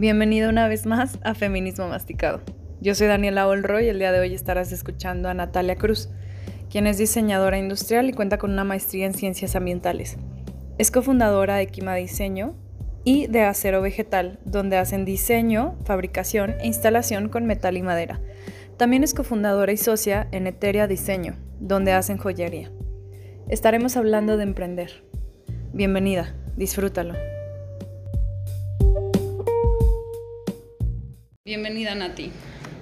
Bienvenido 0.00 0.48
una 0.48 0.66
vez 0.66 0.86
más 0.86 1.18
a 1.24 1.34
Feminismo 1.34 1.86
Masticado. 1.86 2.40
Yo 2.80 2.94
soy 2.94 3.06
Daniela 3.06 3.46
Olro 3.46 3.82
y 3.82 3.88
el 3.90 3.98
día 3.98 4.12
de 4.12 4.20
hoy 4.20 4.32
estarás 4.32 4.72
escuchando 4.72 5.28
a 5.28 5.34
Natalia 5.34 5.76
Cruz, 5.76 6.08
quien 6.70 6.86
es 6.86 6.96
diseñadora 6.96 7.58
industrial 7.58 8.08
y 8.08 8.14
cuenta 8.14 8.38
con 8.38 8.50
una 8.50 8.64
maestría 8.64 9.04
en 9.04 9.12
ciencias 9.12 9.56
ambientales. 9.56 10.16
Es 10.78 10.90
cofundadora 10.90 11.56
de 11.56 11.66
Quima 11.66 11.94
Diseño 11.96 12.54
y 13.04 13.26
de 13.26 13.42
Acero 13.42 13.82
Vegetal, 13.82 14.38
donde 14.46 14.78
hacen 14.78 15.04
diseño, 15.04 15.76
fabricación 15.84 16.54
e 16.60 16.66
instalación 16.66 17.28
con 17.28 17.44
metal 17.44 17.76
y 17.76 17.82
madera. 17.82 18.22
También 18.78 19.04
es 19.04 19.12
cofundadora 19.12 19.70
y 19.70 19.76
socia 19.76 20.28
en 20.32 20.46
Eteria 20.46 20.86
Diseño, 20.86 21.36
donde 21.58 21.92
hacen 21.92 22.16
joyería. 22.16 22.72
Estaremos 23.50 23.98
hablando 23.98 24.38
de 24.38 24.44
emprender. 24.44 25.04
Bienvenida, 25.74 26.34
disfrútalo. 26.56 27.12
Bienvenida 31.50 31.96
Nati. 31.96 32.30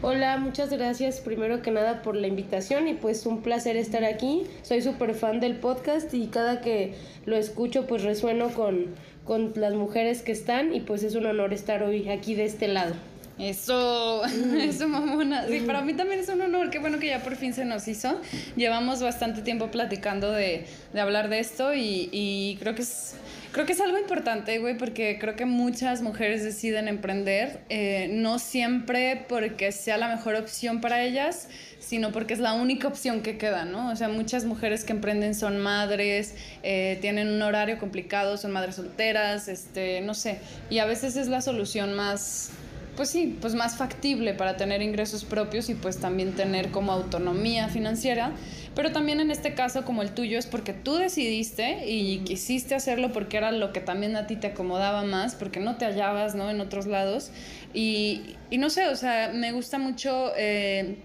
Hola, 0.02 0.36
muchas 0.36 0.68
gracias 0.68 1.20
primero 1.20 1.62
que 1.62 1.70
nada 1.70 2.02
por 2.02 2.14
la 2.14 2.26
invitación 2.26 2.86
y 2.86 2.92
pues 2.92 3.24
un 3.24 3.40
placer 3.40 3.78
estar 3.78 4.04
aquí. 4.04 4.42
Soy 4.60 4.82
súper 4.82 5.14
fan 5.14 5.40
del 5.40 5.56
podcast 5.56 6.12
y 6.12 6.26
cada 6.26 6.60
que 6.60 6.92
lo 7.24 7.38
escucho 7.38 7.86
pues 7.86 8.02
resueno 8.02 8.50
con, 8.50 8.88
con 9.24 9.54
las 9.56 9.72
mujeres 9.72 10.20
que 10.20 10.32
están 10.32 10.74
y 10.74 10.80
pues 10.80 11.02
es 11.02 11.14
un 11.14 11.24
honor 11.24 11.54
estar 11.54 11.82
hoy 11.82 12.10
aquí 12.10 12.34
de 12.34 12.44
este 12.44 12.68
lado. 12.68 12.94
Eso, 13.38 14.22
eso 14.60 14.86
mamona. 14.86 15.46
Sí, 15.46 15.60
para 15.60 15.80
mí 15.80 15.94
también 15.94 16.20
es 16.20 16.28
un 16.28 16.42
honor. 16.42 16.68
Qué 16.68 16.78
bueno 16.78 16.98
que 16.98 17.06
ya 17.06 17.22
por 17.22 17.36
fin 17.36 17.54
se 17.54 17.64
nos 17.64 17.88
hizo. 17.88 18.20
Llevamos 18.56 19.00
bastante 19.00 19.42
tiempo 19.42 19.70
platicando 19.70 20.30
de, 20.30 20.66
de 20.92 21.00
hablar 21.00 21.30
de 21.30 21.38
esto 21.38 21.72
y, 21.74 22.10
y, 22.12 22.56
creo 22.60 22.74
que 22.74 22.82
es 22.82 23.14
creo 23.52 23.66
que 23.66 23.72
es 23.72 23.80
algo 23.80 23.98
importante, 23.98 24.58
güey, 24.58 24.76
porque 24.76 25.18
creo 25.20 25.36
que 25.36 25.44
muchas 25.44 26.02
mujeres 26.02 26.42
deciden 26.42 26.88
emprender, 26.88 27.60
eh, 27.68 28.08
no 28.10 28.38
siempre 28.38 29.24
porque 29.28 29.72
sea 29.72 29.96
la 29.96 30.08
mejor 30.08 30.34
opción 30.34 30.80
para 30.80 31.02
ellas, 31.02 31.48
sino 31.78 32.12
porque 32.12 32.34
es 32.34 32.40
la 32.40 32.52
única 32.54 32.88
opción 32.88 33.22
que 33.22 33.38
queda, 33.38 33.64
¿no? 33.64 33.90
O 33.90 33.96
sea, 33.96 34.08
muchas 34.08 34.44
mujeres 34.44 34.84
que 34.84 34.92
emprenden 34.92 35.34
son 35.34 35.58
madres, 35.58 36.34
eh, 36.62 36.98
tienen 37.00 37.28
un 37.28 37.42
horario 37.42 37.78
complicado, 37.78 38.36
son 38.36 38.52
madres 38.52 38.76
solteras, 38.76 39.48
este, 39.48 40.00
no 40.02 40.14
sé, 40.14 40.38
y 40.70 40.78
a 40.78 40.86
veces 40.86 41.16
es 41.16 41.28
la 41.28 41.40
solución 41.40 41.94
más 41.94 42.50
pues 42.98 43.10
sí, 43.10 43.38
pues 43.40 43.54
más 43.54 43.76
factible 43.76 44.34
para 44.34 44.56
tener 44.56 44.82
ingresos 44.82 45.24
propios 45.24 45.68
y 45.68 45.74
pues 45.76 45.98
también 45.98 46.32
tener 46.32 46.72
como 46.72 46.90
autonomía 46.90 47.68
financiera. 47.68 48.32
Pero 48.78 48.92
también 48.92 49.18
en 49.18 49.32
este 49.32 49.54
caso 49.54 49.84
como 49.84 50.02
el 50.02 50.12
tuyo 50.12 50.38
es 50.38 50.46
porque 50.46 50.72
tú 50.72 50.94
decidiste 50.94 51.84
y 51.88 52.18
quisiste 52.18 52.76
hacerlo 52.76 53.10
porque 53.10 53.36
era 53.36 53.50
lo 53.50 53.72
que 53.72 53.80
también 53.80 54.14
a 54.14 54.28
ti 54.28 54.36
te 54.36 54.46
acomodaba 54.46 55.02
más, 55.02 55.34
porque 55.34 55.58
no 55.58 55.76
te 55.76 55.84
hallabas, 55.84 56.36
¿no? 56.36 56.48
En 56.48 56.60
otros 56.60 56.86
lados. 56.86 57.32
Y, 57.74 58.36
y 58.50 58.58
no 58.58 58.70
sé, 58.70 58.86
o 58.86 58.94
sea, 58.94 59.32
me 59.34 59.50
gusta 59.50 59.78
mucho... 59.78 60.30
Eh, 60.36 60.98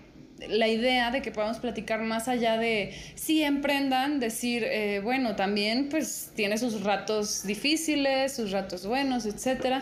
la 0.47 0.67
idea 0.67 1.09
de 1.09 1.23
que 1.23 1.31
podamos 1.31 1.57
platicar 1.57 2.01
más 2.03 2.27
allá 2.27 2.57
de 2.57 2.94
si 3.16 3.41
emprendan, 3.41 4.19
decir, 4.19 4.63
eh, 4.66 4.99
bueno, 5.03 5.35
también 5.35 5.88
pues 5.89 6.31
tiene 6.35 6.59
sus 6.59 6.83
ratos 6.83 7.44
difíciles, 7.44 8.35
sus 8.35 8.51
ratos 8.51 8.85
buenos, 8.85 9.25
etcétera. 9.25 9.81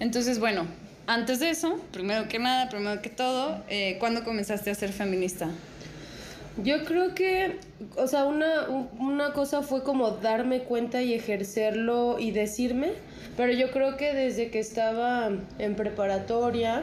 Entonces, 0.00 0.40
bueno, 0.40 0.66
antes 1.06 1.38
de 1.38 1.50
eso, 1.50 1.80
primero 1.92 2.26
que 2.26 2.40
nada, 2.40 2.68
primero 2.68 3.00
que 3.00 3.10
todo, 3.10 3.62
eh, 3.68 3.96
¿cuándo 4.00 4.24
comenzaste 4.24 4.72
a 4.72 4.74
ser 4.74 4.92
feminista? 4.92 5.50
Yo 6.62 6.84
creo 6.84 7.14
que, 7.14 7.58
o 7.96 8.08
sea, 8.08 8.24
una, 8.24 8.68
una 8.98 9.32
cosa 9.32 9.62
fue 9.62 9.84
como 9.84 10.10
darme 10.10 10.60
cuenta 10.60 11.02
y 11.02 11.14
ejercerlo 11.14 12.18
y 12.18 12.32
decirme, 12.32 12.92
pero 13.36 13.52
yo 13.52 13.70
creo 13.70 13.96
que 13.96 14.12
desde 14.12 14.50
que 14.50 14.58
estaba 14.58 15.30
en 15.58 15.76
preparatoria 15.76 16.82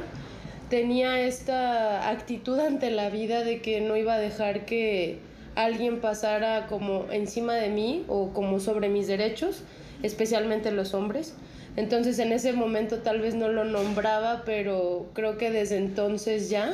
tenía 0.70 1.20
esta 1.20 2.10
actitud 2.10 2.58
ante 2.60 2.90
la 2.90 3.10
vida 3.10 3.44
de 3.44 3.62
que 3.62 3.82
no 3.82 3.98
iba 3.98 4.14
a 4.14 4.18
dejar 4.18 4.66
que 4.66 5.20
alguien 5.56 6.00
pasara 6.00 6.68
como 6.68 7.08
encima 7.12 7.56
de 7.56 7.70
mí 7.70 8.06
o 8.08 8.32
como 8.32 8.62
sobre 8.62 8.88
mis 8.88 9.08
derechos, 9.08 9.64
especialmente 10.04 10.72
los 10.72 10.94
hombres. 10.94 11.34
Entonces 11.76 12.20
en 12.20 12.32
ese 12.32 12.54
momento 12.54 13.00
tal 13.00 13.20
vez 13.20 13.36
no 13.36 13.50
lo 13.50 13.66
nombraba, 13.66 14.44
pero 14.46 15.08
creo 15.14 15.38
que 15.38 15.52
desde 15.52 15.78
entonces 15.78 16.50
ya. 16.50 16.74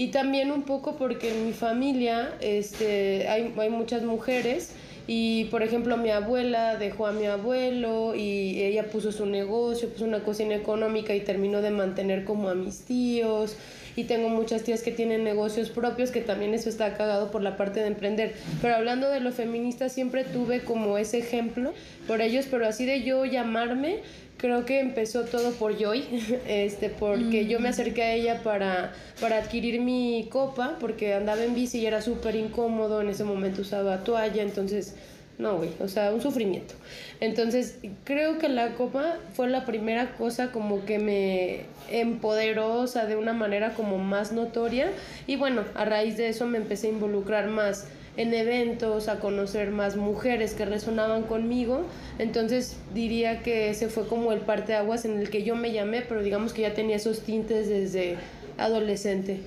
Y 0.00 0.08
también 0.08 0.50
un 0.50 0.62
poco 0.62 0.96
porque 0.96 1.28
en 1.28 1.44
mi 1.44 1.52
familia 1.52 2.34
este, 2.40 3.28
hay, 3.28 3.52
hay 3.58 3.68
muchas 3.68 4.02
mujeres. 4.02 4.72
Y 5.06 5.44
por 5.50 5.62
ejemplo 5.62 5.98
mi 5.98 6.08
abuela 6.08 6.76
dejó 6.76 7.06
a 7.06 7.12
mi 7.12 7.26
abuelo 7.26 8.14
y 8.14 8.62
ella 8.62 8.86
puso 8.86 9.12
su 9.12 9.26
negocio, 9.26 9.90
puso 9.90 10.06
una 10.06 10.20
cocina 10.20 10.54
económica 10.54 11.14
y 11.14 11.20
terminó 11.20 11.60
de 11.60 11.70
mantener 11.70 12.24
como 12.24 12.48
a 12.48 12.54
mis 12.54 12.80
tíos 12.80 13.58
y 14.00 14.04
tengo 14.04 14.28
muchas 14.28 14.62
tías 14.62 14.82
que 14.82 14.92
tienen 14.92 15.24
negocios 15.24 15.70
propios 15.70 16.10
que 16.10 16.20
también 16.20 16.54
eso 16.54 16.68
está 16.68 16.96
cagado 16.96 17.30
por 17.30 17.42
la 17.42 17.56
parte 17.56 17.80
de 17.80 17.86
emprender. 17.86 18.34
Pero 18.62 18.74
hablando 18.74 19.10
de 19.10 19.20
lo 19.20 19.32
feminista 19.32 19.88
siempre 19.88 20.24
tuve 20.24 20.60
como 20.60 20.96
ese 20.98 21.18
ejemplo 21.18 21.72
por 22.06 22.20
ellos, 22.20 22.46
pero 22.50 22.66
así 22.66 22.86
de 22.86 23.02
yo 23.02 23.24
llamarme 23.24 24.00
creo 24.38 24.64
que 24.64 24.80
empezó 24.80 25.24
todo 25.24 25.52
por 25.52 25.76
Joy, 25.78 26.04
este, 26.48 26.88
porque 26.88 27.46
yo 27.46 27.60
me 27.60 27.68
mm. 27.68 27.72
acerqué 27.72 28.02
a 28.02 28.14
ella 28.14 28.42
para, 28.42 28.94
para 29.20 29.36
adquirir 29.36 29.80
mi 29.80 30.28
copa, 30.30 30.76
porque 30.80 31.12
andaba 31.14 31.44
en 31.44 31.54
bici 31.54 31.78
y 31.78 31.86
era 31.86 32.00
súper 32.00 32.36
incómodo, 32.36 33.02
en 33.02 33.10
ese 33.10 33.24
momento 33.24 33.60
usaba 33.60 34.02
toalla, 34.02 34.42
entonces, 34.42 34.94
no, 35.40 35.56
güey, 35.56 35.70
o 35.80 35.88
sea, 35.88 36.12
un 36.12 36.20
sufrimiento. 36.20 36.74
Entonces, 37.20 37.78
creo 38.04 38.38
que 38.38 38.48
la 38.48 38.74
copa 38.74 39.16
fue 39.34 39.48
la 39.48 39.66
primera 39.66 40.16
cosa 40.16 40.52
como 40.52 40.84
que 40.84 40.98
me 40.98 41.62
empoderó, 41.90 42.74
o 42.74 42.86
sea, 42.86 43.06
de 43.06 43.16
una 43.16 43.32
manera 43.32 43.74
como 43.74 43.98
más 43.98 44.32
notoria, 44.32 44.90
y 45.26 45.36
bueno, 45.36 45.64
a 45.74 45.84
raíz 45.84 46.16
de 46.16 46.28
eso 46.28 46.46
me 46.46 46.58
empecé 46.58 46.88
a 46.88 46.90
involucrar 46.90 47.48
más 47.48 47.88
en 48.16 48.34
eventos, 48.34 49.08
a 49.08 49.20
conocer 49.20 49.70
más 49.70 49.96
mujeres 49.96 50.54
que 50.54 50.64
resonaban 50.64 51.22
conmigo. 51.22 51.86
Entonces 52.18 52.76
diría 52.92 53.42
que 53.42 53.70
ese 53.70 53.88
fue 53.88 54.06
como 54.06 54.32
el 54.32 54.40
parte 54.40 54.72
de 54.72 54.78
aguas 54.78 55.04
en 55.04 55.18
el 55.18 55.30
que 55.30 55.42
yo 55.42 55.56
me 55.56 55.72
llamé, 55.72 56.02
pero 56.02 56.22
digamos 56.22 56.52
que 56.52 56.62
ya 56.62 56.74
tenía 56.74 56.96
esos 56.96 57.20
tintes 57.20 57.68
desde 57.68 58.16
adolescente. 58.58 59.40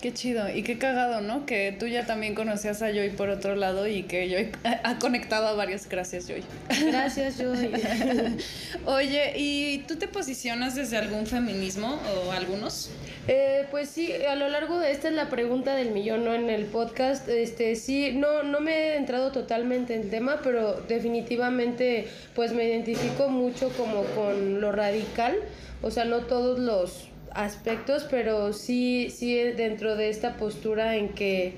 Qué 0.00 0.14
chido 0.14 0.48
y 0.48 0.62
qué 0.62 0.78
cagado, 0.78 1.20
¿no? 1.20 1.44
Que 1.44 1.76
tú 1.78 1.86
ya 1.86 2.06
también 2.06 2.34
conocías 2.34 2.80
a 2.80 2.90
Joy 2.90 3.10
por 3.10 3.28
otro 3.28 3.54
lado 3.54 3.86
y 3.86 4.04
que 4.04 4.30
Joy 4.30 4.50
ha 4.82 4.98
conectado 4.98 5.46
a 5.46 5.52
varias. 5.52 5.88
Gracias, 5.90 6.26
Joy. 6.26 6.42
Gracias, 6.86 7.36
Joy. 7.36 7.70
Oye, 8.86 9.34
¿y 9.36 9.78
tú 9.86 9.96
te 9.96 10.08
posicionas 10.08 10.74
desde 10.74 10.96
algún 10.96 11.26
feminismo 11.26 12.00
o 12.16 12.32
algunos? 12.32 12.90
Eh, 13.28 13.66
pues 13.70 13.90
sí, 13.90 14.10
a 14.26 14.36
lo 14.36 14.48
largo 14.48 14.78
de 14.78 14.90
esta 14.90 15.08
es 15.08 15.14
la 15.14 15.28
pregunta 15.28 15.74
del 15.74 15.90
millón, 15.90 16.24
¿no? 16.24 16.32
En 16.32 16.48
el 16.48 16.64
podcast, 16.64 17.28
este, 17.28 17.76
sí, 17.76 18.12
no, 18.14 18.42
no 18.42 18.60
me 18.60 18.72
he 18.72 18.96
entrado 18.96 19.32
totalmente 19.32 19.94
en 19.94 20.02
el 20.02 20.10
tema, 20.10 20.40
pero 20.42 20.80
definitivamente, 20.88 22.08
pues 22.34 22.54
me 22.54 22.64
identifico 22.64 23.28
mucho 23.28 23.68
como 23.76 24.04
con 24.14 24.62
lo 24.62 24.72
radical, 24.72 25.36
o 25.82 25.90
sea, 25.90 26.06
no 26.06 26.20
todos 26.20 26.58
los 26.58 27.09
aspectos, 27.34 28.06
pero 28.10 28.52
sí, 28.52 29.12
sí 29.14 29.34
dentro 29.34 29.96
de 29.96 30.10
esta 30.10 30.36
postura 30.36 30.96
en 30.96 31.10
que, 31.10 31.54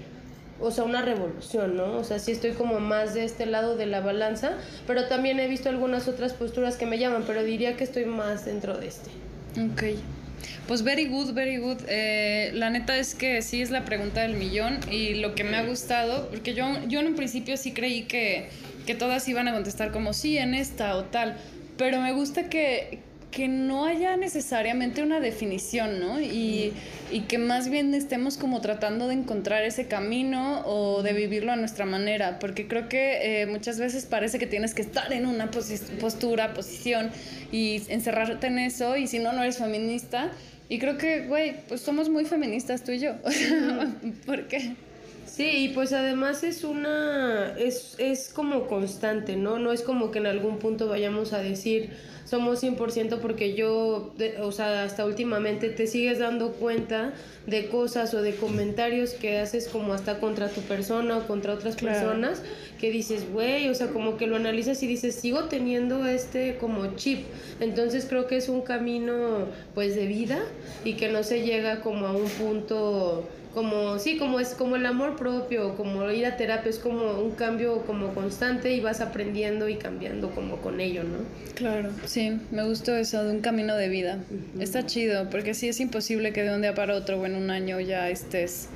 o 0.61 0.71
sea, 0.71 0.85
una 0.85 1.03
revolución, 1.03 1.77
¿no? 1.77 1.97
O 1.97 2.05
sea, 2.05 2.19
sí 2.19 2.33
estoy 2.33 2.53
como 2.53 2.81
más 2.81 3.15
de 3.15 3.25
este 3.25 3.47
lado 3.47 3.77
de 3.77 3.87
la 3.87 4.01
balanza, 4.01 4.53
pero 4.87 5.09
también 5.09 5.41
he 5.41 5.49
visto 5.49 5.69
algunas 5.69 6.09
otras 6.09 6.33
posturas 6.33 6.77
que 6.77 6.87
me 6.87 6.99
llaman, 6.99 7.25
pero 7.27 7.43
diría 7.43 7.77
que 7.77 7.85
estoy 7.85 8.05
más 8.05 8.45
dentro 8.45 8.77
de 8.79 8.89
este. 8.89 9.11
Ok. 9.61 9.99
Pues 10.67 10.83
very 10.83 11.07
good, 11.07 11.33
very 11.33 11.57
good. 11.57 11.79
Eh, 11.89 12.51
la 12.55 12.71
neta 12.71 12.97
es 12.97 13.15
que 13.15 13.43
sí 13.43 13.63
es 13.63 13.71
la 13.71 13.85
pregunta 13.85 14.23
del 14.23 14.37
millón 14.37 14.79
y 14.91 15.15
lo 15.15 15.35
que 15.35 15.45
me 15.45 15.57
ha 15.57 15.65
gustado, 15.65 16.29
porque 16.31 16.55
yo, 16.55 16.67
yo 16.89 17.01
en 17.01 17.09
un 17.09 17.15
principio 17.17 17.57
sí 17.57 17.73
creí 17.73 18.05
que, 18.05 18.49
que 18.87 18.95
todas 18.95 19.27
iban 19.29 19.49
a 19.49 19.53
contestar 19.53 19.91
como 19.91 20.13
sí 20.13 20.39
en 20.39 20.55
esta 20.55 20.97
o 20.97 21.05
tal, 21.05 21.37
pero 21.77 22.01
me 22.01 22.13
gusta 22.13 22.49
que, 22.49 23.01
que 23.33 23.49
no 23.49 23.87
haya 23.87 24.17
necesariamente 24.17 25.03
una 25.03 25.19
definición, 25.19 25.99
¿no? 25.99 26.21
Y, 26.21 26.75
y, 27.11 27.21
que 27.23 27.39
más 27.39 27.71
bien 27.71 27.95
estemos 27.95 28.37
como 28.37 28.61
tratando 28.61 29.09
de 29.09 29.15
encontrar 29.15 29.65
ese 29.65 29.89
camino 29.89 30.61
o 30.67 31.03
de 31.03 31.15
vivirlo 31.15 31.51
a 31.51 31.57
nuestra 31.57 31.87
manera, 31.87 32.39
porque 32.39 32.69
creo 32.69 32.89
que 32.91 33.43
eh, 33.43 33.47
muchas 33.47 33.81
veces 33.81 34.05
parece 34.05 34.39
que 34.39 34.47
tienes 34.47 34.75
que 34.75 34.83
estar 34.83 35.11
en 35.13 35.27
una 35.27 35.51
postura, 35.51 36.53
posición 36.53 37.11
y 37.51 37.83
encerrarte 37.89 38.49
en 38.49 38.59
eso, 38.59 38.97
y 38.97 39.07
si 39.07 39.19
no, 39.19 39.33
no 39.33 39.43
eres 39.43 39.57
feminista. 39.57 40.31
Y 40.69 40.79
creo 40.79 40.99
que, 40.99 41.27
güey, 41.27 41.57
pues 41.69 41.81
somos 41.81 42.11
muy 42.11 42.27
feministas 42.27 42.85
tú 42.85 42.93
y 42.93 42.99
yo. 42.99 43.15
¿Por 44.27 44.47
qué? 44.47 44.77
Sí, 45.27 45.49
y 45.65 45.69
pues 45.71 45.95
además 45.95 46.45
es 46.45 46.63
una, 46.63 47.55
es, 47.59 47.95
es 47.97 48.29
como 48.29 48.67
constante, 48.67 49.37
¿no? 49.37 49.59
No 49.59 49.73
es 49.73 49.81
como 49.81 50.11
que 50.11 50.19
en 50.19 50.27
algún 50.27 50.59
punto 50.59 50.89
vayamos 50.89 51.33
a 51.33 51.39
decir 51.39 51.91
somos 52.25 52.63
100% 52.63 53.19
porque 53.19 53.55
yo, 53.55 54.15
o 54.41 54.53
sea, 54.53 54.85
hasta 54.85 55.05
últimamente 55.05 55.69
te 55.69 55.87
sigues 55.87 56.19
dando 56.19 56.53
cuenta 56.53 57.13
de 57.47 57.67
cosas 57.69 58.15
o 58.15 58.23
de 58.23 58.35
comentarios 58.35 59.11
que 59.11 59.39
haces 59.39 59.69
como 59.69 59.93
hasta 59.93 60.21
contra 60.21 60.49
tu 60.49 60.61
persona 60.63 61.19
o 61.19 61.27
contra 61.27 61.55
otras 61.55 61.77
personas 61.77 62.43
que 62.81 62.91
dices, 62.91 63.31
güey, 63.33 63.69
o 63.69 63.75
sea, 63.75 63.89
como 63.89 64.17
que 64.17 64.27
lo 64.27 64.37
analizas 64.37 64.83
y 64.83 64.87
dices, 64.87 65.15
sigo 65.15 65.45
teniendo 65.45 66.07
este 66.07 66.57
como 66.59 66.97
chip. 66.97 67.27
Entonces 67.61 68.07
creo 68.09 68.27
que 68.27 68.37
es 68.37 68.49
un 68.49 68.63
camino 68.63 69.47
pues 69.75 69.95
de 69.95 70.07
vida 70.07 70.43
y 70.85 70.95
que 70.95 71.09
no 71.09 71.23
se 71.23 71.43
llega 71.43 71.81
como 71.81 72.07
a 72.07 72.13
un 72.13 72.29
punto 72.29 73.29
como 73.55 73.99
sí 73.99 74.17
como 74.17 74.41
es 74.41 74.55
como 74.55 74.77
el 74.77 74.87
amor 74.87 75.17
propio 75.17 75.77
como 75.77 76.11
ir 76.11 76.27
a 76.27 76.37
terapia 76.37 76.71
es 76.71 76.79
como 76.79 77.21
un 77.21 77.33
cambio 77.33 77.83
como 77.85 78.15
constante 78.15 78.73
y 78.73 78.81
vas 78.81 79.01
aprendiendo 79.01 79.69
y 79.69 79.77
cambiando 79.77 80.31
como 80.31 80.57
con 80.59 80.81
ello 80.81 81.03
no 81.03 81.19
claro 81.55 81.91
sí 82.13 82.39
me 82.51 82.65
gustó 82.65 82.95
eso 82.95 83.25
de 83.25 83.33
un 83.33 83.41
camino 83.41 83.75
de 83.75 83.89
vida. 83.89 84.19
Está 84.61 84.85
chido 84.85 85.31
porque 85.31 85.55
sí 85.55 85.69
es 85.69 85.81
imposible 85.81 86.33
que 86.33 86.43
de 86.43 86.55
un 86.55 86.63
día 86.63 86.75
para 86.75 86.95
otro 86.95 87.19
o 87.19 87.27
en 87.27 87.35
un 87.35 87.51
año 87.51 87.81
ya 87.81 88.11
estés 88.11 88.69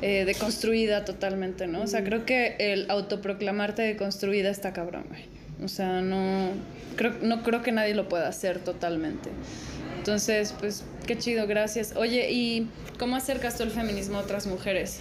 eh, 0.00 0.24
deconstruida 0.24 1.04
totalmente 1.04 1.66
no 1.66 1.82
o 1.82 1.86
sea 1.88 2.04
creo 2.04 2.24
que 2.24 2.54
el 2.60 2.88
autoproclamarte 2.88 3.82
deconstruida 3.82 4.50
está 4.50 4.72
cabrón 4.72 5.06
güey. 5.08 5.24
O 5.64 5.66
sea 5.66 6.00
no 6.02 6.50
creo 6.94 7.14
no 7.20 7.42
creo 7.42 7.62
que 7.62 7.72
nadie 7.72 7.94
lo 7.94 8.08
pueda 8.08 8.28
hacer 8.28 8.60
totalmente. 8.60 9.30
Entonces, 9.98 10.54
pues, 10.58 10.84
qué 11.06 11.18
chido, 11.18 11.46
gracias. 11.46 11.94
Oye, 11.96 12.30
¿y 12.30 12.70
cómo 12.98 13.16
acercas 13.16 13.58
tú 13.58 13.64
el 13.64 13.70
feminismo 13.70 14.16
a 14.16 14.20
otras 14.20 14.46
mujeres? 14.46 15.00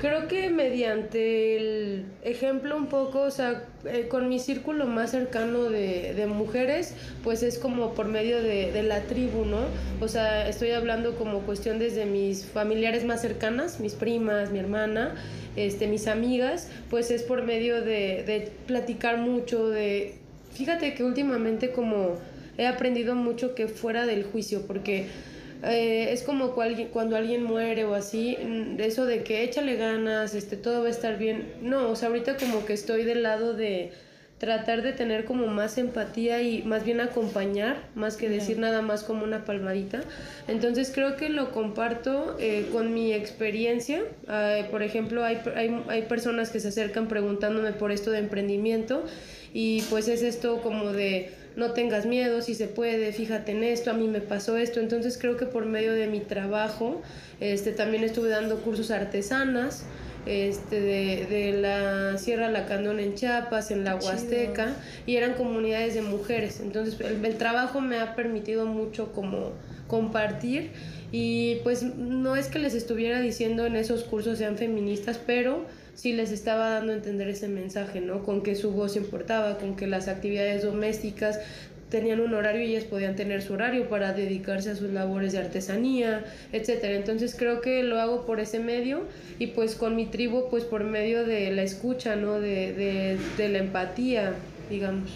Creo 0.00 0.28
que 0.28 0.48
mediante 0.48 1.56
el 1.56 2.06
ejemplo 2.22 2.74
un 2.74 2.86
poco, 2.86 3.20
o 3.20 3.30
sea, 3.30 3.64
eh, 3.84 4.08
con 4.08 4.30
mi 4.30 4.38
círculo 4.38 4.86
más 4.86 5.10
cercano 5.10 5.64
de, 5.64 6.14
de 6.14 6.26
mujeres, 6.26 6.94
pues 7.22 7.42
es 7.42 7.58
como 7.58 7.92
por 7.92 8.06
medio 8.06 8.42
de, 8.42 8.72
de, 8.72 8.82
la 8.82 9.02
tribu, 9.02 9.44
¿no? 9.44 9.58
O 10.00 10.08
sea, 10.08 10.48
estoy 10.48 10.70
hablando 10.70 11.16
como 11.16 11.40
cuestión 11.40 11.78
desde 11.78 12.06
mis 12.06 12.46
familiares 12.46 13.04
más 13.04 13.20
cercanas, 13.20 13.78
mis 13.78 13.92
primas, 13.92 14.50
mi 14.50 14.58
hermana, 14.58 15.16
este, 15.56 15.86
mis 15.86 16.06
amigas, 16.06 16.68
pues 16.88 17.10
es 17.10 17.22
por 17.22 17.42
medio 17.42 17.82
de, 17.82 18.24
de 18.24 18.50
platicar 18.66 19.18
mucho, 19.18 19.68
de... 19.68 20.14
Fíjate 20.54 20.94
que 20.94 21.04
últimamente 21.04 21.72
como 21.72 22.16
he 22.56 22.66
aprendido 22.66 23.14
mucho 23.14 23.54
que 23.54 23.68
fuera 23.68 24.06
del 24.06 24.24
juicio, 24.24 24.66
porque 24.66 25.08
eh, 25.62 26.12
es 26.12 26.22
como 26.22 26.54
cuando 26.54 27.16
alguien 27.16 27.44
muere 27.44 27.84
o 27.84 27.94
así, 27.94 28.36
mm, 28.42 28.80
eso 28.80 29.06
de 29.06 29.22
que 29.22 29.42
échale 29.44 29.76
ganas, 29.76 30.34
este, 30.34 30.56
todo 30.56 30.82
va 30.82 30.88
a 30.88 30.90
estar 30.90 31.18
bien. 31.18 31.52
No, 31.62 31.90
o 31.90 31.96
sea, 31.96 32.08
ahorita 32.08 32.36
como 32.36 32.64
que 32.64 32.72
estoy 32.72 33.04
del 33.04 33.22
lado 33.22 33.54
de 33.54 33.92
tratar 34.38 34.80
de 34.80 34.94
tener 34.94 35.26
como 35.26 35.48
más 35.48 35.76
empatía 35.76 36.40
y 36.40 36.62
más 36.62 36.82
bien 36.82 37.00
acompañar, 37.00 37.76
más 37.94 38.16
que 38.16 38.30
decir 38.30 38.58
nada 38.58 38.80
más 38.80 39.02
como 39.02 39.22
una 39.22 39.44
palmadita. 39.44 40.00
Entonces 40.48 40.90
creo 40.94 41.16
que 41.16 41.28
lo 41.28 41.52
comparto 41.52 42.36
eh, 42.40 42.66
con 42.72 42.94
mi 42.94 43.12
experiencia. 43.12 44.02
por 44.70 44.82
ejemplo, 44.82 45.24
hay, 45.24 45.40
hay, 45.54 45.82
hay 45.88 46.02
personas 46.02 46.48
que 46.48 46.58
se 46.58 46.68
acercan 46.68 47.06
preguntándome 47.06 47.72
por 47.72 47.92
esto 47.92 48.10
de 48.10 48.18
emprendimiento 48.18 49.04
y 49.52 49.82
pues 49.90 50.08
es 50.08 50.22
esto 50.22 50.62
como 50.62 50.92
de 50.92 51.32
no 51.56 51.72
tengas 51.72 52.06
miedo, 52.06 52.42
si 52.42 52.54
se 52.54 52.66
puede, 52.66 53.12
fíjate 53.12 53.52
en 53.52 53.64
esto, 53.64 53.90
a 53.90 53.94
mí 53.94 54.08
me 54.08 54.20
pasó 54.20 54.56
esto. 54.56 54.80
Entonces 54.80 55.18
creo 55.18 55.36
que 55.36 55.46
por 55.46 55.66
medio 55.66 55.92
de 55.92 56.06
mi 56.06 56.20
trabajo, 56.20 57.02
este, 57.40 57.72
también 57.72 58.04
estuve 58.04 58.28
dando 58.28 58.60
cursos 58.60 58.90
artesanas, 58.90 59.84
este, 60.26 60.80
de, 60.80 61.26
de 61.30 61.52
la 61.60 62.18
Sierra 62.18 62.50
Lacandón 62.50 63.00
en 63.00 63.14
Chiapas, 63.14 63.70
en 63.70 63.84
la 63.84 63.96
Huasteca, 63.96 64.74
y 65.06 65.16
eran 65.16 65.34
comunidades 65.34 65.94
de 65.94 66.02
mujeres. 66.02 66.60
Entonces 66.60 67.00
el, 67.00 67.24
el 67.24 67.36
trabajo 67.36 67.80
me 67.80 67.98
ha 67.98 68.14
permitido 68.14 68.66
mucho 68.66 69.12
como 69.12 69.52
compartir 69.86 70.70
y 71.12 71.56
pues 71.64 71.82
no 71.82 72.36
es 72.36 72.46
que 72.46 72.60
les 72.60 72.74
estuviera 72.74 73.20
diciendo 73.20 73.66
en 73.66 73.74
esos 73.74 74.04
cursos 74.04 74.38
sean 74.38 74.56
feministas, 74.56 75.18
pero 75.26 75.64
sí 75.94 76.12
les 76.12 76.32
estaba 76.32 76.70
dando 76.70 76.92
a 76.92 76.96
entender 76.96 77.28
ese 77.28 77.48
mensaje, 77.48 78.00
¿no? 78.00 78.22
Con 78.22 78.42
que 78.42 78.54
su 78.54 78.70
voz 78.70 78.96
importaba, 78.96 79.58
con 79.58 79.76
que 79.76 79.86
las 79.86 80.08
actividades 80.08 80.62
domésticas 80.62 81.40
tenían 81.90 82.20
un 82.20 82.32
horario 82.34 82.62
y 82.62 82.70
ellas 82.70 82.84
podían 82.84 83.16
tener 83.16 83.42
su 83.42 83.52
horario 83.52 83.88
para 83.88 84.12
dedicarse 84.12 84.70
a 84.70 84.76
sus 84.76 84.90
labores 84.90 85.32
de 85.32 85.38
artesanía, 85.38 86.24
etcétera. 86.52 86.94
Entonces 86.94 87.34
creo 87.36 87.60
que 87.60 87.82
lo 87.82 88.00
hago 88.00 88.24
por 88.24 88.40
ese 88.40 88.60
medio 88.60 89.02
y 89.38 89.48
pues 89.48 89.74
con 89.74 89.96
mi 89.96 90.06
tribu 90.06 90.48
pues 90.48 90.64
por 90.64 90.84
medio 90.84 91.26
de 91.26 91.50
la 91.50 91.62
escucha, 91.62 92.16
¿no? 92.16 92.40
De, 92.40 92.72
de, 92.72 93.18
de 93.36 93.48
la 93.48 93.58
empatía, 93.58 94.34
digamos. 94.70 95.10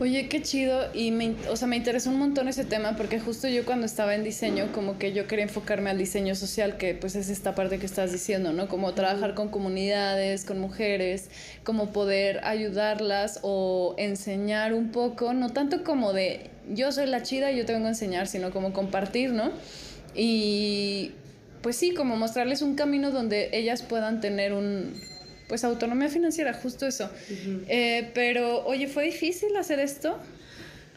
Oye, 0.00 0.28
qué 0.28 0.42
chido. 0.42 0.86
Y 0.94 1.10
me, 1.10 1.34
o 1.50 1.56
sea, 1.56 1.66
me 1.66 1.76
interesó 1.76 2.10
un 2.10 2.18
montón 2.18 2.46
ese 2.46 2.64
tema 2.64 2.96
porque 2.96 3.18
justo 3.18 3.48
yo 3.48 3.64
cuando 3.64 3.86
estaba 3.86 4.14
en 4.14 4.22
diseño, 4.22 4.70
como 4.72 4.98
que 4.98 5.12
yo 5.12 5.26
quería 5.26 5.44
enfocarme 5.44 5.90
al 5.90 5.98
diseño 5.98 6.36
social, 6.36 6.76
que 6.76 6.94
pues 6.94 7.16
es 7.16 7.28
esta 7.28 7.56
parte 7.56 7.78
que 7.78 7.86
estás 7.86 8.12
diciendo, 8.12 8.52
¿no? 8.52 8.68
Como 8.68 8.94
trabajar 8.94 9.34
con 9.34 9.48
comunidades, 9.48 10.44
con 10.44 10.60
mujeres, 10.60 11.30
como 11.64 11.92
poder 11.92 12.40
ayudarlas 12.44 13.40
o 13.42 13.96
enseñar 13.98 14.72
un 14.72 14.92
poco, 14.92 15.32
no 15.32 15.50
tanto 15.50 15.82
como 15.82 16.12
de 16.12 16.50
yo 16.72 16.92
soy 16.92 17.06
la 17.06 17.22
chida 17.22 17.50
y 17.50 17.56
yo 17.56 17.66
te 17.66 17.72
vengo 17.72 17.86
a 17.86 17.90
enseñar, 17.90 18.28
sino 18.28 18.50
como 18.52 18.72
compartir, 18.72 19.32
¿no? 19.32 19.50
Y 20.14 21.12
pues 21.62 21.76
sí, 21.76 21.92
como 21.92 22.16
mostrarles 22.16 22.62
un 22.62 22.76
camino 22.76 23.10
donde 23.10 23.50
ellas 23.52 23.82
puedan 23.82 24.20
tener 24.20 24.52
un 24.52 24.94
pues 25.48 25.64
autonomía 25.64 26.08
financiera, 26.08 26.52
justo 26.52 26.86
eso. 26.86 27.10
Eh, 27.68 28.10
pero, 28.14 28.64
oye, 28.66 28.86
¿fue 28.86 29.04
difícil 29.04 29.56
hacer 29.56 29.80
esto? 29.80 30.18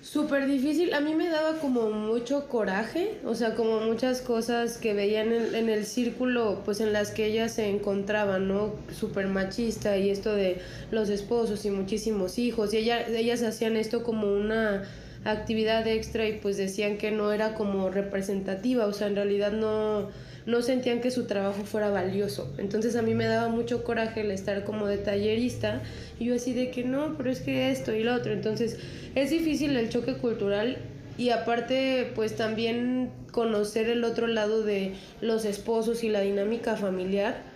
Súper 0.01 0.48
difícil, 0.48 0.95
a 0.95 1.00
mí 1.00 1.13
me 1.13 1.30
daba 1.30 1.59
como 1.59 1.92
mucho 1.92 2.50
coraje, 2.50 3.19
o 3.24 3.36
sea, 3.36 3.53
como 3.53 3.81
muchas 3.81 4.21
cosas 4.21 4.77
que 4.77 4.95
veían 4.95 5.31
en, 5.31 5.53
en 5.53 5.69
el 5.69 5.86
círculo, 5.86 6.63
pues 6.65 6.81
en 6.81 6.92
las 6.92 7.12
que 7.12 7.27
ellas 7.27 7.53
se 7.53 7.69
encontraban, 7.69 8.48
¿no? 8.48 8.74
Súper 8.92 9.27
machista 9.27 9.98
y 9.98 10.09
esto 10.09 10.33
de 10.33 10.59
los 10.89 11.09
esposos 11.09 11.65
y 11.65 11.69
muchísimos 11.69 12.39
hijos, 12.39 12.74
y 12.74 12.77
ella, 12.77 13.07
ellas 13.07 13.44
hacían 13.44 13.77
esto 13.77 14.03
como 14.03 14.33
una 14.33 14.83
actividad 15.24 15.88
extra 15.88 16.27
y 16.27 16.39
pues 16.39 16.57
decían 16.57 16.98
que 16.98 17.12
no 17.12 17.31
era 17.31 17.53
como 17.53 17.92
representativa, 17.92 18.88
o 18.88 18.94
sea, 18.94 19.06
en 19.06 19.15
realidad 19.15 19.51
no 19.51 20.09
no 20.45 20.61
sentían 20.61 21.01
que 21.01 21.11
su 21.11 21.25
trabajo 21.25 21.63
fuera 21.63 21.89
valioso. 21.89 22.51
Entonces 22.57 22.95
a 22.95 23.01
mí 23.01 23.13
me 23.13 23.25
daba 23.25 23.49
mucho 23.49 23.83
coraje 23.83 24.21
el 24.21 24.31
estar 24.31 24.63
como 24.63 24.88
de 24.88 24.97
tallerista 24.97 25.81
y 26.19 26.25
yo 26.25 26.35
así 26.35 26.53
de 26.53 26.71
que 26.71 26.83
no, 26.83 27.15
pero 27.17 27.31
es 27.31 27.41
que 27.41 27.71
esto 27.71 27.93
y 27.93 28.03
lo 28.03 28.15
otro. 28.15 28.33
Entonces 28.33 28.77
es 29.15 29.29
difícil 29.29 29.75
el 29.75 29.89
choque 29.89 30.15
cultural 30.15 30.77
y 31.17 31.29
aparte 31.29 32.11
pues 32.15 32.35
también 32.35 33.11
conocer 33.31 33.89
el 33.89 34.03
otro 34.03 34.27
lado 34.27 34.63
de 34.63 34.93
los 35.21 35.45
esposos 35.45 36.03
y 36.03 36.09
la 36.09 36.21
dinámica 36.21 36.75
familiar 36.75 37.51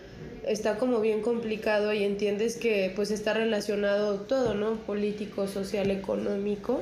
está 0.47 0.77
como 0.77 1.01
bien 1.01 1.21
complicado 1.21 1.93
y 1.93 2.03
entiendes 2.03 2.55
que 2.57 2.91
pues 2.95 3.11
está 3.11 3.33
relacionado 3.33 4.19
todo, 4.21 4.53
¿no? 4.53 4.75
Político, 4.75 5.47
social, 5.47 5.89
económico 5.89 6.81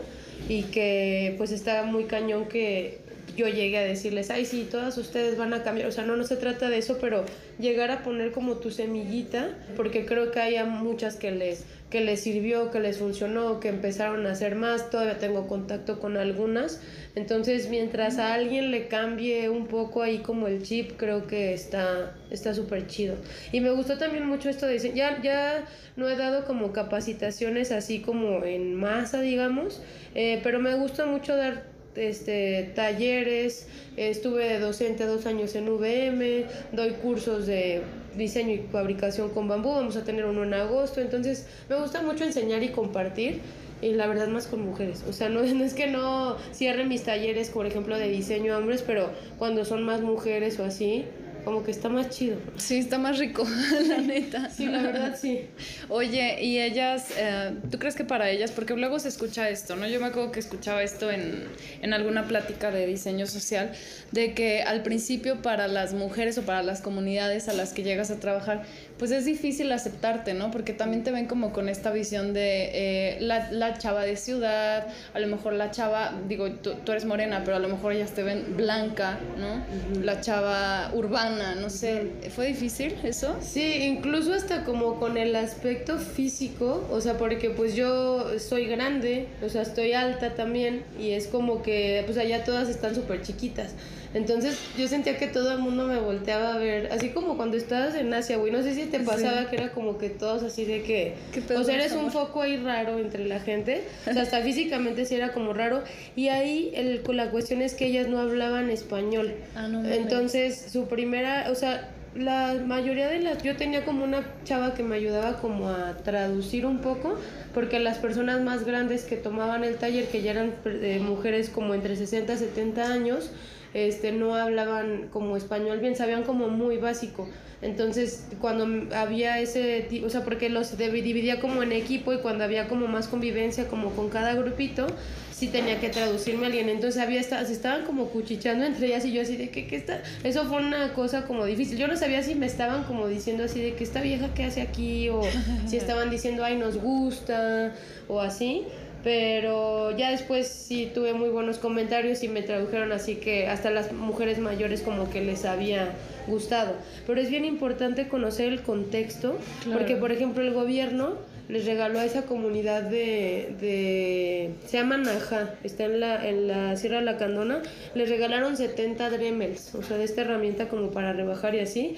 y 0.50 0.63
que 0.63 1.36
pues 1.38 1.51
está 1.51 1.83
muy 1.83 2.05
cañón 2.05 2.45
que 2.48 3.00
yo 3.36 3.48
llegué 3.48 3.78
a 3.78 3.84
decirles, 3.84 4.30
ay, 4.30 4.46
sí, 4.46 4.68
todas 4.70 4.98
ustedes 4.98 5.38
van 5.38 5.54
a 5.54 5.63
cambiar. 5.63 5.88
O 5.88 5.92
sea, 5.92 6.06
no, 6.06 6.16
no 6.16 6.24
se 6.24 6.36
trata 6.36 6.70
de 6.70 6.78
eso, 6.78 6.98
pero 7.00 7.25
llegar 7.60 7.92
a 7.92 8.04
poner 8.04 8.32
como 8.32 8.58
tu 8.58 8.72
semillita, 8.72 9.50
porque 9.75 10.06
creo 10.06 10.32
que 10.32 10.40
hay 10.40 10.63
muchas 10.66 11.16
que 11.16 11.32
les, 11.32 11.66
que 11.90 12.02
les 12.02 12.22
sirvió, 12.22 12.72
que 12.72 12.80
les 12.80 12.98
funcionó, 12.98 13.60
que 13.60 13.70
empezaron 13.70 14.25
a 14.28 14.32
hacer 14.32 14.56
más. 14.56 14.90
Todavía 14.90 15.18
tengo 15.18 15.48
contacto 15.48 16.00
con 16.00 16.18
algunas. 16.18 16.82
Entonces, 17.16 17.70
mientras 17.70 18.18
a 18.18 18.34
alguien 18.34 18.72
le 18.72 18.88
cambie 18.88 19.50
un 19.50 19.68
poco 19.68 20.02
ahí 20.02 20.20
como 20.20 20.48
el 20.48 20.63
chip, 20.63 20.94
creo 20.98 21.28
que 21.28 21.54
está 21.54 22.16
está 22.34 22.54
súper 22.54 22.88
chido. 22.88 23.16
Y 23.52 23.62
me 23.62 23.72
gustó 23.72 23.98
también 23.98 24.25
mucho 24.25 24.50
esto 24.50 24.66
de 24.66 24.80
ya 24.94 25.22
ya 25.22 25.66
no 25.96 26.10
he 26.10 26.16
dado 26.16 26.46
como 26.46 26.74
capacitaciones 26.74 27.72
así 27.72 28.00
como 28.02 28.44
en 28.44 28.75
masa, 28.75 29.22
digamos, 29.22 29.82
eh, 30.16 30.40
pero 30.44 30.60
me 30.60 30.74
gusta 30.75 31.06
mucho 31.06 31.36
dar 31.36 31.73
este, 31.95 32.71
talleres, 32.75 33.67
estuve 33.97 34.59
docente 34.59 35.05
dos 35.05 35.25
años 35.25 35.55
en 35.55 35.69
VM, 35.69 36.45
doy 36.71 36.91
cursos 36.91 37.45
de 37.45 37.81
diseño 38.15 38.53
y 38.53 38.59
fabricación 38.71 39.29
con 39.29 39.47
bambú, 39.47 39.69
vamos 39.71 39.95
a 39.95 40.03
tener 40.03 40.25
uno 40.25 40.43
en 40.43 40.53
agosto, 40.53 41.01
entonces 41.01 41.47
me 41.69 41.79
gusta 41.79 42.01
mucho 42.01 42.23
enseñar 42.23 42.63
y 42.63 42.69
compartir 42.69 43.41
y 43.81 43.93
la 43.93 44.07
verdad 44.07 44.27
más 44.27 44.47
con 44.47 44.65
mujeres, 44.65 45.03
o 45.07 45.13
sea, 45.13 45.29
no, 45.29 45.41
es 45.43 45.73
que 45.73 45.88
no 45.88 46.38
cierre 46.51 46.85
mis 46.85 47.03
talleres, 47.03 47.50
por 47.50 47.65
ejemplo, 47.65 47.97
de 47.97 48.09
diseño 48.09 48.53
a 48.53 48.57
hombres, 48.57 48.83
pero 48.85 49.09
cuando 49.38 49.65
son 49.65 49.83
más 49.83 50.01
mujeres 50.01 50.59
o 50.59 50.65
así, 50.65 51.05
como 51.43 51.63
que 51.63 51.71
está 51.71 51.89
más 51.89 52.09
chido. 52.09 52.38
Sí, 52.57 52.77
está 52.77 52.97
más 52.97 53.19
rico, 53.19 53.45
la 53.88 53.97
neta. 53.97 54.50
Sí, 54.50 54.65
la 54.65 54.81
verdad 54.81 55.17
sí. 55.19 55.47
Oye, 55.89 56.43
y 56.43 56.59
ellas, 56.59 57.09
eh, 57.17 57.55
¿tú 57.69 57.79
crees 57.79 57.95
que 57.95 58.03
para 58.03 58.29
ellas, 58.29 58.51
porque 58.51 58.75
luego 58.75 59.00
se 59.00 59.09
escucha 59.09 59.50
esto, 59.50 59.75
¿no? 59.75 59.88
Yo 59.88 60.00
me 60.00 60.07
acuerdo 60.07 60.31
que 60.31 60.39
escuchaba 60.39 60.83
esto 60.83 61.12
en, 61.12 61.45
en 61.81 61.93
alguna 61.93 62.27
plática 62.27 62.71
de 62.71 62.85
diseño 62.88 63.25
social, 63.27 63.71
de 64.12 64.33
que 64.33 64.62
al 64.62 64.83
principio 64.83 65.41
para 65.41 65.67
las 65.67 65.93
mujeres 65.93 66.38
o 66.38 66.43
para 66.43 66.63
las 66.63 66.81
comunidades 66.81 67.50
a 67.50 67.53
las 67.53 67.73
que 67.73 67.83
llegas 67.83 68.12
a 68.12 68.19
trabajar, 68.19 68.63
pues 68.97 69.12
es 69.12 69.25
difícil 69.25 69.71
aceptarte, 69.71 70.33
¿no? 70.33 70.51
Porque 70.51 70.73
también 70.73 71.03
te 71.03 71.12
ven 71.12 71.25
como 71.25 71.51
con 71.51 71.67
esta 71.67 71.91
visión 71.91 72.33
de 72.33 72.69
eh, 72.73 73.17
la, 73.21 73.51
la, 73.51 73.77
chava 73.77 74.03
de 74.03 74.15
ciudad, 74.15 74.88
a 75.13 75.19
lo 75.19 75.27
mejor 75.27 75.53
la 75.53 75.71
chava, 75.71 76.13
digo, 76.27 76.50
tú, 76.51 76.75
tú, 76.85 76.91
eres 76.91 77.05
morena, 77.05 77.41
pero 77.43 77.57
a 77.57 77.59
lo 77.59 77.69
mejor 77.69 77.93
ellas 77.93 78.12
te 78.12 78.23
ven 78.23 78.55
blanca, 78.55 79.19
¿no? 79.38 79.63
La 80.03 80.21
chava 80.21 80.91
urbana, 80.93 81.55
no 81.55 81.69
sé, 81.69 82.12
¿fue 82.35 82.47
difícil 82.47 82.95
eso? 83.03 83.35
Sí, 83.41 83.83
incluso 83.83 84.33
hasta 84.33 84.63
como 84.63 85.00
con 85.00 85.17
el 85.17 85.35
aspecto 85.35 85.97
físico, 85.97 86.88
o 86.91 87.01
sea, 87.01 87.17
porque 87.17 87.50
pues 87.50 87.75
yo 87.75 88.39
soy 88.39 88.65
grande, 88.67 89.27
o 89.43 89.50
sea, 89.50 89.63
estoy 89.63 89.93
alta 89.93 90.35
también, 90.35 90.83
y 91.00 91.12
es 91.12 91.27
como 91.27 91.63
que, 91.63 92.03
pues 92.05 92.17
allá 92.17 92.43
todas 92.43 92.69
están 92.69 92.93
súper 92.93 93.21
chiquitas. 93.21 93.73
Entonces 94.13 94.59
yo 94.77 94.88
sentía 94.88 95.17
que 95.17 95.27
todo 95.27 95.51
el 95.51 95.59
mundo 95.59 95.88
me 95.88 96.00
volteaba 96.00 96.53
a 96.53 96.57
ver, 96.57 96.89
así 96.91 97.09
como 97.09 97.35
cuando 97.35 97.57
estabas 97.57 97.95
en 97.95 98.13
Asia, 98.13 98.38
güey, 98.38 98.51
no 98.51 98.62
sé 98.62 98.75
si 98.75 98.83
te 98.86 99.00
pasaba 99.00 99.50
que 99.50 99.56
era 99.56 99.72
como 99.72 99.98
que 99.98 100.10
todos 100.10 100.44
así 100.44 100.66
de 100.66 100.84
que, 100.84 101.16
o 101.56 101.63
sea, 101.63 101.75
eres 101.75 101.94
un 101.94 102.12
foco 102.12 102.42
ahí 102.42 102.58
raro 102.58 103.00
entre 103.00 103.25
la 103.25 103.40
gente, 103.40 103.84
o 104.08 104.13
sea, 104.13 104.24
hasta 104.24 104.42
físicamente 104.44 105.06
sí 105.06 105.16
era 105.16 105.34
como 105.34 105.54
raro, 105.54 105.84
y 106.16 106.30
ahí 106.30 106.72
el, 106.75 107.02
la 107.10 107.32
cuestión 107.32 107.62
es 107.62 107.74
que 107.74 107.86
ellas 107.86 108.08
no 108.08 108.20
hablaban 108.20 108.70
español. 108.70 109.34
Ah, 109.56 109.68
no, 109.68 109.84
Entonces 109.86 110.68
su 110.72 110.88
primera, 110.88 111.48
o 111.52 111.56
sea, 111.56 111.90
la 112.16 112.56
mayoría 112.66 113.08
de 113.08 113.20
las, 113.20 113.42
yo 113.42 113.56
tenía 113.56 113.86
como 113.86 114.04
una 114.04 114.24
chava 114.44 114.74
que 114.74 114.84
me 114.84 114.96
ayudaba 114.96 115.38
como 115.38 115.70
a 115.70 115.98
traducir 115.98 116.66
un 116.66 116.80
poco, 116.80 117.18
porque 117.54 117.80
las 117.80 117.98
personas 117.98 118.42
más 118.42 118.66
grandes 118.66 119.04
que 119.06 119.16
tomaban 119.16 119.63
el 119.63 119.78
taller, 119.78 120.08
que 120.08 120.22
ya 120.22 120.32
eran 120.32 120.54
eh, 120.66 121.00
mujeres 121.04 121.50
como 121.50 121.74
entre 121.74 121.96
60 121.96 122.34
y 122.34 122.38
70 122.38 122.92
años, 122.92 123.32
este, 123.74 124.12
no 124.12 124.36
hablaban 124.36 125.08
como 125.12 125.36
español 125.36 125.80
bien, 125.80 125.96
sabían 125.96 126.24
como 126.24 126.50
muy 126.50 126.78
básico. 126.78 127.28
Entonces, 127.63 128.25
cuando 128.41 128.96
había 128.96 129.39
ese, 129.39 129.88
o 130.05 130.10
sea, 130.10 130.24
porque 130.24 130.50
los 130.50 130.77
dividía 130.77 131.39
como 131.39 131.63
en 131.63 131.72
equipo 131.72 132.13
y 132.13 132.17
cuando 132.17 132.43
había 132.43 132.67
como 132.67 132.88
más 132.88 133.08
convivencia 133.08 133.67
como 133.67 133.91
con 133.91 134.10
cada 134.10 134.34
grupito, 134.34 134.88
sí 135.34 135.48
tenía 135.48 135.79
que 135.79 135.89
traducirme 135.89 136.43
a 136.43 136.48
alguien. 136.48 136.70
Entonces, 136.70 137.01
había 137.01 137.24
se 137.24 137.51
estaban 137.51 137.86
como 137.86 138.08
cuchicheando 138.08 138.65
entre 138.65 138.88
ellas 138.88 139.05
y 139.05 139.13
yo 139.13 139.22
así 139.22 139.38
de 139.38 139.50
que, 139.50 139.67
¿qué 139.67 139.75
está? 139.75 140.01
Eso 140.24 140.46
fue 140.46 140.58
una 140.58 140.93
cosa 140.93 141.25
como 141.25 141.46
difícil. 141.46 141.77
Yo 141.77 141.88
no 141.88 141.98
sabía 141.98 142.22
si 142.24 142.36
me 142.36 142.46
estaban 142.46 142.84
como 142.84 143.08
diciendo 143.08 143.43
así 143.43 143.62
de 143.62 143.74
que 143.75 143.84
esta 143.84 144.01
vieja 144.01 144.34
qué 144.34 144.43
hace 144.46 144.62
aquí 144.62 145.10
o 145.10 145.22
si 145.67 145.77
estaban 145.77 146.10
diciendo, 146.10 146.43
ay, 146.43 146.58
nos 146.58 146.77
gusta 146.77 147.74
o 148.08 148.20
así 148.20 148.63
pero 149.03 149.95
ya 149.98 150.12
después 150.12 150.48
sí 150.48 150.89
tuve 150.93 151.13
muy 151.13 151.29
buenos 151.29 151.57
comentarios 151.57 152.24
y 152.24 152.29
me 152.29 152.41
tradujeron 152.41 152.91
así 152.91 153.15
que 153.15 153.48
hasta 153.48 153.69
las 153.69 153.91
mujeres 153.91 154.39
mayores 154.39 154.81
como 154.81 155.10
que 155.10 155.22
les 155.22 155.43
había 155.45 155.89
gustado. 156.27 156.74
Pero 157.05 157.19
es 157.19 157.29
bien 157.29 157.43
importante 157.43 158.07
conocer 158.07 158.48
el 158.48 158.62
contexto, 158.62 159.38
porque 159.72 159.98
por 159.98 160.12
ejemplo 160.12 160.41
el 160.41 160.53
gobierno 160.53 161.17
les 161.50 161.65
regaló 161.65 162.00
a 162.00 162.05
esa 162.05 162.24
comunidad 162.24 162.83
de, 162.83 163.53
de 163.60 164.51
se 164.65 164.77
llama 164.77 164.98
Naja, 164.98 165.55
está 165.63 165.83
en 165.83 166.00
la, 166.00 166.27
en 166.27 166.48
la 166.48 166.77
Sierra 166.77 167.00
de 167.00 167.05
la 167.05 167.17
Candona, 167.17 167.62
les 167.95 168.10
regalaron 168.10 168.55
70 168.55 169.10
Dremels, 169.10 169.75
o 169.75 169.83
sea, 169.83 169.98
de 169.98 170.05
esta 170.05 170.22
herramienta 170.22 170.69
como 170.69 170.91
para 170.91 171.12
rebajar 171.12 171.53
y 171.55 171.60
así 171.60 171.98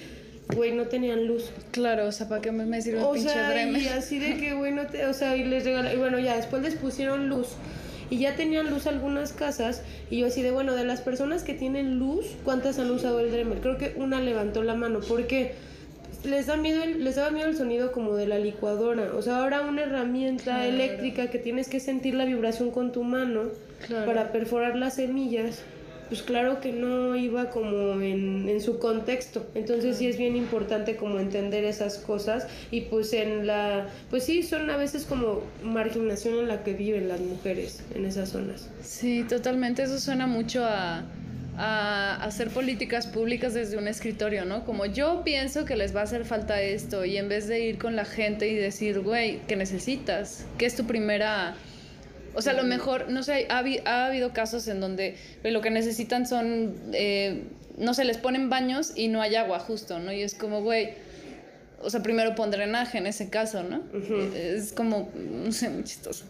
güey, 0.53 0.73
no 0.73 0.85
tenían 0.85 1.25
luz. 1.27 1.51
Claro, 1.71 2.07
o 2.07 2.11
sea, 2.11 2.27
¿para 2.27 2.41
qué 2.41 2.51
me 2.51 2.81
sirve 2.81 2.99
el 2.99 3.07
pinche 3.13 3.29
sea, 3.29 3.67
Y 3.67 3.87
así 3.97 4.19
de 4.19 4.37
que, 4.37 4.53
güey, 4.53 4.71
no 4.71 4.85
te, 4.87 5.05
o 5.05 5.13
sea, 5.13 5.35
y 5.35 5.43
les 5.43 5.63
regalaron, 5.63 5.97
y 5.97 5.99
bueno, 5.99 6.19
ya 6.19 6.35
después 6.35 6.61
les 6.61 6.75
pusieron 6.75 7.29
luz. 7.29 7.47
Y 8.09 8.19
ya 8.19 8.35
tenían 8.35 8.69
luz 8.69 8.85
algunas 8.85 9.33
casas. 9.33 9.81
Y 10.11 10.19
yo 10.19 10.27
así 10.27 10.43
de, 10.43 10.51
bueno, 10.51 10.75
de 10.75 10.85
las 10.85 11.01
personas 11.01 11.43
que 11.43 11.55
tienen 11.55 11.97
luz, 11.97 12.25
¿cuántas 12.43 12.77
han 12.77 12.91
usado 12.91 13.19
el 13.19 13.31
Dremel? 13.31 13.59
Creo 13.61 13.77
que 13.79 13.93
una 13.97 14.21
levantó 14.21 14.61
la 14.61 14.75
mano. 14.75 14.99
Porque 15.07 15.53
les 16.23 16.47
da 16.47 16.55
miedo 16.57 16.83
les 16.85 17.15
daba 17.15 17.31
miedo 17.31 17.47
el 17.47 17.55
sonido 17.55 17.91
como 17.91 18.15
de 18.15 18.27
la 18.27 18.37
licuadora. 18.37 19.11
O 19.15 19.23
sea, 19.23 19.39
ahora 19.39 19.61
una 19.61 19.83
herramienta 19.83 20.67
eléctrica 20.67 21.31
que 21.31 21.39
tienes 21.39 21.67
que 21.67 21.79
sentir 21.79 22.13
la 22.13 22.25
vibración 22.25 22.69
con 22.69 22.91
tu 22.91 23.03
mano 23.03 23.45
para 24.05 24.31
perforar 24.31 24.75
las 24.75 24.95
semillas 24.95 25.63
pues 26.07 26.21
claro 26.21 26.59
que 26.61 26.71
no 26.71 27.15
iba 27.15 27.49
como 27.49 28.01
en, 28.01 28.47
en 28.49 28.61
su 28.61 28.79
contexto. 28.79 29.45
Entonces 29.55 29.97
sí 29.97 30.07
es 30.07 30.17
bien 30.17 30.35
importante 30.35 30.95
como 30.95 31.19
entender 31.19 31.63
esas 31.63 31.97
cosas 31.97 32.47
y 32.71 32.81
pues 32.81 33.13
en 33.13 33.47
la, 33.47 33.87
pues 34.09 34.23
sí, 34.23 34.43
son 34.43 34.69
a 34.69 34.77
veces 34.77 35.05
como 35.05 35.41
marginación 35.63 36.39
en 36.39 36.47
la 36.47 36.63
que 36.63 36.73
viven 36.73 37.07
las 37.07 37.19
mujeres 37.19 37.83
en 37.93 38.05
esas 38.05 38.29
zonas. 38.29 38.69
Sí, 38.81 39.23
totalmente, 39.27 39.83
eso 39.83 39.99
suena 39.99 40.27
mucho 40.27 40.63
a, 40.65 41.03
a 41.57 42.23
hacer 42.23 42.49
políticas 42.49 43.07
públicas 43.07 43.53
desde 43.53 43.77
un 43.77 43.87
escritorio, 43.87 44.45
¿no? 44.45 44.65
Como 44.65 44.85
yo 44.85 45.23
pienso 45.23 45.65
que 45.65 45.75
les 45.75 45.95
va 45.95 46.01
a 46.01 46.03
hacer 46.03 46.25
falta 46.25 46.61
esto 46.61 47.05
y 47.05 47.17
en 47.17 47.29
vez 47.29 47.47
de 47.47 47.61
ir 47.61 47.77
con 47.77 47.95
la 47.95 48.05
gente 48.05 48.47
y 48.47 48.55
decir, 48.55 48.99
güey, 48.99 49.39
¿qué 49.47 49.55
necesitas? 49.55 50.45
¿Qué 50.57 50.65
es 50.65 50.75
tu 50.75 50.85
primera 50.85 51.55
o 52.35 52.41
sea, 52.41 52.53
a 52.53 52.55
lo 52.55 52.63
mejor, 52.63 53.09
no 53.09 53.23
sé, 53.23 53.47
ha, 53.49 53.63
ha 53.85 54.05
habido 54.05 54.33
casos 54.33 54.67
en 54.67 54.79
donde 54.81 55.15
lo 55.43 55.61
que 55.61 55.69
necesitan 55.69 56.27
son, 56.27 56.75
eh, 56.93 57.43
no 57.77 57.93
sé, 57.93 58.05
les 58.05 58.17
ponen 58.17 58.49
baños 58.49 58.91
y 58.95 59.07
no 59.07 59.21
hay 59.21 59.35
agua 59.35 59.59
justo, 59.59 59.99
¿no? 59.99 60.11
Y 60.11 60.21
es 60.21 60.35
como, 60.35 60.61
güey, 60.61 60.93
o 61.81 61.89
sea, 61.89 62.01
primero 62.03 62.35
pon 62.35 62.51
drenaje 62.51 62.97
en 62.97 63.07
ese 63.07 63.29
caso, 63.29 63.63
¿no? 63.63 63.83
Es 64.35 64.73
como, 64.73 65.09
no 65.15 65.51
sé, 65.51 65.69
muy 65.69 65.83
chistoso. 65.83 66.25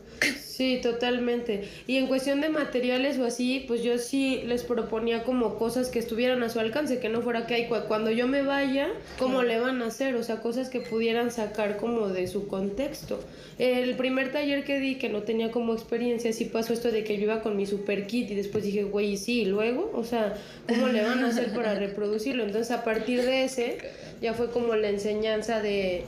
Sí, 0.55 0.79
totalmente. 0.81 1.67
Y 1.85 1.97
en 1.97 2.07
cuestión 2.07 2.39
de 2.39 2.47
materiales 2.47 3.19
o 3.19 3.25
así, 3.25 3.65
pues 3.67 3.83
yo 3.83 3.97
sí 3.97 4.41
les 4.45 4.63
proponía 4.63 5.23
como 5.23 5.57
cosas 5.57 5.89
que 5.89 5.99
estuvieran 5.99 6.43
a 6.43 6.49
su 6.49 6.61
alcance, 6.61 6.99
que 6.99 7.09
no 7.09 7.21
fuera 7.21 7.45
que 7.45 7.55
hay 7.55 7.67
cuando 7.67 8.09
yo 8.09 8.25
me 8.25 8.41
vaya, 8.41 8.87
¿cómo 9.19 9.43
le 9.43 9.59
van 9.59 9.81
a 9.81 9.87
hacer? 9.87 10.15
O 10.15 10.23
sea, 10.23 10.37
cosas 10.41 10.69
que 10.69 10.79
pudieran 10.79 11.29
sacar 11.29 11.75
como 11.75 12.07
de 12.07 12.27
su 12.27 12.47
contexto. 12.47 13.19
El 13.59 13.97
primer 13.97 14.31
taller 14.31 14.63
que 14.63 14.79
di, 14.79 14.95
que 14.95 15.09
no 15.09 15.23
tenía 15.23 15.51
como 15.51 15.73
experiencia, 15.73 16.31
sí 16.31 16.45
pasó 16.45 16.71
esto 16.71 16.89
de 16.89 17.03
que 17.03 17.17
yo 17.17 17.23
iba 17.23 17.41
con 17.41 17.57
mi 17.57 17.65
super 17.65 18.07
kit 18.07 18.31
y 18.31 18.35
después 18.35 18.63
dije, 18.63 18.83
güey, 18.83 19.17
sí, 19.17 19.41
y 19.41 19.45
luego, 19.45 19.91
o 19.93 20.05
sea, 20.05 20.35
¿cómo 20.69 20.87
le 20.87 21.03
van 21.03 21.21
a 21.25 21.27
hacer 21.27 21.53
para 21.53 21.75
reproducirlo? 21.79 22.43
Entonces, 22.43 22.71
a 22.71 22.85
partir 22.85 23.23
de 23.23 23.43
ese, 23.43 23.79
ya 24.21 24.33
fue 24.33 24.49
como 24.51 24.73
la 24.77 24.87
enseñanza 24.87 25.61
de 25.61 26.05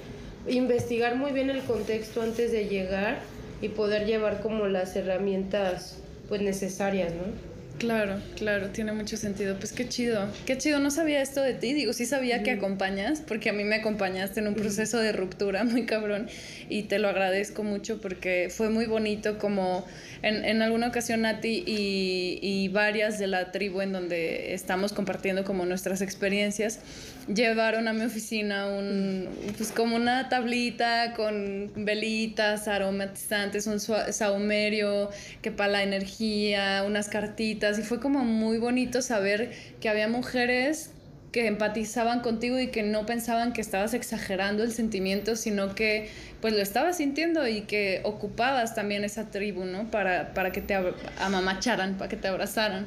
investigar 0.48 1.18
muy 1.18 1.34
bien 1.34 1.50
el 1.50 1.64
contexto 1.64 2.22
antes 2.22 2.54
de 2.54 2.70
llegar 2.70 3.20
y 3.62 3.70
poder 3.70 4.06
llevar 4.06 4.42
como 4.42 4.68
las 4.68 4.96
herramientas 4.96 6.00
pues 6.28 6.42
necesarias, 6.42 7.14
¿no? 7.14 7.58
Claro, 7.78 8.16
claro, 8.36 8.70
tiene 8.70 8.92
mucho 8.92 9.18
sentido. 9.18 9.56
Pues 9.58 9.72
qué 9.72 9.88
chido, 9.88 10.28
qué 10.48 10.58
chido. 10.58 10.80
No 10.80 10.90
sabía 10.90 11.22
esto 11.22 11.42
de 11.42 11.54
ti. 11.54 11.74
Digo, 11.74 11.94
sí 11.94 12.08
sabía 12.08 12.42
que 12.42 12.52
acompañas, 12.52 13.22
porque 13.22 13.52
a 13.52 13.54
mí 13.54 13.64
me 13.64 13.76
acompañaste 13.76 14.40
en 14.40 14.48
un 14.48 14.56
proceso 14.56 14.98
de 14.98 15.12
ruptura 15.12 15.64
muy 15.64 15.86
cabrón 15.86 16.28
y 16.70 16.84
te 16.84 16.98
lo 16.98 17.08
agradezco 17.08 17.64
mucho 17.64 18.02
porque 18.02 18.50
fue 18.50 18.70
muy 18.70 18.88
bonito 18.88 19.38
como 19.38 19.86
en, 20.22 20.46
en 20.46 20.62
alguna 20.62 20.88
ocasión 20.88 21.22
Nati 21.22 21.64
y, 21.66 22.40
y 22.42 22.68
varias 22.70 23.20
de 23.20 23.28
la 23.28 23.52
tribu 23.52 23.82
en 23.82 23.94
donde 23.94 24.54
estamos 24.54 24.94
compartiendo 24.94 25.44
como 25.44 25.66
nuestras 25.66 26.02
experiencias 26.02 26.80
llevaron 27.28 27.88
a 27.88 27.94
mi 27.94 28.06
oficina 28.06 28.68
un, 28.68 29.28
pues 29.58 29.72
como 29.72 29.96
una 29.96 30.30
tablita 30.30 31.14
con 31.14 31.72
velitas 31.76 32.68
aromatizantes, 32.68 33.68
un 33.68 33.80
saumerio 33.80 35.10
que 35.42 35.52
para 35.52 35.72
la 35.72 35.84
energía, 35.84 36.84
unas 36.86 37.10
cartitas 37.10 37.78
y 37.80 37.82
fue 37.84 38.00
como 38.00 38.24
muy 38.24 38.58
bonito 38.58 39.02
saber 39.02 39.52
que 39.82 39.90
había 39.90 40.08
mujeres 40.08 40.92
que 41.32 41.48
empatizaban 41.48 42.22
contigo 42.22 42.60
y 42.60 42.68
que 42.68 42.84
no 42.84 43.06
pensaban 43.06 43.54
que 43.54 43.62
estabas 43.62 43.94
exagerando 43.94 44.64
el 44.64 44.72
sentimiento, 44.72 45.36
sino 45.36 45.76
que 45.76 46.10
pues 46.42 46.54
lo 46.54 46.62
estabas 46.62 46.98
sintiendo 46.98 47.48
y 47.48 47.62
que 47.62 48.02
ocupabas 48.04 48.76
también 48.76 49.04
esa 49.04 49.30
tribu, 49.30 49.66
¿no? 49.66 49.92
Para, 49.92 50.34
para 50.34 50.52
que 50.52 50.62
te 50.62 50.76
amamacharan, 51.20 51.98
para 51.98 52.10
que 52.10 52.16
te 52.16 52.28
abrazaran. 52.28 52.86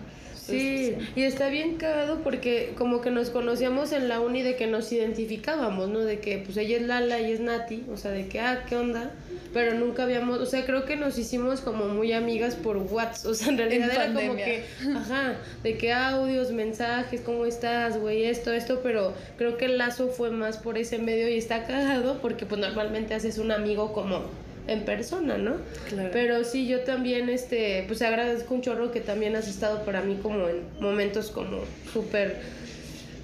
Sí, 0.50 0.96
y 1.16 1.22
está 1.22 1.48
bien 1.48 1.76
cagado 1.76 2.22
porque 2.22 2.72
como 2.76 3.00
que 3.00 3.10
nos 3.10 3.30
conocíamos 3.30 3.92
en 3.92 4.08
la 4.08 4.20
uni 4.20 4.42
de 4.42 4.56
que 4.56 4.66
nos 4.66 4.90
identificábamos, 4.92 5.88
¿no? 5.88 6.00
De 6.00 6.20
que 6.20 6.38
pues 6.38 6.56
ella 6.56 6.76
es 6.76 6.82
Lala 6.82 7.20
y 7.20 7.32
es 7.32 7.40
Nati, 7.40 7.84
o 7.92 7.96
sea, 7.96 8.10
de 8.10 8.26
que, 8.28 8.40
ah, 8.40 8.64
¿qué 8.68 8.76
onda? 8.76 9.12
Pero 9.52 9.74
nunca 9.74 10.04
habíamos, 10.04 10.38
o 10.38 10.46
sea, 10.46 10.64
creo 10.64 10.84
que 10.84 10.96
nos 10.96 11.18
hicimos 11.18 11.60
como 11.60 11.86
muy 11.86 12.12
amigas 12.12 12.54
por 12.54 12.76
WhatsApp, 12.76 13.30
o 13.30 13.34
sea, 13.34 13.48
en 13.48 13.58
realidad 13.58 13.90
era 13.90 14.12
como 14.12 14.36
que, 14.36 14.64
ajá, 14.94 15.36
de 15.62 15.76
que 15.76 15.92
audios, 15.92 16.52
mensajes, 16.52 17.20
¿cómo 17.20 17.46
estás, 17.46 17.98
güey? 17.98 18.24
Esto, 18.24 18.52
esto, 18.52 18.80
pero 18.82 19.14
creo 19.36 19.56
que 19.56 19.66
el 19.66 19.78
lazo 19.78 20.08
fue 20.08 20.30
más 20.30 20.58
por 20.58 20.78
ese 20.78 20.98
medio 20.98 21.28
y 21.28 21.38
está 21.38 21.64
cagado 21.64 22.18
porque 22.20 22.46
pues 22.46 22.60
normalmente 22.60 23.14
haces 23.14 23.38
un 23.38 23.50
amigo 23.50 23.92
como 23.92 24.24
en 24.66 24.84
persona, 24.84 25.38
¿no? 25.38 25.56
Claro. 25.88 26.10
Pero 26.12 26.44
sí, 26.44 26.66
yo 26.66 26.80
también, 26.80 27.28
este, 27.28 27.84
pues 27.86 28.02
agradezco 28.02 28.54
un 28.54 28.62
chorro 28.62 28.92
que 28.92 29.00
también 29.00 29.36
has 29.36 29.48
estado 29.48 29.84
para 29.84 30.02
mí 30.02 30.18
como 30.22 30.48
en 30.48 30.62
momentos 30.80 31.30
como 31.30 31.60
súper 31.92 32.36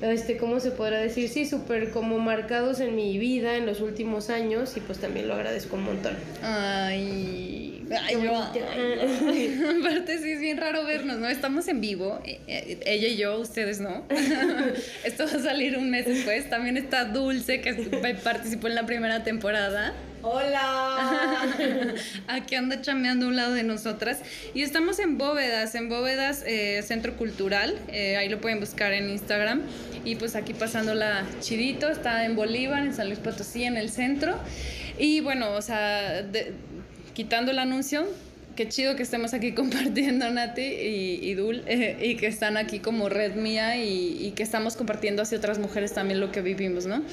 este, 0.00 0.36
¿cómo 0.36 0.60
se 0.60 0.72
podrá 0.72 0.98
decir? 0.98 1.28
Sí, 1.28 1.46
súper 1.46 1.90
como 1.90 2.18
marcados 2.18 2.80
en 2.80 2.94
mi 2.94 3.18
vida 3.18 3.56
en 3.56 3.64
los 3.64 3.80
últimos 3.80 4.28
años 4.28 4.76
y 4.76 4.80
pues 4.80 4.98
también 4.98 5.26
lo 5.26 5.34
agradezco 5.34 5.76
un 5.76 5.84
montón. 5.84 6.14
Ay, 6.42 7.82
ay 7.90 8.22
yo, 8.22 8.34
aparte 8.36 10.18
sí 10.18 10.32
es 10.32 10.40
bien 10.40 10.58
raro 10.58 10.84
vernos, 10.84 11.16
¿no? 11.16 11.28
Estamos 11.28 11.66
en 11.68 11.80
vivo, 11.80 12.20
eh, 12.26 12.40
eh, 12.46 12.78
ella 12.84 13.08
y 13.08 13.16
yo, 13.16 13.38
ustedes 13.38 13.80
no. 13.80 14.04
Esto 15.04 15.24
va 15.24 15.32
a 15.32 15.42
salir 15.42 15.78
un 15.78 15.90
mes 15.90 16.04
después. 16.04 16.50
También 16.50 16.76
está 16.76 17.06
Dulce, 17.06 17.62
que 17.62 17.72
participó 18.24 18.68
en 18.68 18.74
la 18.74 18.84
primera 18.84 19.24
temporada. 19.24 19.94
Hola. 20.28 21.54
Aquí 22.26 22.56
anda 22.56 22.80
chameando 22.80 23.28
un 23.28 23.36
lado 23.36 23.54
de 23.54 23.62
nosotras. 23.62 24.18
Y 24.54 24.62
estamos 24.62 24.98
en 24.98 25.18
Bóvedas, 25.18 25.76
en 25.76 25.88
Bóvedas 25.88 26.42
eh, 26.44 26.82
Centro 26.82 27.16
Cultural. 27.16 27.78
Eh, 27.92 28.16
ahí 28.16 28.28
lo 28.28 28.40
pueden 28.40 28.58
buscar 28.58 28.92
en 28.92 29.08
Instagram. 29.08 29.62
Y 30.04 30.16
pues 30.16 30.34
aquí 30.34 30.52
pasándola 30.52 31.24
chidito. 31.38 31.88
Está 31.88 32.24
en 32.24 32.34
Bolívar, 32.34 32.82
en 32.82 32.92
San 32.92 33.06
Luis 33.06 33.20
Potosí, 33.20 33.62
en 33.62 33.76
el 33.76 33.88
centro. 33.88 34.36
Y 34.98 35.20
bueno, 35.20 35.52
o 35.52 35.62
sea, 35.62 36.26
quitando 37.14 37.52
el 37.52 37.60
anuncio, 37.60 38.04
qué 38.56 38.68
chido 38.68 38.96
que 38.96 39.04
estemos 39.04 39.32
aquí 39.32 39.52
compartiendo 39.54 40.28
Nati 40.28 40.60
y, 40.60 41.34
Dul 41.34 41.62
eh, 41.68 41.98
y 42.02 42.16
que 42.16 42.26
están 42.26 42.56
aquí 42.56 42.80
como 42.80 43.08
red 43.08 43.36
mía 43.36 43.76
y, 43.76 44.32
que 44.34 44.42
estamos 44.42 44.74
compartiendo 44.74 45.22
hacia 45.22 45.38
otras 45.38 45.60
mujeres 45.60 45.94
también 45.94 46.18
lo 46.18 46.32
que 46.32 46.42
vivimos, 46.42 46.84
¿no? 46.84 47.04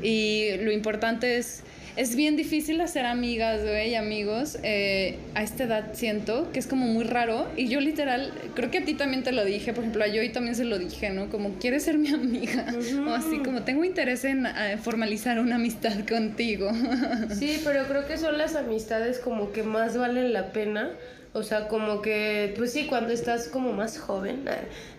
Y 0.00 0.58
lo 0.60 0.70
importante 0.70 1.38
es 1.38 1.64
es 1.96 2.16
bien 2.16 2.36
difícil 2.36 2.80
hacer 2.80 3.06
amigas, 3.06 3.62
güey, 3.62 3.90
y 3.90 3.94
amigos. 3.94 4.58
Eh, 4.62 5.18
a 5.34 5.42
esta 5.42 5.64
edad 5.64 5.90
siento 5.92 6.50
que 6.52 6.58
es 6.58 6.66
como 6.66 6.86
muy 6.86 7.04
raro. 7.04 7.48
Y 7.56 7.68
yo 7.68 7.80
literal, 7.80 8.32
creo 8.54 8.70
que 8.70 8.78
a 8.78 8.84
ti 8.84 8.94
también 8.94 9.22
te 9.22 9.32
lo 9.32 9.44
dije, 9.44 9.72
por 9.72 9.84
ejemplo, 9.84 10.04
a 10.04 10.08
yo 10.08 10.22
y 10.22 10.30
también 10.30 10.54
se 10.54 10.64
lo 10.64 10.78
dije, 10.78 11.10
¿no? 11.10 11.28
Como, 11.28 11.58
¿quieres 11.58 11.84
ser 11.84 11.98
mi 11.98 12.08
amiga? 12.08 12.66
O 13.06 13.14
así, 13.14 13.38
como, 13.38 13.62
tengo 13.62 13.84
interés 13.84 14.24
en 14.24 14.46
eh, 14.46 14.78
formalizar 14.82 15.38
una 15.38 15.56
amistad 15.56 16.06
contigo. 16.08 16.70
sí, 17.38 17.60
pero 17.64 17.84
creo 17.86 18.06
que 18.06 18.16
son 18.16 18.38
las 18.38 18.54
amistades 18.54 19.18
como 19.18 19.52
que 19.52 19.62
más 19.62 19.96
valen 19.96 20.32
la 20.32 20.52
pena. 20.52 20.90
O 21.34 21.42
sea, 21.42 21.66
como 21.66 22.02
que, 22.02 22.52
pues 22.58 22.72
sí, 22.72 22.86
cuando 22.86 23.10
estás 23.10 23.48
como 23.48 23.72
más 23.72 23.98
joven, 23.98 24.44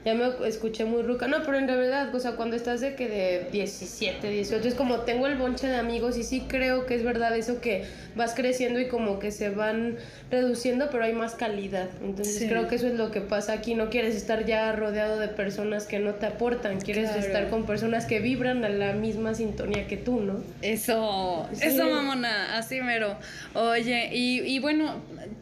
ya 0.03 0.15
me 0.15 0.47
escuché 0.47 0.83
muy 0.83 1.03
ruca, 1.03 1.27
no, 1.27 1.43
pero 1.45 1.59
en 1.59 1.67
realidad, 1.67 2.13
o 2.13 2.19
sea, 2.19 2.31
cuando 2.31 2.55
estás 2.55 2.81
de 2.81 2.95
que 2.95 3.07
de 3.07 3.47
17, 3.51 4.27
18, 4.27 4.67
es 4.67 4.73
como 4.73 5.01
tengo 5.01 5.27
el 5.27 5.37
bonche 5.37 5.67
de 5.67 5.75
amigos 5.75 6.17
y 6.17 6.23
sí 6.23 6.45
creo 6.47 6.87
que 6.87 6.95
es 6.95 7.03
verdad 7.03 7.37
eso 7.37 7.61
que 7.61 7.85
vas 8.15 8.33
creciendo 8.33 8.79
y 8.79 8.87
como 8.87 9.19
que 9.19 9.29
se 9.29 9.51
van 9.51 9.97
reduciendo, 10.31 10.89
pero 10.89 11.03
hay 11.03 11.13
más 11.13 11.35
calidad. 11.35 11.89
Entonces 12.03 12.49
creo 12.49 12.67
que 12.67 12.75
eso 12.75 12.87
es 12.87 12.95
lo 12.95 13.11
que 13.11 13.21
pasa 13.21 13.53
aquí, 13.53 13.75
no 13.75 13.91
quieres 13.91 14.15
estar 14.15 14.43
ya 14.43 14.71
rodeado 14.71 15.19
de 15.19 15.27
personas 15.27 15.85
que 15.85 15.99
no 15.99 16.15
te 16.15 16.25
aportan, 16.25 16.81
quieres 16.81 17.15
estar 17.15 17.51
con 17.51 17.67
personas 17.67 18.07
que 18.07 18.19
vibran 18.19 18.65
a 18.65 18.69
la 18.69 18.93
misma 18.93 19.35
sintonía 19.35 19.85
que 19.85 19.97
tú, 19.97 20.19
¿no? 20.21 20.43
Eso, 20.63 21.47
eso 21.61 21.87
mamona, 21.87 22.57
así 22.57 22.81
mero. 22.81 23.17
Oye, 23.53 24.09
y, 24.11 24.41
y 24.41 24.57
bueno, 24.57 24.95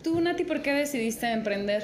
tú 0.03 0.19
Nati, 0.19 0.43
¿por 0.43 0.61
qué 0.61 0.80
decidiste 0.81 1.31
emprender? 1.31 1.83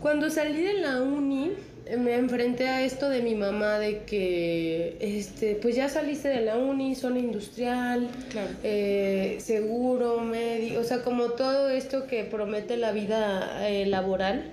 Cuando 0.00 0.30
salí 0.30 0.62
de 0.62 0.74
la 0.74 1.02
uni, 1.02 1.52
me 1.98 2.14
enfrenté 2.14 2.68
a 2.68 2.82
esto 2.82 3.08
de 3.08 3.22
mi 3.22 3.34
mamá 3.34 3.78
de 3.78 4.02
que 4.04 4.96
este 5.00 5.56
pues 5.56 5.74
ya 5.74 5.88
saliste 5.88 6.28
de 6.28 6.40
la 6.42 6.56
uni 6.56 6.94
zona 6.94 7.18
industrial 7.18 8.08
eh, 8.62 9.38
seguro 9.40 10.20
medio 10.20 10.80
o 10.80 10.84
sea 10.84 11.02
como 11.02 11.30
todo 11.30 11.68
esto 11.68 12.06
que 12.06 12.24
promete 12.24 12.76
la 12.76 12.92
vida 12.92 13.68
eh, 13.68 13.86
laboral. 13.86 14.44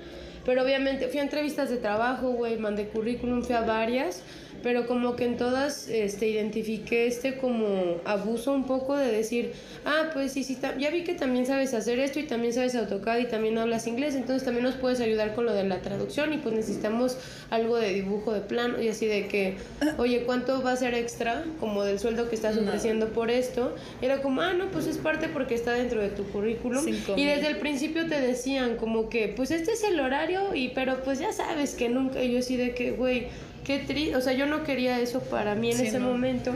Pero 0.45 0.63
obviamente 0.63 1.07
fui 1.09 1.19
a 1.19 1.23
entrevistas 1.23 1.69
de 1.69 1.77
trabajo 1.77 2.31
güey 2.31 2.57
mandé 2.57 2.87
currículum 2.87 3.43
fui 3.43 3.55
a 3.55 3.61
varias 3.61 4.23
pero 4.63 4.87
como 4.87 5.15
que 5.15 5.25
en 5.25 5.37
todas 5.37 5.87
este, 5.89 6.27
identifiqué 6.27 7.07
este 7.07 7.37
como 7.37 7.97
abuso 8.05 8.53
un 8.53 8.65
poco 8.65 8.95
de 8.95 9.11
decir, 9.11 9.53
ah, 9.85 10.09
pues 10.13 10.33
sí, 10.33 10.43
sí, 10.43 10.57
ya 10.79 10.89
vi 10.89 11.03
que 11.03 11.13
también 11.13 11.45
sabes 11.45 11.73
hacer 11.73 11.99
esto 11.99 12.19
y 12.19 12.23
también 12.23 12.53
sabes 12.53 12.75
AutoCAD 12.75 13.19
y 13.19 13.25
también 13.25 13.57
hablas 13.57 13.87
inglés, 13.87 14.15
entonces 14.15 14.43
también 14.43 14.63
nos 14.63 14.75
puedes 14.75 14.99
ayudar 14.99 15.35
con 15.35 15.45
lo 15.45 15.53
de 15.53 15.63
la 15.63 15.81
traducción 15.81 16.33
y 16.33 16.37
pues 16.37 16.55
necesitamos 16.55 17.17
algo 17.49 17.77
de 17.77 17.93
dibujo 17.93 18.33
de 18.33 18.41
plano 18.41 18.81
y 18.81 18.89
así 18.89 19.05
de 19.05 19.27
que, 19.27 19.55
oye, 19.97 20.23
¿cuánto 20.25 20.61
va 20.61 20.71
a 20.71 20.75
ser 20.75 20.93
extra 20.93 21.43
como 21.59 21.83
del 21.83 21.99
sueldo 21.99 22.29
que 22.29 22.35
estás 22.35 22.57
ofreciendo 22.57 23.09
por 23.09 23.29
esto? 23.31 23.75
era 24.01 24.21
como, 24.21 24.41
ah, 24.41 24.53
no, 24.53 24.69
pues 24.71 24.87
es 24.87 24.97
parte 24.97 25.27
porque 25.27 25.55
está 25.55 25.73
dentro 25.73 26.01
de 26.01 26.09
tu 26.09 26.23
currículum. 26.25 26.85
y 26.87 27.25
desde 27.25 27.47
el 27.47 27.57
principio 27.57 28.07
te 28.07 28.19
decían 28.19 28.77
como 28.77 29.09
que, 29.09 29.33
pues 29.35 29.51
este 29.51 29.71
es 29.73 29.83
el 29.83 29.99
horario 29.99 30.53
y 30.53 30.69
pero 30.69 31.03
pues 31.03 31.19
ya 31.19 31.31
sabes 31.33 31.73
que 31.73 31.89
nunca, 31.89 32.23
y 32.23 32.31
yo 32.31 32.39
así 32.39 32.57
de 32.57 32.73
que, 32.73 32.91
güey, 32.91 33.27
qué 33.67 33.79
triste, 33.79 34.15
o 34.15 34.21
sea, 34.21 34.31
yo 34.31 34.45
no 34.45 34.63
quería 34.63 34.99
eso 35.01 35.19
para 35.19 35.53
mí 35.53 35.71
en 35.71 35.85
ese 35.85 35.99
momento. 35.99 36.53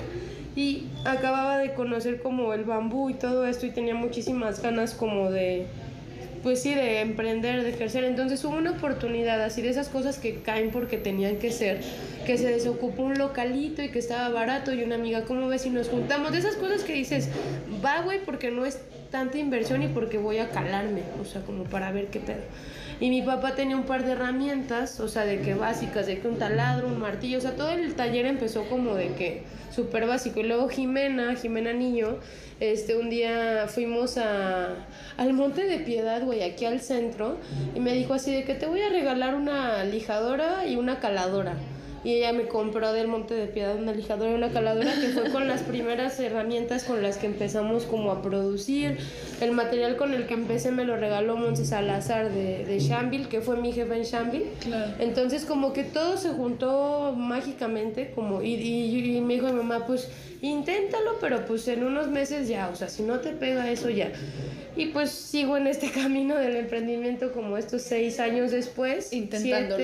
Y 0.56 0.88
acababa 1.06 1.58
de 1.58 1.74
conocer 1.74 2.22
como 2.22 2.54
el 2.54 2.64
bambú 2.64 3.10
y 3.10 3.14
todo 3.14 3.46
esto 3.46 3.66
y 3.66 3.72
tenía 3.72 3.96
muchísimas 3.96 4.62
ganas 4.62 4.94
como 4.94 5.30
de, 5.30 5.66
pues 6.44 6.62
sí, 6.62 6.74
de 6.74 7.02
emprender, 7.02 7.64
de 7.64 7.70
ejercer. 7.70 8.06
Entonces 8.06 8.44
hubo 8.44 8.56
una 8.56 8.72
oportunidad 8.72 9.42
así 9.42 9.62
de 9.62 9.70
esas 9.70 9.90
cosas 9.90 10.20
que 10.20 10.36
caen 10.36 10.72
porque 10.72 10.98
tenían 10.98 11.38
que 11.38 11.52
ser, 11.52 11.82
que 12.26 12.38
se 12.38 12.48
desocupó 12.50 13.04
un 13.04 13.18
localito 13.18 13.82
y 13.82 13.90
que 13.90 14.00
estaba 14.00 14.30
barato 14.30 14.74
y 14.74 14.84
una 14.84 14.96
amiga, 14.96 15.24
¿cómo 15.24 15.48
ves 15.48 15.62
si 15.64 15.70
nos 15.70 15.90
juntamos? 15.90 16.32
De 16.32 16.40
esas 16.40 16.56
cosas 16.56 16.84
que 16.84 16.94
dices, 16.94 17.30
va, 17.84 18.02
güey, 18.02 18.24
porque 18.24 18.52
no 18.52 18.66
es 18.66 18.80
tanta 19.10 19.38
inversión 19.38 19.84
y 19.84 19.88
porque 19.88 20.18
voy 20.18 20.38
a 20.38 20.50
calarme, 20.50 21.02
o 21.22 21.26
sea, 21.26 21.42
como 21.42 21.66
para 21.66 21.92
ver 21.92 22.08
qué 22.08 22.20
pedo. 22.20 22.42
Y 23.02 23.10
mi 23.10 23.24
papá 23.24 23.56
tenía 23.56 23.76
un 23.76 23.86
par 23.86 24.06
de 24.06 24.12
herramientas, 24.12 25.00
o 25.00 25.08
sea, 25.08 25.26
de 25.26 25.42
que 25.42 25.56
básicas, 25.56 26.06
de 26.06 26.20
que 26.20 26.28
un 26.28 26.38
taladro, 26.38 26.88
un 26.88 27.00
martillo, 27.00 27.40
o 27.40 27.42
sea, 27.42 27.56
todo 27.56 27.72
el 27.72 27.96
taller 27.96 28.28
empezó 28.28 28.70
como 28.70 28.94
de 28.94 29.08
que 29.16 29.42
súper 29.72 30.06
básico. 30.06 30.40
Y 30.40 30.44
luego 30.44 30.70
Jimena, 30.70 31.36
Jimena 31.36 31.74
Niño, 31.74 32.18
este, 32.60 32.96
un 32.96 33.10
día 33.10 33.66
fuimos 33.68 34.20
a, 34.20 34.76
al 35.18 35.34
Monte 35.34 35.66
de 35.66 35.80
Piedad, 35.80 36.22
güey, 36.24 36.44
aquí 36.44 36.66
al 36.66 36.80
centro, 36.80 37.38
y 37.76 37.80
me 37.80 37.94
dijo 37.94 38.14
así 38.14 38.32
de 38.32 38.44
que 38.44 38.54
te 38.54 38.68
voy 38.68 38.82
a 38.82 38.90
regalar 38.90 39.34
una 39.34 39.84
lijadora 39.84 40.68
y 40.68 40.76
una 40.76 41.00
caladora 41.00 41.56
y 42.04 42.16
ella 42.16 42.34
me 42.34 42.48
compró 42.48 42.94
del 42.94 43.08
Monte 43.08 43.36
de 43.36 43.48
Piedad 43.48 43.76
una 43.76 43.94
lijadora 43.94 44.32
y 44.32 44.34
una 44.34 44.52
caladora 44.52 44.92
que 44.94 45.10
fue 45.10 45.32
con 45.32 45.48
las 45.48 45.62
primeras 45.62 46.20
herramientas 46.20 46.84
con 46.84 47.02
las 47.04 47.18
que 47.18 47.28
empezamos 47.28 47.86
como 47.86 48.12
a 48.12 48.22
producir. 48.22 48.98
El 49.40 49.52
material 49.52 49.98
con 49.98 50.14
el 50.14 50.26
que 50.26 50.34
empecé 50.34 50.72
me 50.72 50.84
lo 50.84 50.98
regaló 50.98 51.38
Monse 51.38 51.66
Salazar 51.66 52.32
de, 52.32 52.66
de 52.66 52.80
Shambil, 52.80 53.28
que 53.28 53.42
fue 53.42 53.58
mi 53.58 53.72
jefe 53.72 53.96
en 53.96 54.04
Shambil. 54.04 54.46
Entonces 55.00 55.46
como 55.46 55.74
que 55.74 55.84
todo 55.84 56.18
se 56.18 56.30
juntó 56.30 57.14
mágicamente 57.16 58.12
como 58.16 58.42
y, 58.42 58.56
y, 58.56 59.18
y 59.18 59.22
me 59.22 59.36
dijo 59.36 59.48
mi 59.48 59.54
mamá 59.54 59.86
pues 59.86 60.10
inténtalo, 60.42 61.18
pero 61.20 61.46
pues 61.46 61.68
en 61.68 61.84
unos 61.84 62.08
meses 62.08 62.48
ya, 62.48 62.70
o 62.70 62.76
sea, 62.76 62.90
si 62.90 63.04
no 63.04 63.20
te 63.20 63.32
pega 63.32 63.70
eso 63.72 63.90
ya. 63.90 64.12
Y 64.76 64.88
pues 64.88 65.12
sigo 65.12 65.58
en 65.58 65.68
este 65.68 65.92
camino 65.92 66.36
del 66.36 66.56
emprendimiento 66.56 67.32
como 67.34 67.58
estos 67.58 67.82
seis 67.82 68.20
años 68.20 68.52
después. 68.52 69.14
Intentándolo. 69.14 69.84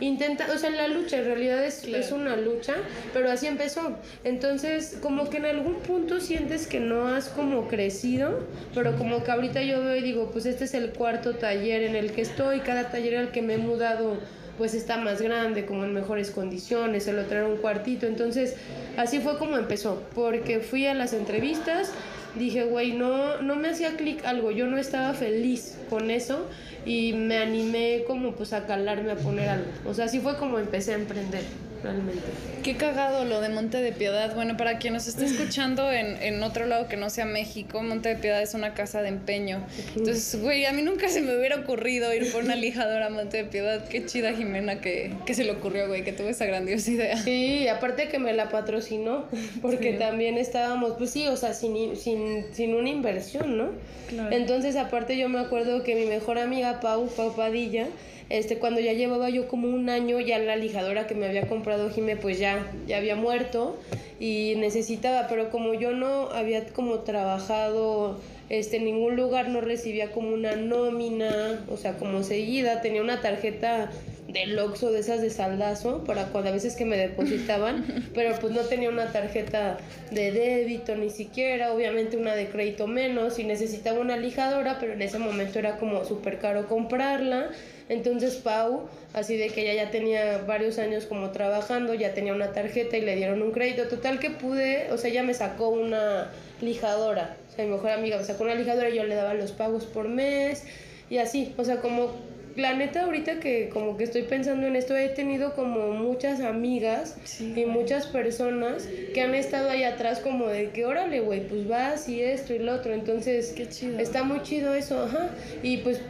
intenta, 0.00 0.46
o 0.54 0.58
sea, 0.58 0.70
la 0.70 0.88
lucha 0.88 1.18
en 1.18 1.24
realidad 1.24 1.64
es, 1.64 1.84
es 1.84 2.12
una 2.12 2.36
lucha, 2.36 2.74
pero 3.12 3.30
así 3.30 3.46
empezó. 3.46 3.96
Entonces, 4.24 4.98
como 5.02 5.28
que 5.30 5.38
en 5.38 5.46
algún 5.46 5.76
punto 5.76 6.20
sientes 6.20 6.66
que 6.66 6.80
no 6.80 7.08
has 7.08 7.28
como 7.28 7.66
crecido, 7.68 8.46
pero 8.74 8.96
como 8.96 9.24
que 9.24 9.30
ahorita 9.30 9.62
yo 9.62 9.82
veo 9.82 9.96
y 9.96 10.02
digo, 10.02 10.30
pues 10.30 10.46
este 10.46 10.64
es 10.64 10.74
el 10.74 10.90
cuarto 10.90 11.34
taller 11.34 11.82
en 11.82 11.96
el 11.96 12.12
que 12.12 12.22
estoy, 12.22 12.60
cada 12.60 12.90
taller 12.90 13.16
al 13.16 13.32
que 13.32 13.42
me 13.42 13.54
he 13.54 13.58
mudado 13.58 14.18
pues 14.60 14.74
está 14.74 14.98
más 14.98 15.22
grande, 15.22 15.64
como 15.64 15.84
en 15.84 15.94
mejores 15.94 16.30
condiciones, 16.30 17.08
el 17.08 17.18
otro 17.18 17.38
era 17.38 17.46
un 17.46 17.56
cuartito. 17.56 18.06
Entonces, 18.06 18.56
así 18.98 19.18
fue 19.18 19.38
como 19.38 19.56
empezó, 19.56 20.02
porque 20.14 20.60
fui 20.60 20.86
a 20.86 20.92
las 20.92 21.14
entrevistas, 21.14 21.92
dije, 22.34 22.64
güey, 22.64 22.92
no, 22.92 23.40
no 23.40 23.56
me 23.56 23.70
hacía 23.70 23.96
clic 23.96 24.22
algo, 24.26 24.50
yo 24.50 24.66
no 24.66 24.76
estaba 24.76 25.14
feliz 25.14 25.78
con 25.88 26.10
eso 26.10 26.46
y 26.84 27.14
me 27.14 27.38
animé 27.38 28.04
como 28.06 28.32
pues 28.32 28.52
a 28.52 28.66
calarme 28.66 29.12
a 29.12 29.16
poner 29.16 29.48
algo. 29.48 29.70
O 29.86 29.94
sea, 29.94 30.04
así 30.04 30.20
fue 30.20 30.36
como 30.36 30.58
empecé 30.58 30.92
a 30.92 30.96
emprender 30.96 31.44
realmente. 31.82 32.22
Qué 32.62 32.76
cagado 32.76 33.24
lo 33.24 33.40
de 33.40 33.48
Monte 33.48 33.78
de 33.78 33.92
Piedad. 33.92 34.34
Bueno, 34.34 34.56
para 34.56 34.78
quien 34.78 34.92
nos 34.92 35.06
esté 35.08 35.24
escuchando 35.24 35.90
en, 35.90 36.22
en, 36.22 36.42
otro 36.42 36.66
lado 36.66 36.88
que 36.88 36.96
no 36.96 37.08
sea 37.08 37.24
México, 37.24 37.82
Monte 37.82 38.10
de 38.10 38.16
Piedad 38.16 38.42
es 38.42 38.54
una 38.54 38.74
casa 38.74 39.02
de 39.02 39.08
empeño. 39.08 39.64
Entonces, 39.96 40.40
güey, 40.40 40.66
a 40.66 40.72
mí 40.72 40.82
nunca 40.82 41.08
se 41.08 41.22
me 41.22 41.36
hubiera 41.36 41.56
ocurrido 41.56 42.12
ir 42.12 42.30
por 42.32 42.44
una 42.44 42.56
lijadora 42.56 43.06
a 43.06 43.10
Monte 43.10 43.38
de 43.38 43.44
Piedad. 43.44 43.88
Qué 43.88 44.04
chida 44.04 44.32
Jimena 44.32 44.80
que, 44.80 45.14
que 45.24 45.34
se 45.34 45.44
le 45.44 45.52
ocurrió, 45.52 45.88
güey, 45.88 46.04
que 46.04 46.12
tuvo 46.12 46.28
esa 46.28 46.44
grandiosa 46.44 46.90
idea. 46.90 47.16
Sí, 47.16 47.66
aparte 47.68 48.08
que 48.08 48.18
me 48.18 48.32
la 48.32 48.50
patrocinó, 48.50 49.26
porque 49.62 49.94
también 49.94 50.36
estábamos, 50.36 50.94
pues 50.98 51.10
sí, 51.10 51.26
o 51.26 51.36
sea, 51.36 51.54
sin, 51.54 51.96
sin, 51.96 52.46
sin 52.52 52.74
una 52.74 52.90
inversión, 52.90 53.56
¿no? 53.56 53.70
Claro. 54.08 54.34
Entonces, 54.34 54.76
aparte 54.76 55.16
yo 55.16 55.28
me 55.28 55.38
acuerdo 55.38 55.82
que 55.82 55.94
mi 55.94 56.06
mejor 56.06 56.38
amiga 56.38 56.80
Pau, 56.80 57.08
Pau 57.08 57.34
Padilla, 57.34 57.86
este, 58.30 58.58
cuando 58.58 58.80
ya 58.80 58.92
llevaba 58.92 59.28
yo 59.28 59.48
como 59.48 59.68
un 59.68 59.90
año, 59.90 60.20
ya 60.20 60.38
la 60.38 60.56
lijadora 60.56 61.06
que 61.06 61.14
me 61.14 61.26
había 61.26 61.48
comprado 61.48 61.90
Jime, 61.90 62.16
pues 62.16 62.38
ya, 62.38 62.72
ya 62.86 62.96
había 62.96 63.16
muerto 63.16 63.78
y 64.18 64.54
necesitaba, 64.56 65.26
pero 65.28 65.50
como 65.50 65.74
yo 65.74 65.92
no 65.92 66.30
había 66.30 66.66
como 66.68 67.00
trabajado 67.00 68.18
este, 68.50 68.78
en 68.78 68.84
ningún 68.84 69.16
lugar 69.16 69.48
no 69.48 69.60
recibía 69.60 70.10
como 70.10 70.30
una 70.30 70.56
nómina, 70.56 71.64
o 71.70 71.76
sea, 71.76 71.98
como 71.98 72.22
seguida, 72.24 72.82
tenía 72.82 73.00
una 73.00 73.20
tarjeta 73.20 73.90
del 74.32 74.58
Oxxo, 74.58 74.92
de 74.92 75.00
esas 75.00 75.20
de 75.20 75.30
saldazo, 75.30 76.04
para 76.04 76.26
cuando 76.26 76.50
a 76.50 76.52
veces 76.52 76.76
que 76.76 76.84
me 76.84 76.96
depositaban, 76.96 78.10
pero 78.14 78.34
pues 78.40 78.52
no 78.52 78.62
tenía 78.62 78.88
una 78.88 79.12
tarjeta 79.12 79.78
de 80.10 80.32
débito 80.32 80.94
ni 80.96 81.10
siquiera, 81.10 81.72
obviamente 81.72 82.16
una 82.16 82.34
de 82.34 82.48
crédito 82.48 82.86
menos, 82.86 83.38
y 83.38 83.44
necesitaba 83.44 84.00
una 84.00 84.16
lijadora, 84.16 84.78
pero 84.78 84.92
en 84.92 85.02
ese 85.02 85.18
momento 85.18 85.58
era 85.58 85.76
como 85.78 86.04
súper 86.04 86.38
caro 86.38 86.68
comprarla. 86.68 87.50
Entonces 87.88 88.36
Pau, 88.36 88.88
así 89.14 89.36
de 89.36 89.48
que 89.48 89.62
ella 89.62 89.84
ya 89.84 89.90
tenía 89.90 90.38
varios 90.46 90.78
años 90.78 91.06
como 91.06 91.30
trabajando, 91.30 91.92
ya 91.94 92.14
tenía 92.14 92.32
una 92.32 92.52
tarjeta 92.52 92.96
y 92.96 93.00
le 93.00 93.16
dieron 93.16 93.42
un 93.42 93.50
crédito. 93.50 93.88
Total 93.88 94.20
que 94.20 94.30
pude, 94.30 94.92
o 94.92 94.96
sea, 94.96 95.10
ella 95.10 95.24
me 95.24 95.34
sacó 95.34 95.70
una 95.70 96.30
lijadora. 96.60 97.36
O 97.48 97.52
sea, 97.52 97.64
mi 97.64 97.72
mejor 97.72 97.90
amiga 97.90 98.16
me 98.16 98.24
sacó 98.24 98.44
una 98.44 98.54
lijadora 98.54 98.90
y 98.90 98.94
yo 98.94 99.02
le 99.02 99.16
daba 99.16 99.34
los 99.34 99.50
pagos 99.50 99.86
por 99.86 100.08
mes 100.08 100.64
y 101.10 101.18
así. 101.18 101.52
O 101.56 101.64
sea, 101.64 101.80
como 101.80 102.12
la 102.56 102.74
neta 102.74 103.04
ahorita 103.04 103.40
que 103.40 103.68
como 103.68 103.96
que 103.96 104.04
estoy 104.04 104.22
pensando 104.22 104.66
en 104.66 104.76
esto, 104.76 104.96
he 104.96 105.08
tenido 105.08 105.54
como 105.54 105.92
muchas 105.92 106.40
amigas 106.40 107.16
y 107.40 107.64
muchas 107.64 108.06
personas 108.06 108.88
que 109.14 109.20
han 109.22 109.34
estado 109.34 109.70
ahí 109.70 109.84
atrás 109.84 110.20
como 110.20 110.48
de 110.48 110.70
que 110.70 110.86
órale, 110.86 111.20
güey, 111.20 111.46
pues 111.46 111.66
vas 111.68 112.08
y 112.08 112.22
esto 112.22 112.54
y 112.54 112.58
lo 112.58 112.74
otro. 112.74 112.92
Entonces, 112.92 113.52
Qué 113.56 113.68
chido. 113.68 113.98
está 113.98 114.22
muy 114.24 114.42
chido 114.42 114.74
eso, 114.74 115.04
ajá. 115.04 115.30
Y 115.62 115.78
pues 115.78 116.00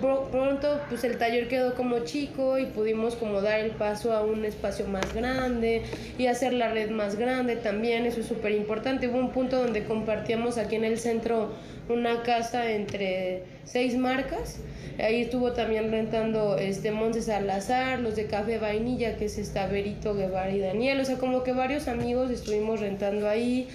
pronto 0.00 0.80
pues 0.88 1.04
el 1.04 1.18
taller 1.18 1.48
quedó 1.48 1.74
como 1.74 2.00
chico 2.00 2.58
y 2.58 2.66
pudimos 2.66 3.14
como 3.14 3.40
dar 3.40 3.60
el 3.60 3.72
paso 3.72 4.12
a 4.12 4.22
un 4.22 4.44
espacio 4.44 4.86
más 4.86 5.14
grande 5.14 5.82
y 6.18 6.26
hacer 6.26 6.52
la 6.52 6.70
red 6.70 6.90
más 6.90 7.16
grande 7.16 7.56
también, 7.56 8.06
eso 8.06 8.20
es 8.20 8.26
súper 8.26 8.52
importante. 8.52 9.08
Hubo 9.08 9.18
un 9.18 9.30
punto 9.30 9.62
donde 9.62 9.84
compartíamos 9.84 10.58
aquí 10.58 10.76
en 10.76 10.84
el 10.84 10.98
centro 10.98 11.50
una 11.88 12.22
casa 12.22 12.70
entre 12.70 13.42
seis 13.64 13.96
marcas. 13.96 14.58
Ahí 14.98 15.22
estuvo 15.22 15.52
también 15.52 15.90
rentando 15.90 16.56
este 16.56 16.90
Monse 16.90 17.22
Salazar, 17.22 18.00
los 18.00 18.16
de 18.16 18.26
Café 18.26 18.58
Vainilla, 18.58 19.16
que 19.16 19.26
es 19.26 19.38
esta 19.38 19.66
Berito 19.66 20.14
Guevara 20.14 20.50
y 20.50 20.60
Daniel. 20.60 21.00
O 21.00 21.04
sea, 21.04 21.16
como 21.16 21.42
que 21.42 21.52
varios 21.52 21.88
amigos 21.88 22.30
estuvimos 22.30 22.80
rentando 22.80 23.28
ahí. 23.28 23.68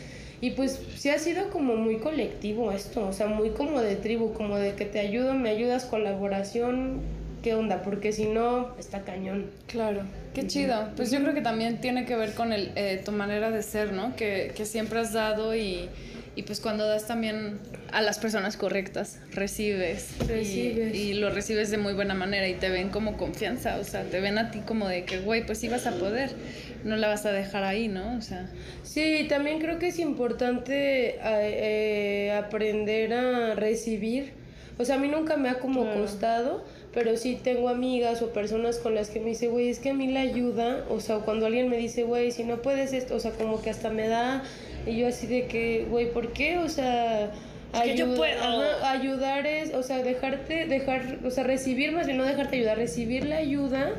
Y 0.46 0.52
pues 0.52 0.80
sí 0.96 1.10
ha 1.10 1.18
sido 1.18 1.50
como 1.50 1.76
muy 1.76 1.98
colectivo 1.98 2.72
esto, 2.72 3.08
o 3.08 3.14
sea, 3.14 3.26
muy 3.26 3.50
como 3.50 3.82
de 3.82 3.96
tribu, 3.96 4.32
como 4.34 4.58
de 4.58 4.76
que 4.76 4.86
te 4.86 5.00
ayudo, 5.00 5.34
me 5.34 5.50
ayudas, 5.50 5.86
colaboración, 5.86 7.02
¿qué 7.42 7.56
onda? 7.56 7.82
Porque 7.82 8.12
si 8.12 8.26
no, 8.26 8.70
está 8.78 9.02
cañón. 9.02 9.48
Claro, 9.66 10.02
qué 10.36 10.46
chido. 10.46 10.92
Pues 10.96 11.10
yo 11.10 11.20
creo 11.22 11.34
que 11.34 11.42
también 11.42 11.82
tiene 11.82 12.06
que 12.06 12.16
ver 12.16 12.36
con 12.36 12.54
el, 12.54 12.72
eh, 12.76 13.02
tu 13.04 13.12
manera 13.12 13.50
de 13.50 13.64
ser, 13.64 13.92
¿no? 13.92 14.16
Que, 14.16 14.54
que 14.56 14.68
siempre 14.68 15.00
has 15.00 15.14
dado 15.14 15.56
y, 15.56 15.90
y 16.36 16.44
pues 16.44 16.60
cuando 16.60 16.86
das 16.86 17.08
también 17.08 17.60
a 17.92 18.02
las 18.02 18.20
personas 18.20 18.58
correctas, 18.58 19.20
recibes. 19.32 20.10
Recibes. 20.28 20.94
Y, 20.96 21.14
lo 21.14 21.30
recibes 21.30 21.72
de 21.72 21.78
muy 21.78 21.94
buena 21.94 22.14
manera 22.14 22.48
y 22.48 22.56
te 22.56 22.70
ven 22.70 22.90
como 22.90 23.16
confianza, 23.18 23.78
o 23.80 23.84
sea, 23.84 24.04
te 24.04 24.20
ven 24.20 24.38
a 24.38 24.52
ti 24.52 24.60
como 24.60 24.88
de 24.88 25.06
que, 25.06 25.20
güey, 25.20 25.46
pues 25.46 25.60
sí 25.60 25.70
vas 25.70 25.88
a 25.88 25.92
poder, 25.94 26.32
no 26.84 26.98
la 26.98 27.08
vas 27.08 27.26
a 27.26 27.32
dejar 27.32 27.64
ahí, 27.64 27.88
¿no? 27.88 28.18
O 28.18 28.22
sea, 28.22 28.50
Sí, 28.84 29.26
también 29.30 29.60
creo 29.60 29.80
que 29.80 29.88
es 29.88 30.00
importante 30.00 31.16
eh, 31.16 31.20
eh, 31.24 32.32
aprender 32.32 33.14
a 33.14 33.56
recibir. 33.56 34.34
O 34.78 34.86
sea, 34.86 34.96
a 34.96 35.00
mí 35.00 35.08
nunca 35.08 35.38
me 35.38 35.50
ha 35.50 35.60
como 35.60 35.84
Claro. 35.84 36.02
costado, 36.02 36.66
pero 36.94 37.16
sí 37.18 37.40
tengo 37.42 37.70
amigas 37.70 38.22
o 38.22 38.32
personas 38.34 38.78
con 38.78 38.94
las 38.96 39.10
que 39.10 39.20
me 39.20 39.28
dice, 39.30 39.48
güey, 39.48 39.70
es 39.70 39.80
que 39.80 39.90
a 39.90 39.94
mí 39.94 40.12
la 40.12 40.22
ayuda, 40.22 40.86
o 40.90 41.00
sea, 41.00 41.18
cuando 41.20 41.46
alguien 41.46 41.70
me 41.70 41.78
dice, 41.78 42.04
güey, 42.04 42.32
si 42.32 42.44
no 42.44 42.62
puedes 42.62 42.94
esto, 42.94 43.16
o 43.16 43.20
sea, 43.20 43.32
como 43.32 43.62
que 43.62 43.70
hasta 43.70 43.90
me 43.90 44.08
da, 44.08 44.44
y 44.86 44.98
yo 44.98 45.08
así 45.08 45.28
de 45.28 45.48
que, 45.48 45.86
güey, 45.90 46.12
¿por 46.12 46.34
qué? 46.34 46.58
O 46.58 46.70
sea... 46.70 47.32
Es 47.74 47.82
que 47.82 47.98
yo 47.98 48.16
puedo. 48.16 48.42
ajá, 48.42 48.92
ayudar 48.92 49.46
es, 49.46 49.74
o 49.74 49.84
sea, 49.84 50.02
dejarte, 50.02 50.66
dejar, 50.66 51.20
o 51.26 51.30
sea, 51.30 51.44
recibir 51.44 51.92
más 51.92 52.06
bien 52.06 52.18
no 52.18 52.24
dejarte 52.24 52.56
ayudar, 52.56 52.78
recibir 52.78 53.26
la 53.26 53.38
ayuda 53.38 53.96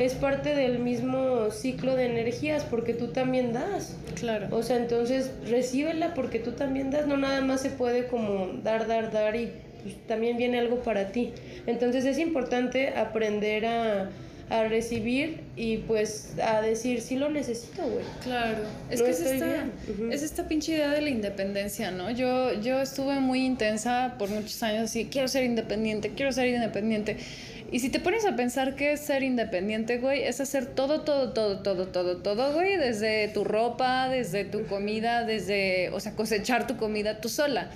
es 0.00 0.14
parte 0.14 0.54
del 0.54 0.78
mismo 0.78 1.50
ciclo 1.50 1.94
de 1.94 2.06
energías 2.06 2.64
porque 2.64 2.94
tú 2.94 3.08
también 3.08 3.52
das. 3.52 3.96
claro. 4.18 4.48
O 4.50 4.62
sea, 4.62 4.76
entonces 4.76 5.30
recíbela 5.46 6.14
porque 6.14 6.38
tú 6.38 6.52
también 6.52 6.90
das, 6.90 7.06
no 7.06 7.16
nada 7.16 7.40
más 7.42 7.60
se 7.60 7.70
puede 7.70 8.06
como 8.06 8.48
dar, 8.64 8.86
dar, 8.86 9.12
dar 9.12 9.36
y 9.36 9.52
pues, 9.82 9.94
también 10.06 10.36
viene 10.36 10.58
algo 10.58 10.76
para 10.76 11.12
ti. 11.12 11.32
Entonces 11.66 12.04
es 12.06 12.18
importante 12.18 12.88
aprender 12.96 13.66
a, 13.66 14.10
a 14.50 14.64
recibir 14.64 15.40
y 15.56 15.78
pues 15.78 16.34
a 16.42 16.60
decir, 16.60 17.00
sí 17.00 17.16
lo 17.16 17.30
necesito, 17.30 17.82
güey. 17.82 18.04
Claro, 18.22 18.58
es 18.90 18.98
No 18.98 19.06
que 19.06 19.12
es 19.12 19.20
esta, 19.20 19.66
es 20.10 20.22
esta 20.22 20.48
pinche 20.48 20.72
idea 20.72 20.90
de 20.90 21.00
la 21.00 21.10
independencia, 21.10 21.92
¿no? 21.92 22.10
Yo, 22.10 22.60
yo 22.60 22.80
estuve 22.80 23.20
muy 23.20 23.46
intensa 23.46 24.16
por 24.18 24.28
muchos 24.28 24.60
años 24.64 24.90
así, 24.90 25.06
quiero 25.06 25.28
ser 25.28 25.44
independiente, 25.44 26.10
quiero 26.16 26.32
ser 26.32 26.48
independiente. 26.48 27.16
Y 27.72 27.78
si 27.78 27.88
te 27.88 28.00
pones 28.00 28.26
a 28.26 28.34
pensar 28.34 28.74
qué 28.74 28.92
es 28.92 29.00
ser 29.00 29.22
independiente, 29.22 29.98
güey, 29.98 30.24
es 30.24 30.40
hacer 30.40 30.66
todo, 30.66 31.02
todo, 31.02 31.32
todo, 31.32 31.60
todo, 31.60 31.86
todo, 31.86 32.16
todo, 32.16 32.52
güey, 32.52 32.76
desde 32.76 33.28
tu 33.28 33.44
ropa, 33.44 34.08
desde 34.08 34.44
tu 34.44 34.66
comida, 34.66 35.24
desde, 35.24 35.90
o 35.90 36.00
sea, 36.00 36.16
cosechar 36.16 36.66
tu 36.66 36.76
comida 36.76 37.20
tú 37.20 37.28
sola. 37.28 37.70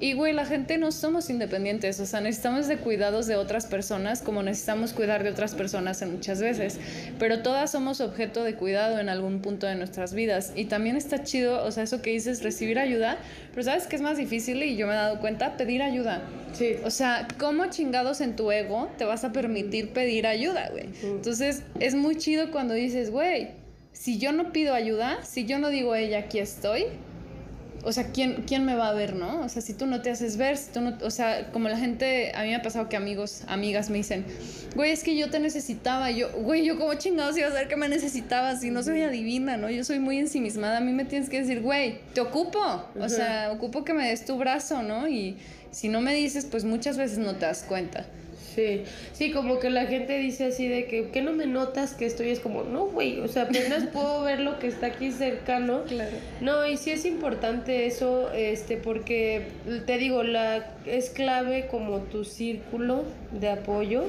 Y, 0.00 0.14
güey, 0.14 0.32
la 0.32 0.44
gente 0.44 0.76
no 0.76 0.90
somos 0.92 1.30
independientes, 1.30 2.00
o 2.00 2.06
sea, 2.06 2.20
necesitamos 2.20 2.66
de 2.66 2.78
cuidados 2.78 3.26
de 3.26 3.36
otras 3.36 3.66
personas 3.66 4.22
como 4.22 4.42
necesitamos 4.42 4.92
cuidar 4.92 5.22
de 5.22 5.30
otras 5.30 5.54
personas 5.54 6.02
en 6.02 6.12
muchas 6.12 6.40
veces, 6.40 6.78
pero 7.18 7.42
todas 7.42 7.70
somos 7.70 8.00
objeto 8.00 8.42
de 8.42 8.54
cuidado 8.54 8.98
en 8.98 9.08
algún 9.08 9.40
punto 9.40 9.66
de 9.66 9.76
nuestras 9.76 10.12
vidas. 10.12 10.52
Y 10.56 10.64
también 10.64 10.96
está 10.96 11.22
chido, 11.22 11.64
o 11.64 11.70
sea, 11.70 11.84
eso 11.84 12.02
que 12.02 12.10
dices, 12.10 12.42
recibir 12.42 12.78
ayuda, 12.78 13.18
pero 13.50 13.62
¿sabes 13.62 13.86
qué 13.86 13.96
es 13.96 14.02
más 14.02 14.16
difícil? 14.16 14.62
Y 14.62 14.76
yo 14.76 14.86
me 14.86 14.94
he 14.94 14.96
dado 14.96 15.20
cuenta, 15.20 15.56
pedir 15.56 15.82
ayuda. 15.82 16.22
Sí. 16.52 16.76
O 16.84 16.90
sea, 16.90 17.26
¿cómo 17.38 17.66
chingados 17.66 18.20
en 18.20 18.36
tu 18.36 18.50
ego 18.50 18.90
te 18.98 19.04
vas 19.04 19.24
a 19.24 19.32
permitir 19.32 19.92
pedir 19.92 20.26
ayuda, 20.26 20.68
güey? 20.70 20.86
Entonces, 21.02 21.62
es 21.80 21.94
muy 21.94 22.16
chido 22.16 22.50
cuando 22.50 22.74
dices, 22.74 23.10
güey, 23.10 23.48
si 23.92 24.18
yo 24.18 24.32
no 24.32 24.52
pido 24.52 24.74
ayuda, 24.74 25.22
si 25.24 25.46
yo 25.46 25.58
no 25.58 25.68
digo 25.68 25.94
ella, 25.94 26.18
aquí 26.18 26.38
estoy, 26.38 26.86
o 27.84 27.92
sea, 27.92 28.08
¿quién, 28.12 28.44
¿quién 28.46 28.64
me 28.64 28.74
va 28.74 28.88
a 28.88 28.92
ver, 28.92 29.14
no? 29.14 29.40
O 29.42 29.48
sea, 29.48 29.60
si 29.62 29.74
tú 29.74 29.86
no 29.86 30.00
te 30.00 30.10
haces 30.10 30.36
ver, 30.36 30.56
si 30.56 30.70
tú 30.72 30.80
no, 30.80 30.96
o 31.02 31.10
sea, 31.10 31.50
como 31.52 31.68
la 31.68 31.76
gente, 31.76 32.32
a 32.34 32.42
mí 32.42 32.48
me 32.48 32.56
ha 32.56 32.62
pasado 32.62 32.88
que 32.88 32.96
amigos, 32.96 33.42
amigas 33.46 33.90
me 33.90 33.98
dicen, 33.98 34.24
güey, 34.74 34.90
es 34.90 35.04
que 35.04 35.16
yo 35.16 35.30
te 35.30 35.38
necesitaba, 35.38 36.10
yo, 36.10 36.30
güey, 36.32 36.64
yo 36.64 36.78
como 36.78 36.94
chingados 36.94 37.36
iba 37.36 37.48
a 37.48 37.50
saber 37.50 37.68
que 37.68 37.76
me 37.76 37.88
necesitabas, 37.88 38.60
si 38.60 38.70
no 38.70 38.82
soy 38.82 39.02
adivina, 39.02 39.56
¿no? 39.56 39.70
Yo 39.70 39.84
soy 39.84 39.98
muy 39.98 40.18
ensimismada, 40.18 40.78
a 40.78 40.80
mí 40.80 40.92
me 40.92 41.04
tienes 41.04 41.28
que 41.28 41.40
decir, 41.40 41.60
güey, 41.60 42.00
te 42.14 42.20
ocupo, 42.20 42.84
o 42.98 43.08
sea, 43.08 43.52
ocupo 43.52 43.84
que 43.84 43.92
me 43.92 44.08
des 44.08 44.24
tu 44.24 44.36
brazo, 44.38 44.82
¿no? 44.82 45.06
Y 45.06 45.36
si 45.70 45.88
no 45.88 46.00
me 46.00 46.14
dices, 46.14 46.46
pues 46.46 46.64
muchas 46.64 46.96
veces 46.96 47.18
no 47.18 47.34
te 47.34 47.46
das 47.46 47.62
cuenta. 47.62 48.06
Sí, 48.54 48.84
sí, 49.12 49.32
como 49.32 49.58
que 49.58 49.70
la 49.70 49.86
gente 49.86 50.18
dice 50.18 50.46
así 50.46 50.68
de 50.68 50.86
que, 50.86 51.08
¿qué 51.10 51.22
no 51.22 51.32
me 51.32 51.46
notas 51.46 51.94
que 51.94 52.06
estoy? 52.06 52.30
Es 52.30 52.40
como, 52.40 52.62
no, 52.62 52.86
güey, 52.86 53.20
o 53.20 53.28
sea, 53.28 53.44
apenas 53.44 53.84
puedo 53.92 54.22
ver 54.22 54.40
lo 54.40 54.58
que 54.58 54.68
está 54.68 54.86
aquí 54.86 55.10
cercano. 55.10 55.82
Claro. 55.84 56.16
No, 56.40 56.66
y 56.66 56.76
sí 56.76 56.90
es 56.90 57.04
importante 57.04 57.86
eso, 57.86 58.30
este, 58.32 58.76
porque 58.76 59.46
te 59.86 59.98
digo, 59.98 60.22
la 60.22 60.74
es 60.86 61.10
clave 61.10 61.66
como 61.70 62.00
tu 62.00 62.24
círculo 62.24 63.04
de 63.32 63.48
apoyo 63.48 64.04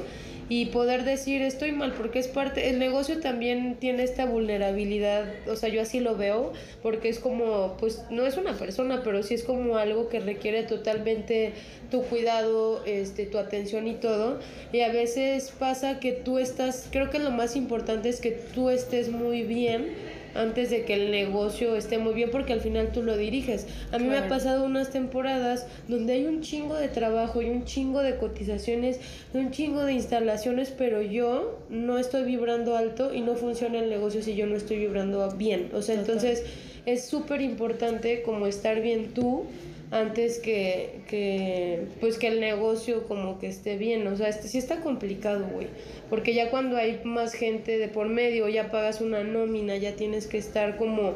y 0.50 0.68
poder 0.68 1.04
decir 1.04 1.42
estoy 1.42 1.72
mal 1.72 1.94
porque 1.94 2.20
es 2.20 2.28
parte 2.28 2.70
el 2.70 2.80
negocio 2.80 3.20
también 3.20 3.78
tiene 3.80 4.04
esta 4.04 4.26
vulnerabilidad 4.26 5.26
o 5.48 5.56
sea 5.56 5.70
yo 5.70 5.82
así 5.82 6.00
lo 6.00 6.16
veo 6.16 6.54
porque 6.84 7.10
es 7.10 7.20
como 7.20 7.78
pues 7.80 8.04
no 8.12 8.26
es 8.26 8.38
una 8.38 8.54
persona 8.54 9.02
pero 9.04 9.24
sí 9.24 9.34
es 9.34 9.44
como 9.44 9.78
algo 9.78 10.08
que 10.10 10.20
requiere 10.20 10.64
totalmente 10.64 11.54
tu 11.90 12.04
cuidado 12.04 12.84
este 12.86 13.26
tu 13.26 13.38
atención 13.38 13.88
y 13.88 13.96
todo. 13.96 14.40
Y 14.72 14.82
a 14.82 14.92
veces 14.92 15.54
pasa 15.58 16.00
que 16.00 16.12
tú 16.12 16.40
estás 16.40 16.88
creo 16.92 17.10
que 17.10 17.20
lo 17.20 17.32
más 17.32 17.56
importante 17.56 18.10
es 18.10 18.20
que 18.20 18.32
tú 18.32 18.70
estés 18.70 19.10
muy 19.10 19.44
bien 19.44 19.94
antes 20.36 20.70
de 20.70 20.84
que 20.84 20.94
el 20.94 21.12
negocio 21.12 21.76
esté 21.76 21.98
muy 21.98 22.14
bien 22.14 22.30
porque 22.32 22.54
al 22.54 22.62
final 22.62 22.92
tú 22.92 23.02
lo 23.02 23.18
diriges. 23.18 23.68
A 23.92 23.98
mí 23.98 24.08
me 24.08 24.18
ha 24.18 24.28
pasado 24.28 24.66
unas 24.66 24.92
temporadas 24.92 25.66
donde 25.88 26.14
hay 26.14 26.26
un 26.26 26.42
chingo 26.42 26.76
de 26.76 26.88
trabajo 26.88 27.42
y 27.42 27.50
un 27.50 27.66
chingo 27.66 28.02
de 28.02 28.18
cotizaciones, 28.18 29.00
un 29.34 29.52
chingo 29.52 29.84
de 29.84 29.94
instalaciones, 29.94 30.74
pero 30.78 31.02
yo 31.02 31.60
no 31.70 31.98
estoy 31.98 32.24
vibrando 32.24 32.76
alto 32.76 33.14
y 33.14 33.22
no 33.22 33.36
funciona 33.36 33.80
el 33.80 33.90
negocio 33.90 34.22
si 34.22 34.36
yo 34.36 34.46
no 34.46 34.56
estoy 34.56 34.78
vibrando 34.78 35.30
bien. 35.32 35.70
O 35.74 35.82
sea, 35.82 35.96
Total. 35.96 36.16
entonces 36.16 36.44
es 36.86 37.06
súper 37.06 37.42
importante 37.42 38.22
como 38.22 38.46
estar 38.48 38.82
bien 38.82 39.14
tú 39.14 39.46
antes 39.92 40.40
que, 40.40 41.02
que 41.08 41.86
pues 42.00 42.18
que 42.18 42.28
el 42.28 42.40
negocio 42.40 43.08
como 43.08 43.40
que 43.40 43.48
esté 43.48 43.78
bien, 43.78 44.06
o 44.08 44.16
sea, 44.16 44.30
este, 44.30 44.48
sí 44.48 44.58
está 44.58 44.82
complicado, 44.82 45.46
güey, 45.52 45.68
porque 46.10 46.34
ya 46.34 46.50
cuando 46.50 46.78
hay 46.78 47.02
más 47.04 47.34
gente 47.34 47.78
de 47.78 47.88
por 47.88 48.10
medio, 48.10 48.48
ya 48.50 48.72
pagas 48.72 49.02
una 49.02 49.24
nómina, 49.24 49.78
ya 49.78 49.96
tienes 49.96 50.28
que 50.28 50.38
estar 50.38 50.78
como 50.78 51.14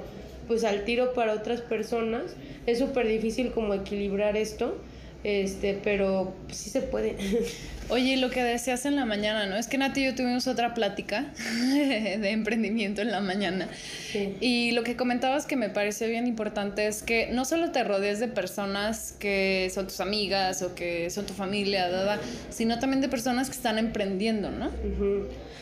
pues 0.47 0.63
al 0.63 0.83
tiro 0.83 1.13
para 1.13 1.33
otras 1.33 1.61
personas, 1.61 2.35
es 2.65 2.79
súper 2.79 3.07
difícil 3.07 3.51
como 3.51 3.73
equilibrar 3.73 4.35
esto, 4.35 4.75
este, 5.23 5.79
pero 5.83 6.33
sí 6.51 6.69
se 6.69 6.81
puede. 6.81 7.15
Oye, 7.89 8.17
lo 8.17 8.29
que 8.29 8.43
decías 8.43 8.85
en 8.85 8.95
la 8.95 9.05
mañana, 9.05 9.47
¿no? 9.47 9.55
Es 9.55 9.67
que 9.67 9.79
Nati 9.79 10.01
y 10.01 10.05
yo 10.05 10.15
tuvimos 10.15 10.47
otra 10.47 10.75
plática 10.75 11.25
de 11.73 12.29
emprendimiento 12.29 13.01
en 13.01 13.11
la 13.11 13.19
mañana. 13.19 13.67
Sí. 14.11 14.35
Y 14.39 14.71
lo 14.71 14.83
que 14.83 14.95
comentabas 14.95 15.47
que 15.47 15.55
me 15.55 15.69
parece 15.69 16.07
bien 16.07 16.27
importante 16.27 16.85
es 16.85 17.01
que 17.01 17.29
no 17.31 17.45
solo 17.45 17.71
te 17.71 17.83
rodees 17.83 18.19
de 18.19 18.27
personas 18.27 19.15
que 19.19 19.71
son 19.73 19.87
tus 19.87 20.01
amigas 20.01 20.61
o 20.61 20.75
que 20.75 21.09
son 21.09 21.25
tu 21.25 21.33
familia, 21.33 22.19
sino 22.49 22.77
también 22.77 23.01
de 23.01 23.09
personas 23.09 23.49
que 23.49 23.55
están 23.55 23.79
emprendiendo, 23.79 24.51
¿no? 24.51 24.69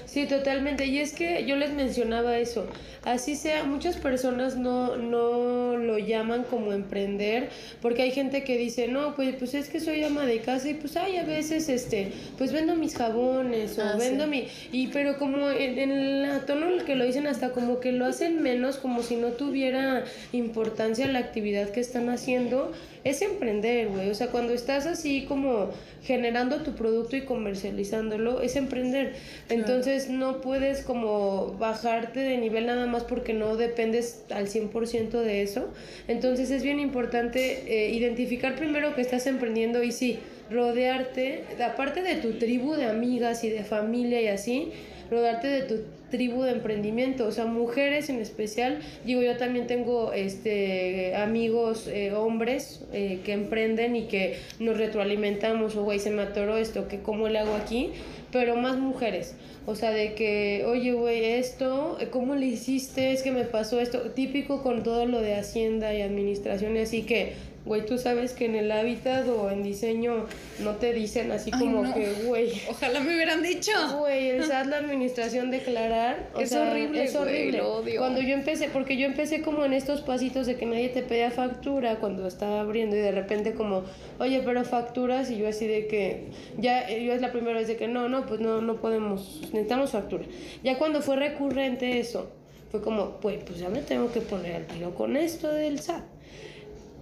Sí, 0.06 0.26
totalmente. 0.26 0.86
Y 0.86 1.00
es 1.00 1.13
que 1.13 1.46
yo 1.46 1.56
les 1.58 1.74
mencionaba 1.74 2.38
eso. 2.38 2.68
Así 3.04 3.36
sea, 3.36 3.63
muchas 3.63 3.98
personas 3.98 4.56
no, 4.56 4.98
no 4.98 5.78
lo 5.78 5.98
llaman 5.98 6.44
como 6.44 6.74
emprender, 6.74 7.50
porque 7.82 8.02
hay 8.02 8.12
gente 8.12 8.44
que 8.44 8.58
dice, 8.58 8.88
no, 8.88 9.16
pues, 9.16 9.36
pues 9.36 9.54
es 9.54 9.70
que 9.70 9.80
soy 9.80 10.04
ama 10.04 10.26
de 10.26 10.40
casa 10.40 10.70
y 10.70 10.74
pues 10.74 10.98
hay 10.98 11.18
a 11.18 11.24
veces, 11.24 11.70
este, 11.70 12.12
pues 12.38 12.51
vendo 12.51 12.75
mis 12.75 12.95
jabones 12.95 13.77
o 13.80 13.84
ah, 13.84 13.95
vendo 13.97 14.27
mi... 14.27 14.47
Y 14.71 14.88
pero 14.88 15.17
como 15.17 15.49
en, 15.49 15.77
en 15.80 15.91
el 15.91 16.45
tono 16.45 16.67
en 16.67 16.80
el 16.80 16.86
que 16.86 16.95
lo 16.95 17.06
dicen 17.06 17.27
hasta 17.27 17.51
como 17.51 17.80
que 17.80 17.91
lo 17.91 18.06
hacen 18.06 18.41
menos, 18.41 18.77
como 18.77 19.03
si 19.03 19.15
no 19.15 19.30
tuviera 19.30 20.03
importancia 20.32 21.08
la 21.08 21.19
actividad 21.19 21.69
que 21.69 21.80
están 21.80 22.10
haciendo 22.10 22.71
es 23.03 23.21
emprender, 23.21 23.88
güey. 23.89 24.10
O 24.10 24.15
sea, 24.15 24.27
cuando 24.27 24.53
estás 24.53 24.86
así 24.86 25.25
como 25.25 25.69
generando 26.03 26.63
tu 26.63 26.73
producto 26.73 27.15
y 27.15 27.21
comercializándolo, 27.21 28.41
es 28.41 28.56
emprender. 28.56 29.13
Entonces 29.49 30.10
no 30.10 30.41
puedes 30.41 30.82
como 30.82 31.56
bajarte 31.58 32.19
de 32.19 32.38
nivel 32.38 32.65
nada 32.65 32.86
más 32.86 33.03
porque 33.03 33.34
no 33.34 33.56
dependes 33.56 34.23
al 34.30 34.47
100% 34.47 35.21
de 35.21 35.41
eso. 35.41 35.69
Entonces 36.08 36.51
es 36.51 36.63
bien 36.63 36.80
importante 36.80 37.63
eh, 37.67 37.93
identificar 37.93 38.56
primero 38.56 38.95
que 38.95 39.01
estás 39.01 39.27
emprendiendo 39.27 39.84
y 39.84 39.91
sí, 39.91 40.19
rodearte, 40.49 41.43
aparte 41.63 42.01
de 42.01 42.15
tu 42.15 42.33
tribu 42.33 42.75
de 42.75 42.86
amigas 42.86 43.43
y 43.43 43.49
de 43.49 43.63
familia 43.63 44.21
y 44.21 44.27
así, 44.27 44.71
rodearte 45.10 45.47
de 45.47 45.62
tu 45.63 45.75
tribu 46.10 46.43
de 46.43 46.51
emprendimiento, 46.51 47.27
o 47.27 47.31
sea, 47.31 47.45
mujeres 47.45 48.10
en 48.10 48.19
especial. 48.19 48.79
Digo, 49.05 49.21
yo 49.21 49.38
también 49.38 49.67
tengo 49.67 50.13
este 50.13 51.15
amigos 51.15 51.88
eh, 51.88 52.13
hombres 52.13 52.81
eh, 52.93 53.19
que 53.23 53.33
emprenden 53.33 53.95
y 53.95 54.07
que 54.07 54.38
nos 54.60 54.77
retroalimentamos, 54.77 55.75
o 55.75 55.83
güey, 55.83 55.99
se 55.99 56.12
me 56.12 56.21
atoró 56.21 56.57
esto, 56.57 56.88
que 56.88 56.99
cómo 56.99 57.27
le 57.27 57.39
hago 57.39 57.55
aquí, 57.55 57.91
pero 58.31 58.55
más 58.55 58.77
mujeres. 58.77 59.36
O 59.65 59.75
sea, 59.75 59.91
de 59.91 60.13
que, 60.13 60.63
oye, 60.65 60.93
güey, 60.93 61.25
esto, 61.25 61.97
¿cómo 62.12 62.36
le 62.36 62.45
hiciste? 62.45 63.12
Es 63.12 63.21
que 63.21 63.31
me 63.31 63.43
pasó 63.43 63.81
esto. 63.81 63.99
Típico 64.12 64.63
con 64.63 64.81
todo 64.81 65.05
lo 65.05 65.19
de 65.19 65.36
Hacienda 65.36 65.93
y 65.93 66.01
administración, 66.01 66.77
así 66.77 67.03
que 67.03 67.33
Güey, 67.67 67.86
tú 67.86 67.97
sabes 67.97 68.32
que 68.32 68.45
en 68.45 68.56
el 68.56 68.71
hábitat 68.71 69.27
o 69.27 69.51
en 69.51 69.62
diseño 69.62 70.25
no 70.63 70.75
te 70.77 70.93
dicen 70.93 71.32
así 71.34 71.51
como 71.51 71.93
que, 71.93 72.13
güey. 72.25 72.53
Ojalá 72.69 73.01
me 73.01 73.13
hubieran 73.13 73.43
dicho. 73.43 73.71
Güey, 73.99 74.30
el 74.30 74.45
SAT, 74.45 74.67
la 74.67 74.77
administración 74.77 75.51
declarar. 75.51 76.30
es 76.39 76.53
horrible. 76.53 77.03
Es 77.03 77.15
horrible. 77.15 77.62
odio. 77.62 77.99
Cuando 77.99 78.21
yo 78.21 78.34
empecé, 78.34 78.69
porque 78.69 78.95
yo 78.95 79.06
empecé 79.06 79.41
como 79.41 79.65
en 79.65 79.73
estos 79.73 80.01
pasitos 80.01 80.47
de 80.47 80.56
que 80.56 80.65
nadie 80.65 80.88
te 80.88 81.01
pedía 81.01 81.30
factura 81.30 81.97
cuando 81.97 82.25
estaba 82.25 82.62
abriendo 82.62 82.95
y 82.95 82.99
de 82.99 83.12
repente 83.12 83.53
como, 83.53 83.84
oye, 84.17 84.41
pero 84.45 84.63
facturas 84.63 85.30
y 85.30 85.38
yo 85.38 85.49
así 85.49 85.67
de 85.67 85.88
que, 85.88 86.30
ya, 86.58 86.89
yo 86.89 87.13
es 87.13 87.19
la 87.19 87.34
primera 87.34 87.60
vez 87.60 87.67
de 87.67 87.75
que 87.75 87.89
no, 87.89 88.08
no, 88.08 88.25
pues 88.25 88.39
no, 88.39 88.62
no 88.62 88.77
podemos, 88.77 89.41
necesitamos 89.51 89.91
factura. 89.91 90.23
Ya 90.63 90.77
cuando 90.77 91.01
fue 91.01 91.17
recurrente 91.17 91.99
eso, 91.99 92.32
fue 92.71 92.82
como, 92.82 93.19
pues, 93.19 93.43
pues 93.45 93.60
ya 93.60 93.67
me 93.67 93.82
tengo 93.82 94.10
que 94.12 94.21
poner 94.21 94.56
al 94.56 94.67
tiro 94.67 94.95
con 94.95 95.17
esto 95.17 95.51
del 95.51 95.80
SAT. 95.80 96.16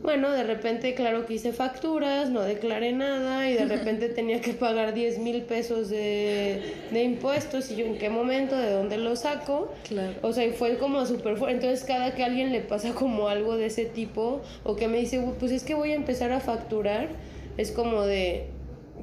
Bueno, 0.06 0.32
de 0.32 0.44
repente, 0.44 0.94
claro 0.94 1.26
que 1.26 1.34
hice 1.34 1.52
facturas, 1.52 2.30
no 2.30 2.42
declaré 2.42 2.94
nada 2.94 3.50
y 3.50 3.56
de 3.56 3.66
repente 3.76 4.08
tenía 4.08 4.40
que 4.40 4.54
pagar 4.54 4.94
10 4.94 5.18
mil 5.18 5.42
pesos 5.42 5.90
de, 5.90 6.62
de, 6.92 7.04
impuestos 7.04 7.72
y 7.72 7.76
yo 7.76 7.88
en 7.88 7.98
qué 7.98 8.10
momento, 8.10 8.56
de 8.56 8.70
dónde 8.70 8.98
lo 8.98 9.16
saco. 9.16 9.74
Claro. 9.88 10.14
O 10.22 10.32
sea, 10.32 10.46
y 10.46 10.52
fue 10.52 10.78
como 10.78 11.08
súper 11.08 11.38
fuerte. 11.38 11.56
Entonces, 11.56 11.84
cada 11.88 12.14
que 12.14 12.22
a 12.22 12.28
alguien 12.28 12.52
le 12.52 12.62
pasa 12.62 12.94
como 12.94 13.30
algo 13.30 13.58
de 13.58 13.66
ese 13.66 13.86
tipo 13.86 14.42
o 14.64 14.76
que 14.76 14.88
me 14.88 15.00
dice, 15.00 15.26
pues 15.40 15.52
es 15.52 15.64
que 15.64 15.74
voy 15.74 15.92
a 15.92 15.96
empezar 15.96 16.32
a 16.32 16.40
facturar, 16.40 17.10
es 17.58 17.72
como 17.72 18.04
de, 18.04 18.46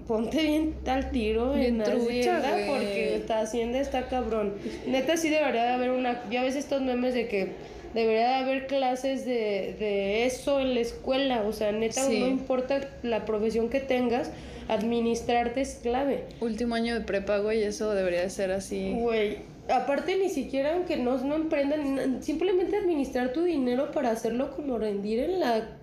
ponte 0.06 0.40
bien 0.40 0.76
tal 0.84 1.10
tiro 1.10 1.56
en 1.56 1.82
trucha, 1.82 2.40
porque 2.68 3.16
está 3.16 3.40
haciendo 3.40 3.78
está 3.78 4.06
cabrón. 4.06 4.54
Neta 4.86 5.16
sí 5.16 5.30
debería 5.30 5.64
de 5.64 5.70
haber 5.70 5.90
una, 5.90 6.22
ya 6.30 6.42
ves 6.42 6.54
estos 6.54 6.80
memes 6.80 7.14
de 7.14 7.26
que 7.26 7.52
debería 7.94 8.28
de 8.28 8.34
haber 8.34 8.66
clases 8.66 9.24
de, 9.24 9.76
de 9.78 10.26
eso 10.26 10.60
en 10.60 10.74
la 10.74 10.80
escuela, 10.80 11.42
o 11.42 11.52
sea, 11.52 11.72
neta, 11.72 12.08
no 12.08 12.26
importa 12.26 12.88
la 13.02 13.24
profesión 13.24 13.68
que 13.68 13.80
tengas, 13.80 14.30
administrarte 14.68 15.60
es 15.60 15.80
clave. 15.82 16.24
Último 16.40 16.74
año 16.74 16.94
de 16.94 17.00
prepago 17.00 17.52
y 17.52 17.62
eso 17.62 17.94
debería 17.94 18.22
de 18.22 18.30
ser 18.30 18.52
así. 18.52 18.92
Güey, 18.92 19.38
aparte 19.68 20.16
ni 20.16 20.28
siquiera 20.28 20.74
aunque 20.74 20.96
no, 20.96 21.18
no 21.18 21.34
emprendan, 21.34 22.22
simplemente 22.22 22.76
administrar 22.76 23.32
tu 23.32 23.42
dinero 23.42 23.90
para 23.90 24.10
hacerlo 24.10 24.54
como 24.54 24.78
rendir 24.78 25.20
en 25.20 25.40
la 25.40 25.78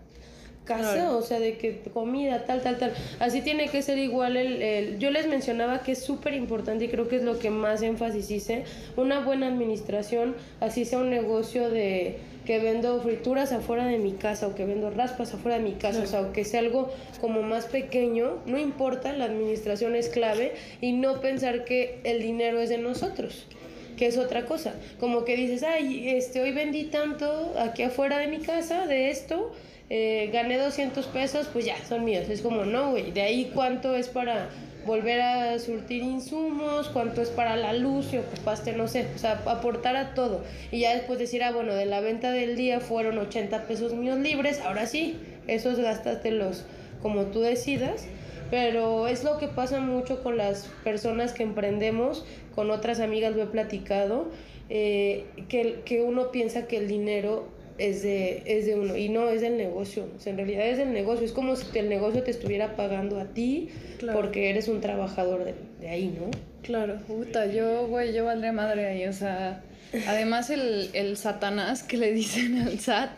casa, 0.70 1.16
o 1.16 1.22
sea, 1.22 1.40
de 1.40 1.58
que 1.58 1.82
comida, 1.94 2.46
tal, 2.46 2.62
tal, 2.62 2.78
tal. 2.78 2.94
Así 3.20 3.42
tiene 3.42 3.68
que 3.70 3.82
ser 3.82 3.98
igual 3.98 4.38
el... 4.38 4.62
el 4.62 5.00
yo 5.00 5.10
les 5.10 5.28
mencionaba 5.28 5.82
que 5.82 5.94
es 5.94 6.00
súper 6.00 6.34
importante 6.34 6.86
y 6.86 6.88
creo 6.90 7.08
que 7.08 7.16
es 7.18 7.24
lo 7.24 7.40
que 7.40 7.50
más 7.50 7.82
énfasis 7.82 8.30
hice, 8.30 8.64
una 8.96 9.20
buena 9.22 9.48
administración, 9.48 10.36
así 10.60 10.86
sea 10.86 11.00
un 11.00 11.10
negocio 11.10 11.70
de 11.70 12.18
que 12.46 12.60
vendo 12.60 13.00
frituras 13.02 13.52
afuera 13.52 13.86
de 13.86 13.98
mi 13.98 14.14
casa 14.14 14.48
o 14.48 14.56
que 14.56 14.66
vendo 14.66 14.90
raspas 14.90 15.34
afuera 15.34 15.58
de 15.58 15.64
mi 15.64 15.74
casa, 15.74 16.02
o 16.02 16.08
sea, 16.08 16.32
que 16.32 16.46
sea 16.46 16.62
algo 16.62 16.92
como 17.22 17.42
más 17.42 17.66
pequeño, 17.66 18.38
no 18.46 18.58
importa, 18.58 19.14
la 19.14 19.26
administración 19.26 19.96
es 19.96 20.10
clave 20.10 20.54
y 20.82 20.94
no 20.94 21.22
pensar 21.22 21.66
que 21.66 22.00
el 22.04 22.22
dinero 22.22 22.60
es 22.60 22.70
de 22.70 22.78
nosotros 22.78 23.46
que 23.98 24.08
es 24.08 24.18
otra 24.18 24.46
cosa, 24.46 24.76
como 24.98 25.26
que 25.26 25.36
dices, 25.36 25.62
ay, 25.62 26.08
este, 26.08 26.42
hoy 26.42 26.54
vendí 26.54 26.86
tanto 26.86 27.54
aquí 27.60 27.84
afuera 27.84 28.18
de 28.18 28.28
mi 28.28 28.40
casa 28.40 28.88
de 28.88 29.10
esto, 29.10 29.52
eh, 29.90 30.30
gané 30.32 30.58
200 30.58 31.06
pesos, 31.08 31.48
pues 31.52 31.66
ya, 31.66 31.76
son 31.88 32.06
míos. 32.06 32.30
Es 32.30 32.42
como, 32.42 32.66
no, 32.66 32.92
güey, 32.92 33.12
de 33.12 33.22
ahí 33.22 33.52
cuánto 33.54 33.96
es 33.96 34.08
para 34.08 34.50
volver 34.86 35.22
a 35.22 35.60
surtir 35.60 36.04
insumos, 36.04 36.90
cuánto 36.90 37.22
es 37.22 37.30
para 37.30 37.56
la 37.56 37.74
luz, 37.74 38.08
si 38.08 38.18
ocupaste, 38.18 38.74
no 38.74 38.88
sé, 38.88 39.08
o 39.16 39.18
sea, 39.18 39.44
aportar 39.46 39.96
a 39.96 40.14
todo. 40.14 40.44
Y 40.72 40.80
ya 40.80 40.94
después 40.96 41.20
decir, 41.20 41.44
ah, 41.44 41.52
bueno, 41.52 41.74
de 41.74 41.86
la 41.86 42.02
venta 42.02 42.32
del 42.32 42.56
día 42.56 42.80
fueron 42.80 43.18
80 43.18 43.68
pesos 43.68 43.94
míos 43.94 44.20
libres, 44.20 44.60
ahora 44.62 44.86
sí, 44.86 45.18
esos 45.48 45.78
los 45.78 46.66
como 47.02 47.24
tú 47.26 47.42
decidas. 47.42 48.06
Pero 48.50 49.08
es 49.08 49.24
lo 49.24 49.38
que 49.38 49.48
pasa 49.48 49.80
mucho 49.80 50.24
con 50.24 50.38
las 50.38 50.70
personas 50.84 51.34
que 51.34 51.44
emprendemos, 51.44 52.26
con 52.56 52.72
otras 52.72 53.00
amigas 53.00 53.36
lo 53.36 53.44
he 53.44 53.46
platicado, 53.46 54.32
eh, 54.70 55.26
que, 55.50 55.82
que 55.86 56.02
uno 56.02 56.32
piensa 56.32 56.66
que 56.66 56.78
el 56.78 56.88
dinero 56.88 57.48
es 57.80 58.04
de, 58.04 58.44
es 58.46 58.66
de 58.66 58.76
uno 58.76 58.96
y 58.96 59.10
no 59.10 59.30
es 59.30 59.42
del 59.42 59.58
negocio. 59.58 60.08
O 60.16 60.20
sea, 60.20 60.32
en 60.32 60.38
realidad 60.38 60.68
es 60.68 60.78
del 60.78 60.94
negocio. 60.94 61.26
Es 61.26 61.32
como 61.32 61.56
si 61.56 61.78
el 61.78 61.90
negocio 61.90 62.22
te 62.24 62.32
estuviera 62.32 62.76
pagando 62.76 63.20
a 63.20 63.26
ti 63.26 63.70
porque 64.14 64.50
eres 64.50 64.68
un 64.68 64.82
trabajador 64.82 65.46
de, 65.46 65.56
de, 65.80 65.90
ahí, 65.90 66.08
¿no? 66.08 66.30
Claro, 66.62 66.98
puta, 67.08 67.46
yo, 67.48 67.88
güey, 67.88 68.14
yo 68.14 68.26
valdré 68.26 68.52
madre 68.52 68.86
ahí. 68.86 69.08
O 69.08 69.14
sea, 69.14 69.64
además 70.08 70.50
el, 70.50 70.90
el 70.94 71.18
Satanás 71.18 71.84
que 71.84 71.98
le 71.98 72.12
dicen 72.12 72.58
al 72.60 72.80
SAT 72.80 73.12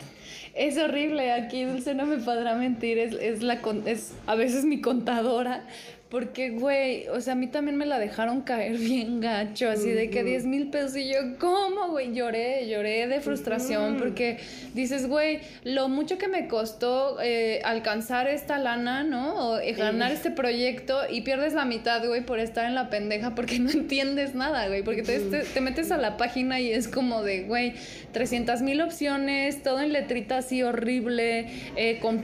es 0.54 0.78
horrible. 0.78 1.32
Aquí 1.32 1.64
Dulce 1.64 1.94
no 1.94 2.06
me 2.06 2.18
podrá 2.18 2.54
mentir, 2.54 2.98
es, 2.98 3.14
es, 3.14 3.42
la, 3.42 3.60
es 3.86 4.12
a 4.26 4.34
veces 4.34 4.64
mi 4.64 4.80
contadora, 4.80 5.64
porque, 6.12 6.50
güey, 6.50 7.08
o 7.08 7.22
sea, 7.22 7.32
a 7.32 7.36
mí 7.36 7.46
también 7.46 7.78
me 7.78 7.86
la 7.86 7.98
dejaron 7.98 8.42
caer 8.42 8.76
bien 8.78 9.22
gacho, 9.22 9.70
así 9.70 9.88
de 9.88 10.10
que 10.10 10.22
10 10.22 10.44
mil 10.44 10.68
pesos. 10.68 10.94
Y 10.94 11.08
yo, 11.08 11.38
¿cómo, 11.38 11.88
güey? 11.88 12.12
Lloré, 12.12 12.68
lloré 12.68 13.06
de 13.06 13.22
frustración, 13.22 13.96
porque 13.96 14.36
dices, 14.74 15.08
güey, 15.08 15.40
lo 15.64 15.88
mucho 15.88 16.18
que 16.18 16.28
me 16.28 16.48
costó 16.48 17.16
eh, 17.22 17.62
alcanzar 17.64 18.28
esta 18.28 18.58
lana, 18.58 19.04
¿no? 19.04 19.52
O 19.52 19.58
eh, 19.58 19.72
ganar 19.72 20.12
este 20.12 20.30
proyecto 20.30 21.00
y 21.10 21.22
pierdes 21.22 21.54
la 21.54 21.64
mitad, 21.64 22.06
güey, 22.06 22.20
por 22.26 22.40
estar 22.40 22.66
en 22.66 22.74
la 22.74 22.90
pendeja, 22.90 23.34
porque 23.34 23.58
no 23.58 23.70
entiendes 23.70 24.34
nada, 24.34 24.68
güey. 24.68 24.82
Porque 24.82 25.02
te, 25.02 25.18
te, 25.18 25.60
metes 25.62 25.90
a 25.92 25.96
la 25.96 26.18
página 26.18 26.60
y 26.60 26.70
es 26.70 26.88
como 26.88 27.22
de, 27.22 27.44
güey, 27.44 27.72
300 28.12 28.60
mil 28.60 28.82
opciones, 28.82 29.62
todo 29.62 29.80
en 29.80 29.94
letrita 29.94 30.36
así 30.36 30.62
horrible, 30.62 31.46
eh, 31.76 32.00
con 32.02 32.22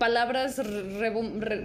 palabras, 0.00 0.60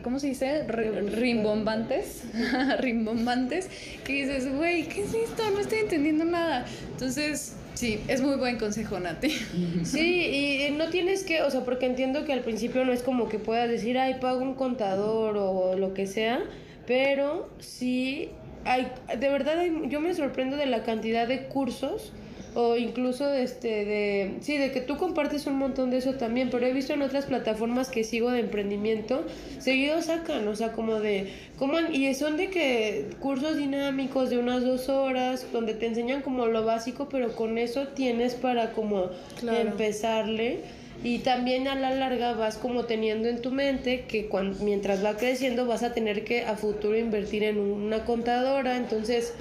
¿cómo 0.04 0.19
se 0.19 0.28
dice? 0.28 0.67
rimbombantes, 0.67 2.26
rimbombantes, 2.80 3.69
que 4.04 4.13
dices, 4.13 4.54
güey, 4.54 4.84
¿qué 4.84 5.04
es 5.04 5.13
esto? 5.13 5.50
No 5.52 5.60
estoy 5.60 5.80
entendiendo 5.80 6.26
nada. 6.26 6.65
Entonces, 6.91 7.56
sí, 7.74 8.02
es 8.10 8.21
muy 8.21 8.36
buen 8.36 8.58
consejo, 8.58 9.00
Nati. 9.00 9.30
Sí, 9.84 10.67
y 10.67 10.71
no 10.71 10.89
tienes 10.89 11.24
que, 11.24 11.41
o 11.41 11.50
sea, 11.50 11.62
porque 11.62 11.86
entiendo 11.86 12.26
que 12.26 12.34
al 12.34 12.41
principio 12.41 12.86
no 12.86 12.91
es 12.91 13.02
como 13.02 13.30
que 13.30 13.39
puedas 13.39 13.69
decir, 13.69 13.98
ay, 13.98 14.15
pago 14.21 14.41
un 14.41 14.54
contador 14.54 15.38
o 15.38 15.76
lo 15.76 15.93
que 15.93 16.06
sea, 16.06 16.43
pero 16.86 17.50
sí, 17.60 18.30
hay, 18.65 18.91
de 19.17 19.30
verdad, 19.30 19.63
yo 19.88 20.02
me 20.02 20.13
sorprendo 20.13 20.58
de 20.58 20.65
la 20.65 20.84
cantidad 20.84 21.26
de 21.26 21.45
cursos 21.45 22.12
o 22.56 22.78
incluso 22.78 23.32
este 23.32 23.86
de 23.86 24.36
sí 24.41 24.58
de 24.58 24.72
que 24.72 24.82
tú 24.82 24.98
compartes 24.98 25.46
un 25.46 25.58
montón 25.58 25.91
de 25.91 25.98
eso 25.98 26.15
también 26.15 26.50
pero 26.50 26.65
he 26.65 26.74
visto 26.74 26.94
en 26.94 27.02
otras 27.02 27.26
plataformas 27.26 27.89
que 27.89 28.04
sigo 28.04 28.32
de 28.32 28.39
emprendimiento 28.39 29.24
seguido 29.60 30.02
sacan 30.02 30.48
o 30.48 30.56
sea 30.56 30.72
como 30.72 31.00
de 31.00 31.32
cómo 31.58 31.80
y 31.91 32.13
son 32.15 32.38
de 32.38 32.50
que 32.50 33.06
cursos 33.20 33.58
dinámicos 33.58 34.30
de 34.30 34.38
unas 34.38 34.63
dos 34.63 34.89
horas 34.89 35.46
donde 35.52 35.74
te 35.74 35.86
enseñan 35.88 36.22
como 36.22 36.46
lo 36.48 36.63
básico 36.63 37.10
pero 37.10 37.36
con 37.36 37.58
eso 37.58 37.88
tienes 37.89 38.36
para 38.36 38.72
como 38.72 39.10
empezarle. 39.41 40.60
Y 41.04 41.20
también 41.20 41.68
a 41.68 41.76
la 41.76 41.94
larga 41.94 42.34
vas 42.34 42.58
como 42.58 42.86
teniendo 42.86 43.28
en 43.28 43.41
tu 43.41 43.52
mente 43.52 44.06
que 44.08 44.28
cuando, 44.28 44.63
mientras 44.63 45.04
va 45.04 45.18
creciendo 45.18 45.65
vas 45.65 45.84
a 45.84 45.94
tener 45.94 46.24
que 46.24 46.46
a 46.46 46.56
futuro 46.56 46.98
invertir 46.98 47.44
en 47.44 47.60
una 47.60 48.06
contadora 48.06 48.78
entonces 48.78 49.34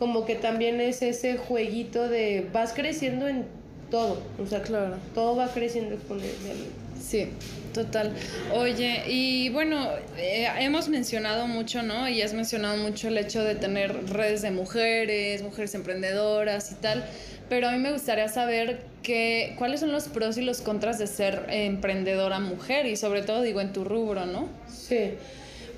como 0.00 0.24
que 0.24 0.34
también 0.34 0.80
es 0.80 1.02
ese 1.02 1.36
jueguito 1.36 2.08
de 2.08 2.48
vas 2.54 2.72
creciendo 2.72 3.28
en 3.28 3.44
todo, 3.90 4.22
o 4.42 4.46
sea, 4.46 4.62
claro, 4.62 4.96
todo 5.14 5.36
va 5.36 5.52
creciendo 5.52 5.94
exponencialmente. 5.94 6.70
Sí, 6.98 7.28
total. 7.74 8.14
Oye, 8.54 9.02
y 9.08 9.50
bueno, 9.50 9.90
eh, 10.16 10.48
hemos 10.58 10.88
mencionado 10.88 11.46
mucho, 11.46 11.82
¿no? 11.82 12.08
Y 12.08 12.22
has 12.22 12.32
mencionado 12.32 12.78
mucho 12.78 13.08
el 13.08 13.18
hecho 13.18 13.44
de 13.44 13.54
tener 13.56 14.10
redes 14.10 14.40
de 14.40 14.50
mujeres, 14.50 15.42
mujeres 15.42 15.74
emprendedoras 15.74 16.72
y 16.72 16.76
tal, 16.76 17.04
pero 17.50 17.68
a 17.68 17.72
mí 17.72 17.78
me 17.78 17.92
gustaría 17.92 18.28
saber 18.28 18.80
que, 19.02 19.54
cuáles 19.58 19.80
son 19.80 19.92
los 19.92 20.08
pros 20.08 20.38
y 20.38 20.42
los 20.42 20.62
contras 20.62 20.98
de 20.98 21.08
ser 21.08 21.44
emprendedora 21.50 22.38
mujer 22.38 22.86
y 22.86 22.96
sobre 22.96 23.20
todo 23.20 23.42
digo 23.42 23.60
en 23.60 23.74
tu 23.74 23.84
rubro, 23.84 24.24
¿no? 24.24 24.48
Sí. 24.66 25.12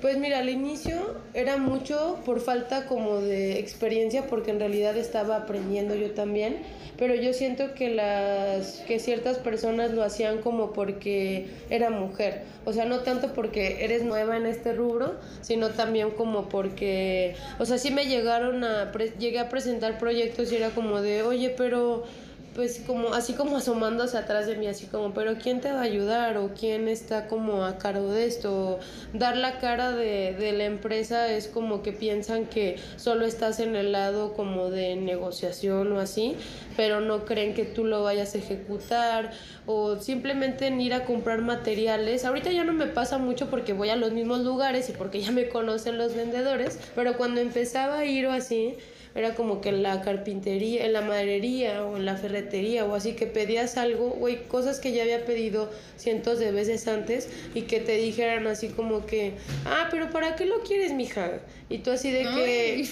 Pues 0.03 0.17
mira, 0.17 0.39
al 0.39 0.49
inicio 0.49 1.15
era 1.33 1.55
mucho 1.55 2.19
por 2.25 2.41
falta 2.41 2.87
como 2.87 3.21
de 3.21 3.57
experiencia, 3.57 4.27
porque 4.27 4.51
en 4.51 4.59
realidad 4.59 4.97
estaba 4.97 5.37
aprendiendo 5.37 5.95
yo 5.95 6.11
también, 6.11 6.57
pero 6.97 7.15
yo 7.15 7.31
siento 7.31 7.73
que 7.73 7.89
las 7.89 8.83
que 8.85 8.99
ciertas 8.99 9.37
personas 9.37 9.91
lo 9.93 10.03
hacían 10.03 10.39
como 10.39 10.73
porque 10.73 11.47
era 11.69 11.89
mujer, 11.89 12.41
o 12.65 12.73
sea, 12.73 12.83
no 12.83 12.99
tanto 12.99 13.33
porque 13.33 13.85
eres 13.85 14.03
nueva 14.03 14.35
en 14.35 14.45
este 14.45 14.73
rubro, 14.73 15.15
sino 15.39 15.69
también 15.69 16.11
como 16.11 16.49
porque, 16.49 17.35
o 17.57 17.65
sea, 17.65 17.77
sí 17.77 17.89
me 17.89 18.05
llegaron 18.05 18.65
a 18.65 18.91
llegué 19.17 19.39
a 19.39 19.47
presentar 19.47 19.99
proyectos 19.99 20.51
y 20.51 20.57
era 20.57 20.71
como 20.71 21.01
de, 21.01 21.23
"Oye, 21.23 21.49
pero 21.55 22.03
pues 22.55 22.81
como 22.85 23.13
así 23.13 23.33
como 23.33 23.57
asomándose 23.57 24.17
atrás 24.17 24.47
de 24.47 24.55
mí 24.55 24.67
así 24.67 24.85
como 24.85 25.13
pero 25.13 25.35
quién 25.35 25.61
te 25.61 25.71
va 25.71 25.79
a 25.79 25.83
ayudar 25.83 26.37
o 26.37 26.53
quién 26.53 26.87
está 26.87 27.27
como 27.27 27.65
a 27.65 27.77
cargo 27.77 28.11
de 28.11 28.25
esto 28.25 28.79
dar 29.13 29.37
la 29.37 29.59
cara 29.59 29.91
de, 29.91 30.33
de 30.33 30.51
la 30.53 30.65
empresa 30.65 31.31
es 31.31 31.47
como 31.47 31.81
que 31.81 31.91
piensan 31.91 32.45
que 32.45 32.77
solo 32.97 33.25
estás 33.25 33.59
en 33.59 33.75
el 33.75 33.91
lado 33.91 34.33
como 34.33 34.69
de 34.69 34.95
negociación 34.95 35.91
o 35.93 35.99
así 35.99 36.35
pero 36.75 37.01
no 37.01 37.25
creen 37.25 37.53
que 37.53 37.65
tú 37.65 37.85
lo 37.85 38.03
vayas 38.03 38.35
a 38.35 38.37
ejecutar 38.37 39.31
o 39.65 39.97
simplemente 39.97 40.67
en 40.67 40.81
ir 40.81 40.93
a 40.93 41.05
comprar 41.05 41.41
materiales. 41.41 42.25
Ahorita 42.25 42.51
ya 42.51 42.63
no 42.63 42.73
me 42.73 42.87
pasa 42.87 43.17
mucho 43.17 43.49
porque 43.49 43.73
voy 43.73 43.89
a 43.89 43.95
los 43.95 44.11
mismos 44.11 44.39
lugares 44.41 44.89
y 44.89 44.93
porque 44.93 45.21
ya 45.21 45.31
me 45.31 45.49
conocen 45.49 45.97
los 45.97 46.15
vendedores 46.15 46.79
pero 46.95 47.17
cuando 47.17 47.41
empezaba 47.41 47.99
a 47.99 48.05
ir 48.05 48.27
o 48.27 48.31
así 48.31 48.75
era 49.15 49.35
como 49.35 49.61
que 49.61 49.69
en 49.69 49.83
la 49.83 50.01
carpintería, 50.01 50.85
en 50.85 50.93
la 50.93 51.01
maderería 51.01 51.85
o 51.85 51.97
en 51.97 52.05
la 52.05 52.17
ferretería 52.17 52.85
o 52.85 52.95
así 52.95 53.13
que 53.13 53.27
pedías 53.27 53.77
algo, 53.77 54.09
güey, 54.09 54.43
cosas 54.43 54.79
que 54.79 54.91
ya 54.91 55.03
había 55.03 55.25
pedido 55.25 55.69
cientos 55.97 56.39
de 56.39 56.51
veces 56.51 56.87
antes 56.87 57.29
y 57.53 57.63
que 57.63 57.79
te 57.79 57.95
dijeran 57.97 58.47
así 58.47 58.69
como 58.69 59.05
que, 59.05 59.33
ah, 59.65 59.87
pero 59.91 60.09
¿para 60.09 60.35
qué 60.35 60.45
lo 60.45 60.63
quieres, 60.63 60.93
mija? 60.93 61.39
Y 61.69 61.79
tú 61.79 61.91
así 61.91 62.11
de 62.11 62.23
que, 62.23 62.87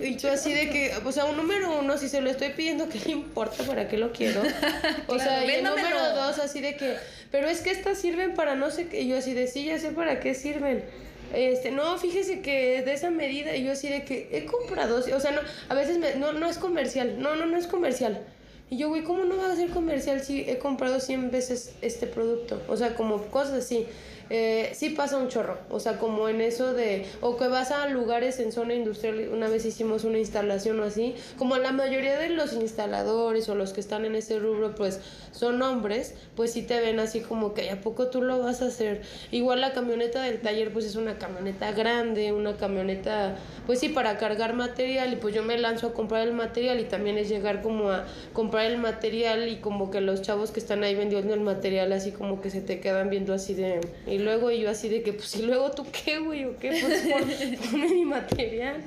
y 0.00 0.16
tú 0.16 0.28
así 0.28 0.52
de 0.52 0.68
que, 0.70 0.92
o 1.04 1.12
sea, 1.12 1.24
un 1.24 1.36
número 1.36 1.78
uno, 1.78 1.96
si 1.96 2.08
se 2.08 2.20
lo 2.20 2.30
estoy 2.30 2.50
pidiendo, 2.50 2.88
¿qué 2.88 2.98
le 3.06 3.12
importa 3.12 3.64
para 3.64 3.88
qué 3.88 3.96
lo 3.96 4.12
quiero? 4.12 4.42
O 5.08 5.18
sea, 5.18 5.44
y 5.44 5.50
el 5.50 5.64
número 5.64 6.14
dos, 6.14 6.38
así 6.38 6.60
de 6.60 6.76
que, 6.76 6.96
pero 7.30 7.48
es 7.48 7.60
que 7.60 7.70
estas 7.70 7.98
sirven 7.98 8.34
para 8.34 8.54
no 8.54 8.70
sé 8.70 8.88
qué, 8.88 9.02
y 9.02 9.08
yo 9.08 9.18
así 9.18 9.34
de, 9.34 9.46
sí, 9.46 9.64
ya 9.64 9.78
sé 9.78 9.90
para 9.90 10.20
qué 10.20 10.34
sirven 10.34 10.84
este, 11.34 11.70
no, 11.70 11.98
fíjese 11.98 12.40
que 12.40 12.82
de 12.82 12.92
esa 12.92 13.10
medida, 13.10 13.54
yo 13.56 13.72
así 13.72 13.88
de 13.88 14.04
que 14.04 14.28
he 14.32 14.44
comprado, 14.44 14.96
o 14.98 15.20
sea, 15.20 15.30
no, 15.32 15.40
a 15.68 15.74
veces 15.74 15.98
me, 15.98 16.14
no, 16.16 16.32
no 16.32 16.48
es 16.48 16.58
comercial, 16.58 17.20
no, 17.20 17.36
no, 17.36 17.46
no 17.46 17.56
es 17.56 17.66
comercial. 17.66 18.24
Y 18.68 18.78
yo, 18.78 18.88
güey, 18.88 19.04
¿cómo 19.04 19.24
no 19.24 19.36
va 19.36 19.52
a 19.52 19.56
ser 19.56 19.70
comercial 19.70 20.22
si 20.22 20.40
he 20.40 20.58
comprado 20.58 20.98
100 20.98 21.30
veces 21.30 21.74
este 21.82 22.06
producto? 22.06 22.60
O 22.68 22.76
sea, 22.76 22.94
como 22.94 23.22
cosas 23.26 23.64
así 23.64 23.86
eh, 24.30 24.70
sí 24.74 24.90
pasa 24.90 25.16
un 25.16 25.28
chorro, 25.28 25.58
o 25.70 25.80
sea, 25.80 25.98
como 25.98 26.28
en 26.28 26.40
eso 26.40 26.72
de, 26.72 27.06
o 27.20 27.36
que 27.36 27.48
vas 27.48 27.70
a 27.70 27.88
lugares 27.88 28.40
en 28.40 28.52
zona 28.52 28.74
industrial, 28.74 29.28
una 29.32 29.48
vez 29.48 29.64
hicimos 29.64 30.04
una 30.04 30.18
instalación 30.18 30.80
o 30.80 30.84
así, 30.84 31.14
como 31.38 31.56
la 31.56 31.72
mayoría 31.72 32.18
de 32.18 32.30
los 32.30 32.52
instaladores 32.52 33.48
o 33.48 33.54
los 33.54 33.72
que 33.72 33.80
están 33.80 34.04
en 34.04 34.14
ese 34.14 34.38
rubro, 34.38 34.74
pues 34.74 35.00
son 35.32 35.60
hombres, 35.62 36.14
pues 36.34 36.52
sí 36.52 36.62
te 36.62 36.80
ven 36.80 36.98
así 36.98 37.20
como 37.20 37.54
que 37.54 37.70
a 37.70 37.80
poco 37.80 38.08
tú 38.08 38.22
lo 38.22 38.38
vas 38.38 38.62
a 38.62 38.66
hacer. 38.66 39.02
Igual 39.30 39.60
la 39.60 39.72
camioneta 39.72 40.22
del 40.22 40.40
taller, 40.40 40.72
pues 40.72 40.84
es 40.84 40.96
una 40.96 41.18
camioneta 41.18 41.72
grande, 41.72 42.32
una 42.32 42.56
camioneta, 42.56 43.36
pues 43.66 43.80
sí, 43.80 43.88
para 43.88 44.16
cargar 44.18 44.54
material, 44.54 45.12
y 45.12 45.16
pues 45.16 45.34
yo 45.34 45.42
me 45.42 45.58
lanzo 45.58 45.88
a 45.88 45.94
comprar 45.94 46.26
el 46.26 46.34
material 46.34 46.80
y 46.80 46.84
también 46.84 47.18
es 47.18 47.28
llegar 47.28 47.62
como 47.62 47.90
a 47.90 48.06
comprar 48.32 48.66
el 48.66 48.78
material 48.78 49.48
y 49.48 49.56
como 49.56 49.90
que 49.90 50.00
los 50.00 50.22
chavos 50.22 50.50
que 50.50 50.60
están 50.60 50.82
ahí 50.84 50.94
vendiendo 50.94 51.34
el 51.34 51.40
material 51.40 51.92
así 51.92 52.12
como 52.12 52.40
que 52.40 52.50
se 52.50 52.60
te 52.60 52.80
quedan 52.80 53.10
viendo 53.10 53.34
así 53.34 53.54
de 53.54 53.80
y 54.16 54.18
luego 54.18 54.50
yo 54.50 54.70
así 54.70 54.88
de 54.88 55.02
que, 55.02 55.12
pues, 55.12 55.36
¿y 55.36 55.42
luego 55.42 55.70
tú 55.72 55.84
qué, 55.92 56.18
güey? 56.18 56.46
¿O 56.46 56.56
qué? 56.56 56.70
Pues 56.80 57.60
ponme 57.70 57.88
mi 57.88 58.04
material. 58.06 58.82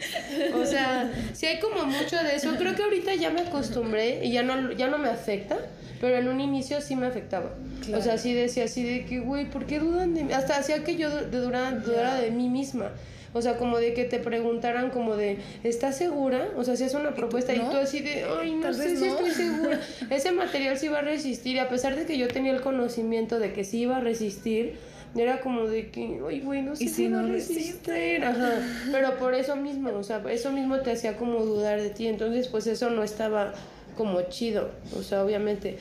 O 0.56 0.66
sea, 0.66 1.14
sí 1.34 1.46
hay 1.46 1.60
como 1.60 1.86
mucho 1.86 2.16
de 2.24 2.36
eso. 2.36 2.56
Creo 2.58 2.76
que 2.76 2.82
ahorita 2.82 3.14
ya 3.14 3.30
me 3.30 3.42
acostumbré 3.42 4.26
y 4.26 4.32
ya 4.32 4.42
no, 4.42 4.72
ya 4.72 4.88
no 4.88 4.98
me 4.98 5.10
afecta, 5.10 5.60
pero 6.02 6.18
en 6.18 6.28
un 6.28 6.42
inicio 6.42 6.82
sí 6.82 6.96
me 6.96 7.06
afectaba. 7.06 7.52
O 7.96 8.02
sea, 8.02 8.18
sí 8.18 8.34
decía 8.34 8.64
así 8.64 8.84
de 8.84 9.06
que, 9.06 9.20
güey, 9.20 9.46
¿por 9.46 9.68
qué 9.68 9.80
dudan 9.80 10.16
de 10.16 10.24
mí? 10.24 10.34
Hasta 10.34 10.58
hacía 10.58 10.84
que 10.84 10.96
yo 10.96 11.10
dudara 11.26 12.20
de 12.20 12.32
mí 12.32 12.50
misma. 12.50 12.92
O 13.34 13.42
sea, 13.42 13.58
como 13.58 13.78
de 13.78 13.94
que 13.94 14.06
te 14.06 14.18
preguntaran 14.18 14.90
como 14.90 15.16
de, 15.16 15.38
¿estás 15.64 15.98
segura? 15.98 16.50
O 16.58 16.64
sea, 16.64 16.76
si 16.76 16.86
es 16.86 16.96
una 16.96 17.14
propuesta 17.14 17.54
y 17.54 17.60
tú 17.60 17.78
así 17.78 18.00
de, 18.00 18.26
ay, 18.40 18.56
no 18.56 18.74
sé 18.74 18.98
si 18.98 19.06
estoy 19.06 19.32
segura. 19.32 19.80
Ese 20.10 20.32
material 20.32 20.78
sí 20.78 20.88
va 20.88 21.00
a 21.00 21.04
resistir 21.04 21.56
y 21.56 21.60
a 21.60 21.70
pesar 21.70 21.96
de 21.96 22.06
que 22.06 22.18
yo 22.18 22.28
tenía 22.28 22.52
el 22.52 22.62
conocimiento 22.62 23.38
de 23.38 23.54
que 23.54 23.64
sí 23.64 23.82
iba 23.82 23.98
a 23.98 24.00
resistir, 24.00 24.78
era 25.16 25.42
como 25.42 25.66
de 25.68 25.90
que, 25.90 26.20
ay, 26.28 26.42
güey, 26.42 26.62
no 26.62 26.76
sé 26.76 26.88
si 26.88 27.08
no 27.08 27.28
resiste. 27.28 28.24
Ajá. 28.24 28.62
Pero 28.92 29.18
por 29.18 29.34
eso 29.34 29.56
mismo, 29.56 29.90
o 29.92 30.04
sea, 30.04 30.24
eso 30.30 30.52
mismo 30.52 30.80
te 30.82 30.92
hacía 30.92 31.18
como 31.18 31.44
dudar 31.44 31.82
de 31.82 31.90
ti. 31.90 32.08
Entonces, 32.08 32.48
pues 32.48 32.68
eso 32.68 32.90
no 32.90 33.04
estaba 33.04 33.54
como 33.98 34.22
chido, 34.24 34.72
o 34.98 35.04
sea, 35.04 35.24
obviamente. 35.24 35.78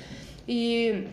Y 0.47 1.05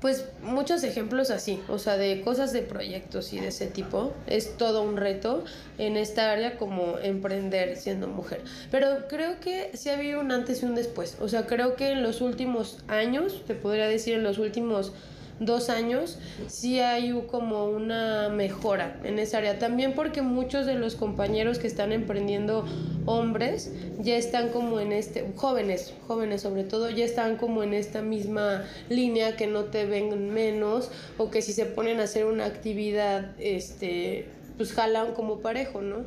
pues 0.00 0.26
muchos 0.42 0.82
ejemplos 0.84 1.30
así, 1.30 1.60
o 1.68 1.78
sea, 1.78 1.96
de 1.96 2.20
cosas 2.20 2.52
de 2.52 2.62
proyectos 2.62 3.32
y 3.32 3.40
de 3.40 3.48
ese 3.48 3.66
tipo. 3.66 4.12
Es 4.26 4.56
todo 4.56 4.82
un 4.82 4.96
reto 4.96 5.44
en 5.78 5.96
esta 5.96 6.32
área 6.32 6.58
como 6.58 6.98
emprender 6.98 7.76
siendo 7.76 8.08
mujer. 8.08 8.42
Pero 8.70 9.08
creo 9.08 9.40
que 9.40 9.70
sí 9.74 9.88
ha 9.88 9.94
habido 9.94 10.20
un 10.20 10.32
antes 10.32 10.62
y 10.62 10.66
un 10.66 10.74
después. 10.74 11.16
O 11.20 11.28
sea, 11.28 11.46
creo 11.46 11.76
que 11.76 11.92
en 11.92 12.02
los 12.02 12.20
últimos 12.20 12.78
años, 12.88 13.44
te 13.46 13.54
podría 13.54 13.86
decir 13.88 14.14
en 14.14 14.24
los 14.24 14.38
últimos 14.38 14.92
dos 15.38 15.68
años, 15.68 16.18
sí 16.46 16.80
hay 16.80 17.12
como 17.30 17.66
una 17.66 18.28
mejora 18.28 18.98
en 19.04 19.18
esa 19.18 19.38
área. 19.38 19.58
También 19.58 19.94
porque 19.94 20.22
muchos 20.22 20.66
de 20.66 20.74
los 20.74 20.94
compañeros 20.94 21.58
que 21.58 21.66
están 21.66 21.92
emprendiendo 21.92 22.64
hombres 23.04 23.72
ya 24.00 24.16
están 24.16 24.48
como 24.50 24.80
en 24.80 24.92
este, 24.92 25.26
jóvenes, 25.36 25.92
jóvenes 26.06 26.42
sobre 26.42 26.64
todo, 26.64 26.90
ya 26.90 27.04
están 27.04 27.36
como 27.36 27.62
en 27.62 27.74
esta 27.74 28.02
misma 28.02 28.64
línea 28.88 29.36
que 29.36 29.46
no 29.46 29.64
te 29.64 29.84
ven 29.84 30.32
menos 30.32 30.90
o 31.18 31.30
que 31.30 31.42
si 31.42 31.52
se 31.52 31.66
ponen 31.66 32.00
a 32.00 32.04
hacer 32.04 32.24
una 32.24 32.46
actividad, 32.46 33.32
este, 33.38 34.26
pues 34.56 34.72
jalan 34.72 35.12
como 35.12 35.40
parejo, 35.40 35.82
¿no? 35.82 35.98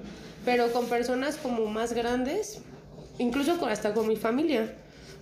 Pero 0.46 0.72
con 0.72 0.88
personas 0.88 1.36
como 1.38 1.66
más 1.66 1.94
grandes, 1.94 2.62
incluso 3.18 3.64
hasta 3.66 3.94
con 3.94 4.08
mi 4.08 4.16
familia. 4.16 4.74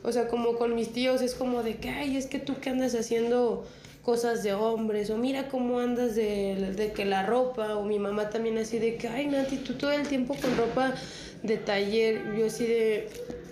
O 0.04 0.12
sea, 0.12 0.28
como 0.28 0.56
con 0.58 0.76
mis 0.76 0.94
tíos 0.94 1.22
es 1.22 1.34
como 1.36 1.64
de 1.64 1.78
que, 1.78 1.90
ay, 1.90 2.16
es 2.16 2.28
que 2.28 2.40
tú 2.40 2.56
qué 2.62 2.70
andas 2.70 2.94
haciendo 2.96 3.66
cosas 4.08 4.42
de 4.42 4.54
hombres, 4.54 5.10
o 5.10 5.18
mira 5.18 5.50
cómo 5.50 5.80
andas 5.80 6.16
de, 6.16 6.72
de, 6.78 6.94
que 6.94 7.04
la 7.04 7.26
ropa, 7.26 7.76
o 7.76 7.84
mi 7.84 8.00
mamá 8.00 8.30
también 8.30 8.58
así 8.58 8.80
de 8.80 8.96
que, 8.96 9.10
ay 9.10 9.28
Nati, 9.28 9.58
tú 9.58 9.74
todo 9.74 9.92
el 9.92 10.08
tiempo 10.08 10.34
con 10.42 10.56
ropa 10.56 10.96
de 11.44 11.58
taller, 11.58 12.24
yo 12.38 12.46
así 12.46 12.66
de, 12.66 13.10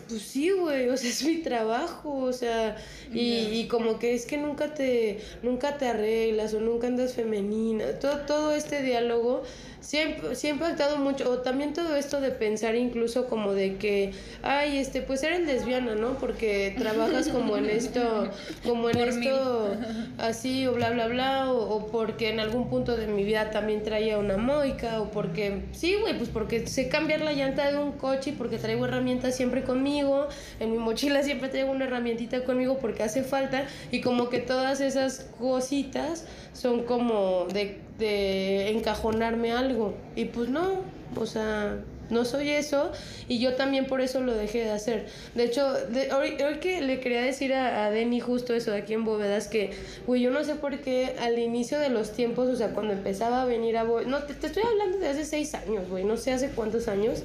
pues 0.07 0.21
sí, 0.21 0.51
güey, 0.51 0.87
o 0.87 0.95
sea, 0.95 1.09
es 1.09 1.25
mi 1.25 1.39
trabajo, 1.41 2.09
o 2.19 2.31
sea, 2.31 2.77
y, 3.11 3.49
y, 3.51 3.67
como 3.67 3.99
que 3.99 4.15
es 4.15 4.25
que 4.25 4.37
nunca 4.37 4.73
te, 4.73 5.19
nunca 5.43 5.77
te 5.77 5.87
arreglas 5.89 6.53
o 6.53 6.61
nunca 6.61 6.87
andas 6.87 7.15
femenina, 7.15 7.99
todo, 7.99 8.19
todo 8.19 8.51
este 8.53 8.81
diálogo 8.81 9.43
siempre, 9.85 10.35
siempre 10.35 10.65
ha 10.65 10.69
impactado 10.71 10.97
mucho, 10.97 11.29
o 11.29 11.37
también 11.39 11.73
todo 11.73 11.95
esto 11.95 12.19
de 12.19 12.31
pensar 12.31 12.75
incluso 12.75 13.27
como 13.27 13.53
de 13.53 13.75
que, 13.75 14.13
ay, 14.41 14.79
este, 14.79 15.01
pues 15.01 15.21
eres 15.21 15.41
lesbiana, 15.41 15.93
¿no? 15.93 16.17
Porque 16.17 16.75
trabajas 16.77 17.27
como 17.27 17.55
en 17.55 17.69
esto, 17.69 18.29
como 18.65 18.89
en 18.89 18.97
esto, 18.97 19.75
así, 20.17 20.65
o 20.65 20.73
bla, 20.73 20.89
bla, 20.89 21.07
bla, 21.07 21.51
o, 21.51 21.85
porque 21.87 22.29
en 22.29 22.39
algún 22.39 22.67
punto 22.67 22.97
de 22.97 23.05
mi 23.05 23.23
vida 23.23 23.51
también 23.51 23.83
traía 23.83 24.17
una 24.17 24.37
moica, 24.37 25.01
o 25.01 25.11
porque, 25.11 25.61
sí, 25.71 25.95
güey, 26.01 26.17
pues 26.17 26.29
porque 26.29 26.65
sé 26.65 26.89
cambiar 26.89 27.21
la 27.21 27.33
llanta 27.33 27.69
de 27.69 27.77
un 27.77 27.91
coche 27.91 28.31
y 28.31 28.33
porque 28.33 28.57
traigo 28.57 28.85
herramientas 28.85 29.35
siempre 29.35 29.63
conmigo, 29.63 30.27
en 30.59 30.71
mi 30.71 30.79
mochila 30.79 31.21
siempre 31.21 31.49
traigo 31.49 31.71
una 31.71 31.85
herramientita 31.85 32.43
conmigo 32.43 32.79
porque 32.79 33.03
hace 33.03 33.23
falta, 33.23 33.67
y 33.91 34.01
como 34.01 34.29
que 34.29 34.39
todas 34.39 34.81
esas 34.81 35.29
cositas 35.37 36.25
son 36.53 36.85
como 36.85 37.45
de, 37.53 37.84
de 37.97 38.69
encajonarme 38.69 39.51
algo. 39.51 39.93
Y 40.15 40.25
pues 40.25 40.49
no, 40.49 40.81
o 41.15 41.25
sea, 41.25 41.77
no 42.09 42.25
soy 42.25 42.49
eso 42.49 42.91
y 43.27 43.39
yo 43.39 43.55
también 43.55 43.87
por 43.87 44.01
eso 44.01 44.21
lo 44.21 44.33
dejé 44.33 44.63
de 44.63 44.71
hacer. 44.71 45.07
De 45.33 45.45
hecho, 45.45 45.71
de, 45.73 46.11
hoy, 46.13 46.59
que 46.59 46.81
le 46.81 46.99
quería 46.99 47.21
decir 47.21 47.53
a, 47.53 47.85
a 47.85 47.91
Denny 47.91 48.19
justo 48.19 48.53
eso 48.53 48.71
de 48.71 48.77
aquí 48.77 48.93
en 48.93 49.05
Bóvedas, 49.05 49.47
que, 49.47 49.71
güey, 50.05 50.21
yo 50.21 50.31
no 50.31 50.43
sé 50.43 50.55
por 50.55 50.79
qué 50.79 51.15
al 51.19 51.39
inicio 51.39 51.79
de 51.79 51.89
los 51.89 52.11
tiempos, 52.11 52.47
o 52.47 52.55
sea, 52.55 52.69
cuando 52.69 52.93
empezaba 52.93 53.41
a 53.41 53.45
venir 53.45 53.77
a 53.77 53.83
Bóvedas, 53.83 54.09
no, 54.09 54.19
te, 54.23 54.33
te, 54.33 54.47
estoy 54.47 54.63
hablando 54.63 54.99
de 54.99 55.07
hace 55.07 55.25
seis 55.25 55.53
años, 55.55 55.89
güey, 55.89 56.03
no 56.03 56.17
sé 56.17 56.31
hace 56.31 56.49
cuántos 56.49 56.87
años, 56.87 57.23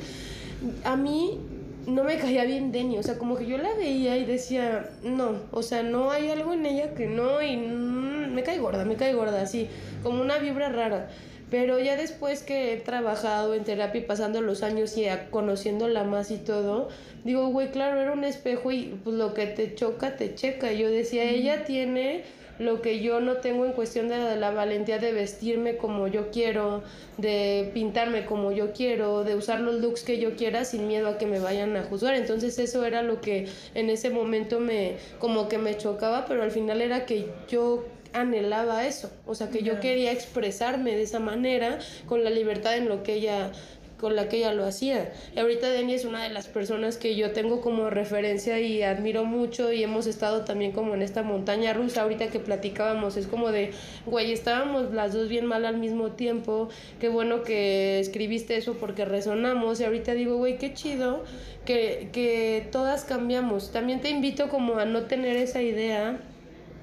a 0.85 0.97
mí 0.97 1.39
no 1.87 2.05
me 2.05 2.19
caía 2.19 2.45
bien 2.45 2.73
Denny, 2.73 2.99
o 2.99 3.03
sea, 3.03 3.19
como 3.19 3.37
que 3.37 3.47
yo 3.47 3.59
la 3.59 3.75
veía 3.75 4.17
y 4.17 4.25
decía, 4.25 4.91
no, 5.03 5.37
o 5.51 5.63
sea, 5.63 5.83
no 5.83 6.11
hay 6.11 6.31
algo 6.31 6.53
en 6.53 6.67
ella 6.67 6.95
que 6.95 7.07
no, 7.07 7.43
y 7.43 7.57
mm, 7.57 8.33
me 8.33 8.43
cae 8.43 8.59
gorda, 8.59 8.85
me 8.85 8.97
cae 8.97 9.15
gorda, 9.15 9.43
así, 9.43 9.69
como 10.03 10.21
una 10.21 10.39
vibra 10.39 10.69
rara. 10.69 11.09
Pero 11.51 11.81
ya 11.81 11.97
después 11.97 12.45
que 12.45 12.73
he 12.73 12.77
trabajado 12.77 13.55
en 13.55 13.65
terapia 13.65 14.01
y 14.01 14.05
pasando 14.05 14.41
los 14.41 14.63
años 14.63 14.97
y 14.97 15.07
conociéndola 15.31 16.05
más 16.05 16.31
y 16.31 16.39
todo, 16.39 16.89
digo, 17.25 17.49
güey, 17.49 17.73
claro, 17.73 18.01
era 18.01 18.13
un 18.13 18.23
espejo 18.23 18.71
y 18.71 18.97
pues 19.03 19.17
lo 19.17 19.35
que 19.35 19.47
te 19.47 19.75
choca, 19.75 20.17
te 20.17 20.37
checa. 20.37 20.71
Yo 20.73 20.89
decía, 20.89 21.25
ella 21.25 21.65
tiene 21.65 22.23
lo 22.61 22.83
que 22.83 23.01
yo 23.01 23.21
no 23.21 23.39
tengo 23.39 23.65
en 23.65 23.73
cuestión 23.73 24.09
de 24.09 24.37
la 24.37 24.51
valentía 24.51 24.99
de 24.99 25.13
vestirme 25.13 25.79
como 25.79 26.09
yo 26.09 26.31
quiero, 26.31 26.83
de 27.17 27.71
pintarme 27.73 28.27
como 28.27 28.53
yo 28.53 28.73
quiero, 28.73 29.25
de 29.25 29.35
usar 29.35 29.61
los 29.61 29.77
looks 29.77 30.03
que 30.03 30.19
yo 30.19 30.37
quiera 30.37 30.67
sin 30.67 30.87
miedo 30.87 31.09
a 31.09 31.17
que 31.17 31.25
me 31.25 31.41
vayan 31.41 31.75
a 31.79 31.85
juzgar. 31.85 32.15
Entonces 32.15 32.59
eso 32.59 32.85
era 32.85 33.03
lo 33.03 33.23
que 33.23 33.49
en 33.75 33.89
ese 33.89 34.11
momento 34.11 34.61
me 34.61 34.97
como 35.19 35.49
que 35.49 35.57
me 35.57 35.77
chocaba, 35.79 36.27
pero 36.27 36.43
al 36.43 36.51
final 36.51 36.83
era 36.83 37.07
que 37.07 37.31
yo 37.49 37.87
anhelaba 38.13 38.87
eso, 38.87 39.11
o 39.25 39.35
sea 39.35 39.51
que 39.51 39.63
yo 39.63 39.79
quería 39.79 40.11
expresarme 40.13 40.97
de 40.97 41.03
esa 41.03 41.21
manera 41.21 41.79
con 42.07 42.25
la 42.25 42.31
libertad 42.31 42.77
en 42.77 42.89
lo 42.89 43.05
que 43.05 43.15
ella 43.15 43.53
con 44.01 44.17
la 44.17 44.29
que 44.29 44.39
ella 44.39 44.53
lo 44.53 44.65
hacía. 44.65 45.13
Y 45.35 45.39
ahorita 45.39 45.69
Denny 45.69 45.95
es 45.95 46.05
una 46.05 46.23
de 46.23 46.31
las 46.31 46.49
personas 46.49 46.97
que 46.97 47.17
yo 47.17 47.33
tengo 47.33 47.61
como 47.61 47.91
referencia 47.91 48.59
y 48.59 48.83
admiro 48.83 49.25
mucho 49.25 49.73
y 49.73 49.83
hemos 49.83 50.07
estado 50.07 50.45
también 50.45 50.73
como 50.73 50.95
en 50.95 51.03
esta 51.03 51.23
montaña 51.23 51.75
rusa 51.75 52.03
ahorita 52.03 52.29
que 52.29 52.41
platicábamos, 52.41 53.17
es 53.17 53.27
como 53.27 53.53
de, 53.53 53.73
güey, 54.07 54.33
estábamos 54.33 54.93
las 54.95 55.13
dos 55.13 55.29
bien 55.29 55.47
mal 55.47 55.67
al 55.67 55.77
mismo 55.77 56.13
tiempo, 56.13 56.69
qué 56.99 57.09
bueno 57.09 57.43
que 57.43 58.01
escribiste 58.01 58.57
eso 58.57 58.75
porque 58.75 59.05
resonamos 59.05 59.81
y 59.81 59.85
ahorita 59.85 60.15
digo, 60.15 60.37
güey, 60.37 60.57
qué 60.59 60.73
chido 60.73 61.25
que, 61.65 62.09
que 62.13 62.67
todas 62.73 63.05
cambiamos. 63.05 63.73
También 63.73 64.01
te 64.01 64.09
invito 64.09 64.49
como 64.49 64.79
a 64.79 64.87
no 64.87 65.03
tener 65.03 65.37
esa 65.37 65.61
idea 65.61 66.19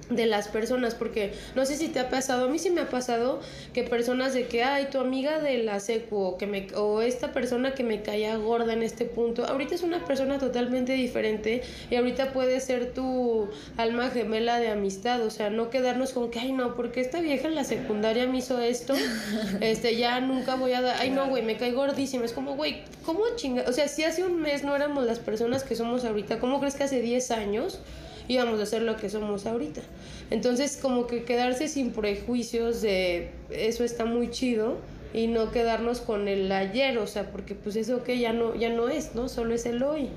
de 0.10 0.26
las 0.26 0.47
personas, 0.47 0.95
porque 0.95 1.34
no 1.55 1.66
sé 1.66 1.76
si 1.76 1.89
te 1.89 1.99
ha 1.99 2.10
pasado, 2.10 2.45
a 2.45 2.49
mí 2.49 2.60
sí 2.60 2.70
me 2.70 2.82
ha 2.82 2.89
pasado 2.89 3.41
que 3.74 3.84
personas 3.84 4.34
de 4.34 4.47
que, 4.47 4.64
ay, 4.64 4.88
tu 4.91 4.99
amiga 4.99 5.39
de 5.39 5.58
la 5.60 5.80
secu 5.80 6.18
o, 6.18 6.38
que 6.38 6.47
me, 6.47 6.68
o 6.76 7.01
esta 7.01 7.34
persona 7.34 7.74
que 7.74 7.84
me 7.84 8.01
caía 8.01 8.36
gorda 8.38 8.74
en 8.74 8.84
este 8.84 9.05
punto, 9.05 9.45
ahorita 9.45 9.76
es 9.76 9.84
una 9.84 10.05
persona 10.05 10.39
totalmente 10.39 10.93
diferente 10.93 11.62
y 11.89 11.95
ahorita 11.95 12.32
puede 12.32 12.60
ser 12.62 12.93
tu 12.93 13.49
alma 13.76 14.10
gemela 14.10 14.60
de 14.60 14.70
amistad, 14.70 15.22
o 15.24 15.30
sea, 15.30 15.49
no 15.49 15.70
quedarnos 15.70 16.14
con 16.14 16.32
que, 16.32 16.39
ay, 16.39 16.53
no, 16.53 16.76
porque 16.76 17.01
esta 17.01 17.20
vieja 17.20 17.47
en 17.47 17.55
la 17.55 17.64
secundaria 17.64 18.28
me 18.28 18.38
hizo 18.38 18.60
esto, 18.60 18.93
este, 19.62 19.97
ya 19.97 20.20
nunca 20.22 20.55
voy 20.55 20.74
a 20.74 20.82
dar, 20.82 20.97
ay, 20.99 21.10
no, 21.10 21.28
güey, 21.28 21.43
me 21.43 21.58
cae 21.58 21.74
gordísima, 21.74 22.26
es 22.26 22.34
como, 22.34 22.55
güey, 22.55 22.84
¿cómo 23.05 23.22
chinga? 23.36 23.66
O 23.68 23.74
sea, 23.74 23.88
si 23.88 24.03
hace 24.03 24.24
un 24.24 24.39
mes 24.39 24.64
no 24.64 24.76
éramos 24.76 25.05
las 25.05 25.20
personas 25.20 25.64
que 25.64 25.76
somos 25.76 26.05
ahorita, 26.05 26.39
¿cómo 26.39 26.60
crees 26.60 26.76
que 26.76 26.84
hace 26.84 27.01
10 27.01 27.32
años? 27.32 27.80
Íbamos 28.28 28.59
a 28.59 28.65
ser 28.65 28.82
lo 28.82 28.97
que 28.97 29.09
somos 29.09 29.45
ahorita. 29.45 29.82
Entonces, 30.30 30.78
como 30.82 31.07
que 31.07 31.23
quedarse 31.23 31.67
sin 31.67 31.91
prejuicios 31.91 32.82
de 32.82 33.32
eso 33.49 33.84
está 33.84 34.05
muy 34.05 34.30
chido 34.30 34.78
y 35.13 35.28
no 35.28 35.51
quedarnos 35.51 36.01
con 36.01 36.28
el 36.28 36.51
ayer, 36.51 36.97
o 36.97 37.07
sea, 37.07 37.32
porque 37.32 37.55
pues 37.55 37.75
eso 37.75 38.03
que 38.03 38.19
ya 38.19 38.34
no 38.34 38.55
ya 38.55 38.69
no 38.69 38.89
es, 38.89 39.15
¿no? 39.15 39.30
Solo 39.30 39.53
es 39.55 39.65
el 39.65 39.82
hoy. 39.84 40.09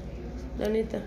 La 0.58 0.68
neta. 0.68 1.02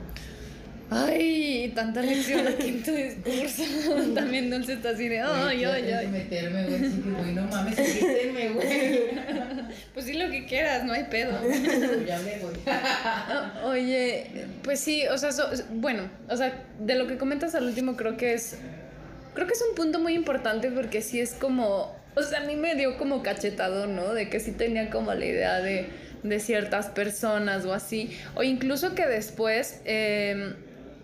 Ay, 0.90 1.72
tanta 1.74 2.02
lección 2.04 2.48
aquí 2.48 2.70
en 2.70 2.84
tu 2.84 2.92
discurso. 2.92 3.64
También 4.16 4.50
Dulce 4.50 4.74
está 4.74 4.90
así 4.90 5.08
de, 5.08 5.22
ay, 5.22 5.64
ay, 5.64 5.92
ay. 5.92 6.08
meterme, 6.08 6.66
güey, 6.66 6.80
sí 6.80 7.02
que, 7.02 7.10
güey, 7.10 7.34
no 7.34 7.44
mames, 7.44 7.76
quítenme, 8.00 8.50
güey. 8.50 9.04
Pues 9.94 10.06
sí, 10.06 10.14
lo 10.14 10.30
que 10.30 10.46
quieras, 10.46 10.84
no 10.84 10.94
hay 10.94 11.06
pedo. 11.06 11.40
ya 12.06 12.20
me 12.20 12.40
voy. 12.40 12.54
Oye, 13.66 14.28
pues 14.64 14.80
sí, 14.80 15.06
o 15.08 15.18
sea, 15.18 15.30
bueno, 15.72 16.10
o 16.30 16.38
sea, 16.38 16.64
de 16.80 16.96
lo 16.96 17.08
que 17.08 17.18
comentas 17.18 17.56
al 17.56 17.66
último 17.66 17.96
creo 17.96 18.18
que 18.18 18.34
es, 18.34 18.58
creo 19.34 19.48
que 19.48 19.54
es 19.54 19.64
un 19.68 19.76
punto 19.76 20.00
muy 20.00 20.14
importante 20.14 20.70
porque 20.70 21.02
sí 21.02 21.20
es 21.20 21.34
como, 21.34 21.96
o 22.16 22.22
sea, 22.22 22.42
a 22.42 22.46
mí 22.46 22.56
me 22.56 22.76
dio 22.76 22.98
como 22.98 23.24
cachetado, 23.24 23.88
¿no? 23.88 24.14
De 24.14 24.30
que 24.30 24.40
sí 24.40 24.52
tenía 24.52 24.90
como 24.90 25.14
la 25.14 25.26
idea 25.26 25.60
de, 25.60 25.88
de 26.24 26.40
ciertas 26.40 26.88
personas 26.88 27.66
o 27.66 27.74
así, 27.74 28.12
o 28.36 28.44
incluso 28.44 28.94
que 28.94 29.08
después... 29.08 29.82
Eh, 29.86 30.54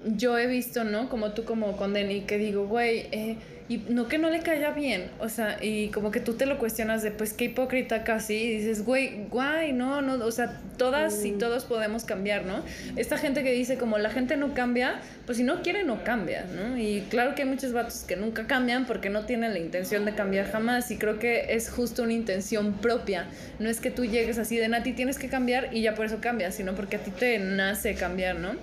yo 0.06 0.38
he 0.38 0.48
visto, 0.48 0.84
¿no? 0.84 1.10
Como 1.10 1.34
tú 1.34 1.46
como 1.46 1.78
con 1.78 1.94
Denny, 1.94 2.22
que 2.22 2.38
digo, 2.38 2.68
güey, 2.68 3.08
eh, 3.12 3.38
y 3.70 3.78
no 3.88 4.08
que 4.08 4.18
no 4.18 4.32
le 4.32 4.40
caiga 4.40 4.72
bien, 4.72 5.12
o 5.20 5.30
sea, 5.30 5.60
y 5.62 5.90
como 5.90 6.10
que 6.10 6.20
tú 6.20 6.34
te 6.34 6.48
lo 6.48 6.58
cuestionas 6.58 7.04
de, 7.04 7.12
pues 7.12 7.34
qué 7.34 7.46
hipócrita 7.46 8.04
casi, 8.04 8.34
y 8.34 8.58
dices, 8.58 8.84
güey, 8.84 9.28
guay, 9.30 9.74
no, 9.74 10.02
no, 10.02 10.26
o 10.26 10.32
sea, 10.32 10.60
todas 10.78 11.24
y 11.24 11.34
mm. 11.34 11.38
todos 11.38 11.66
podemos 11.66 12.04
cambiar, 12.04 12.46
¿no? 12.46 12.64
Esta 12.96 13.20
gente 13.20 13.44
que 13.44 13.52
dice 13.52 13.78
como 13.78 14.00
la 14.00 14.10
gente 14.10 14.38
no 14.38 14.56
cambia, 14.56 15.02
pues 15.28 15.38
si 15.38 15.44
no 15.44 15.62
quiere 15.62 15.84
no 15.84 16.04
cambia, 16.04 16.46
¿no? 16.46 16.80
Y 16.80 17.02
claro 17.12 17.36
que 17.36 17.44
hay 17.44 17.48
muchos 17.48 17.72
vatos 17.72 18.06
que 18.08 18.16
nunca 18.16 18.48
cambian 18.48 18.88
porque 18.88 19.12
no 19.12 19.26
tienen 19.26 19.54
la 19.54 19.60
intención 19.60 20.04
de 20.04 20.16
cambiar 20.16 20.52
jamás, 20.52 20.90
y 20.90 20.98
creo 20.98 21.20
que 21.20 21.54
es 21.54 21.70
justo 21.70 22.02
una 22.02 22.14
intención 22.14 22.74
propia, 22.74 23.28
no 23.60 23.70
es 23.70 23.80
que 23.80 23.92
tú 23.92 24.04
llegues 24.04 24.40
así 24.40 24.58
de 24.58 24.68
Nati 24.68 24.94
tienes 24.94 25.20
que 25.20 25.30
cambiar 25.30 25.70
y 25.72 25.82
ya 25.82 25.94
por 25.94 26.08
eso 26.08 26.18
cambias, 26.20 26.56
sino 26.56 26.74
porque 26.74 26.96
a 26.96 27.00
ti 27.00 27.12
te 27.12 27.38
nace 27.38 27.94
cambiar, 27.94 28.38
¿no? 28.38 28.54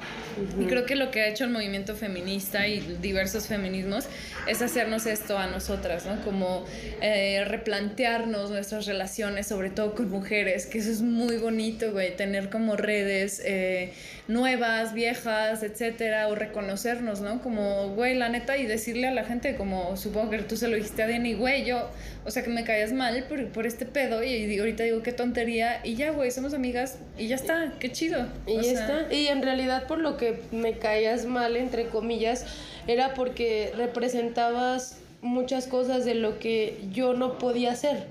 Y 0.61 0.65
creo 0.65 0.85
que 0.85 0.97
lo 0.97 1.13
que 1.13 1.21
ha 1.21 1.29
hecho 1.29 1.45
el 1.45 1.51
movimiento 1.51 1.95
feminista 1.95 2.67
y 2.67 2.81
diversos 3.01 3.47
feminismos 3.47 4.09
es 4.49 4.63
hacernos 4.63 4.96
esto 5.05 5.37
a 5.37 5.47
nosotras, 5.49 6.07
¿no? 6.07 6.23
Como 6.23 6.65
eh, 7.03 7.45
replantearnos 7.45 8.51
nuestras 8.51 8.87
relaciones, 8.87 9.49
sobre 9.49 9.69
todo 9.69 9.95
con 9.95 10.09
mujeres, 10.09 10.65
que 10.65 10.79
eso 10.79 10.91
es 10.91 11.03
muy 11.03 11.37
bonito, 11.37 11.93
güey, 11.93 12.17
tener 12.17 12.49
como 12.49 12.77
redes 12.77 13.43
eh, 13.45 13.93
nuevas, 14.29 14.95
viejas, 14.95 15.63
etcétera, 15.63 16.29
o 16.29 16.35
reconocernos, 16.35 17.21
¿no? 17.21 17.43
Como, 17.43 17.91
güey, 17.91 18.15
la 18.15 18.29
neta, 18.29 18.57
y 18.57 18.67
decirle 18.67 19.09
a 19.09 19.13
la 19.13 19.25
gente, 19.25 19.57
como 19.57 19.97
supongo 19.97 20.31
que 20.31 20.39
tú 20.39 20.57
se 20.57 20.69
lo 20.69 20.77
dijiste 20.77 21.03
a 21.03 21.07
Denny, 21.07 21.35
güey, 21.35 21.65
yo, 21.65 21.91
o 22.25 22.31
sea, 22.31 22.43
que 22.43 22.51
me 22.51 22.65
caías 22.65 22.93
mal 22.93 23.25
por, 23.25 23.47
por 23.49 23.67
este 23.67 23.87
pedo, 23.87 24.23
y, 24.23 24.59
ahorita 24.59 24.85
digo, 24.85 25.03
qué 25.03 25.13
tontería, 25.13 25.81
y 25.85 25.95
ya, 25.97 26.11
güey, 26.11 26.31
somos 26.31 26.55
amigas, 26.55 26.99
y 27.19 27.29
ya 27.29 27.37
está, 27.37 27.75
qué 27.79 27.93
chido. 27.93 28.27
Y 28.47 28.63
ya 28.63 28.73
está. 28.73 29.13
Y 29.13 29.27
en 29.29 29.43
realidad, 29.43 29.87
por 29.87 29.99
lo 29.99 30.17
que 30.17 30.41
me 30.53 30.79
caías 30.79 31.27
mal, 31.27 31.57
entre 31.57 31.87
comillas, 31.87 32.47
era 32.87 33.15
porque 33.15 33.73
representabas 33.77 34.99
muchas 35.23 35.67
cosas 35.67 36.05
de 36.05 36.15
lo 36.15 36.39
que 36.39 36.79
yo 36.93 37.15
no 37.15 37.39
podía 37.39 37.73
hacer 37.73 38.07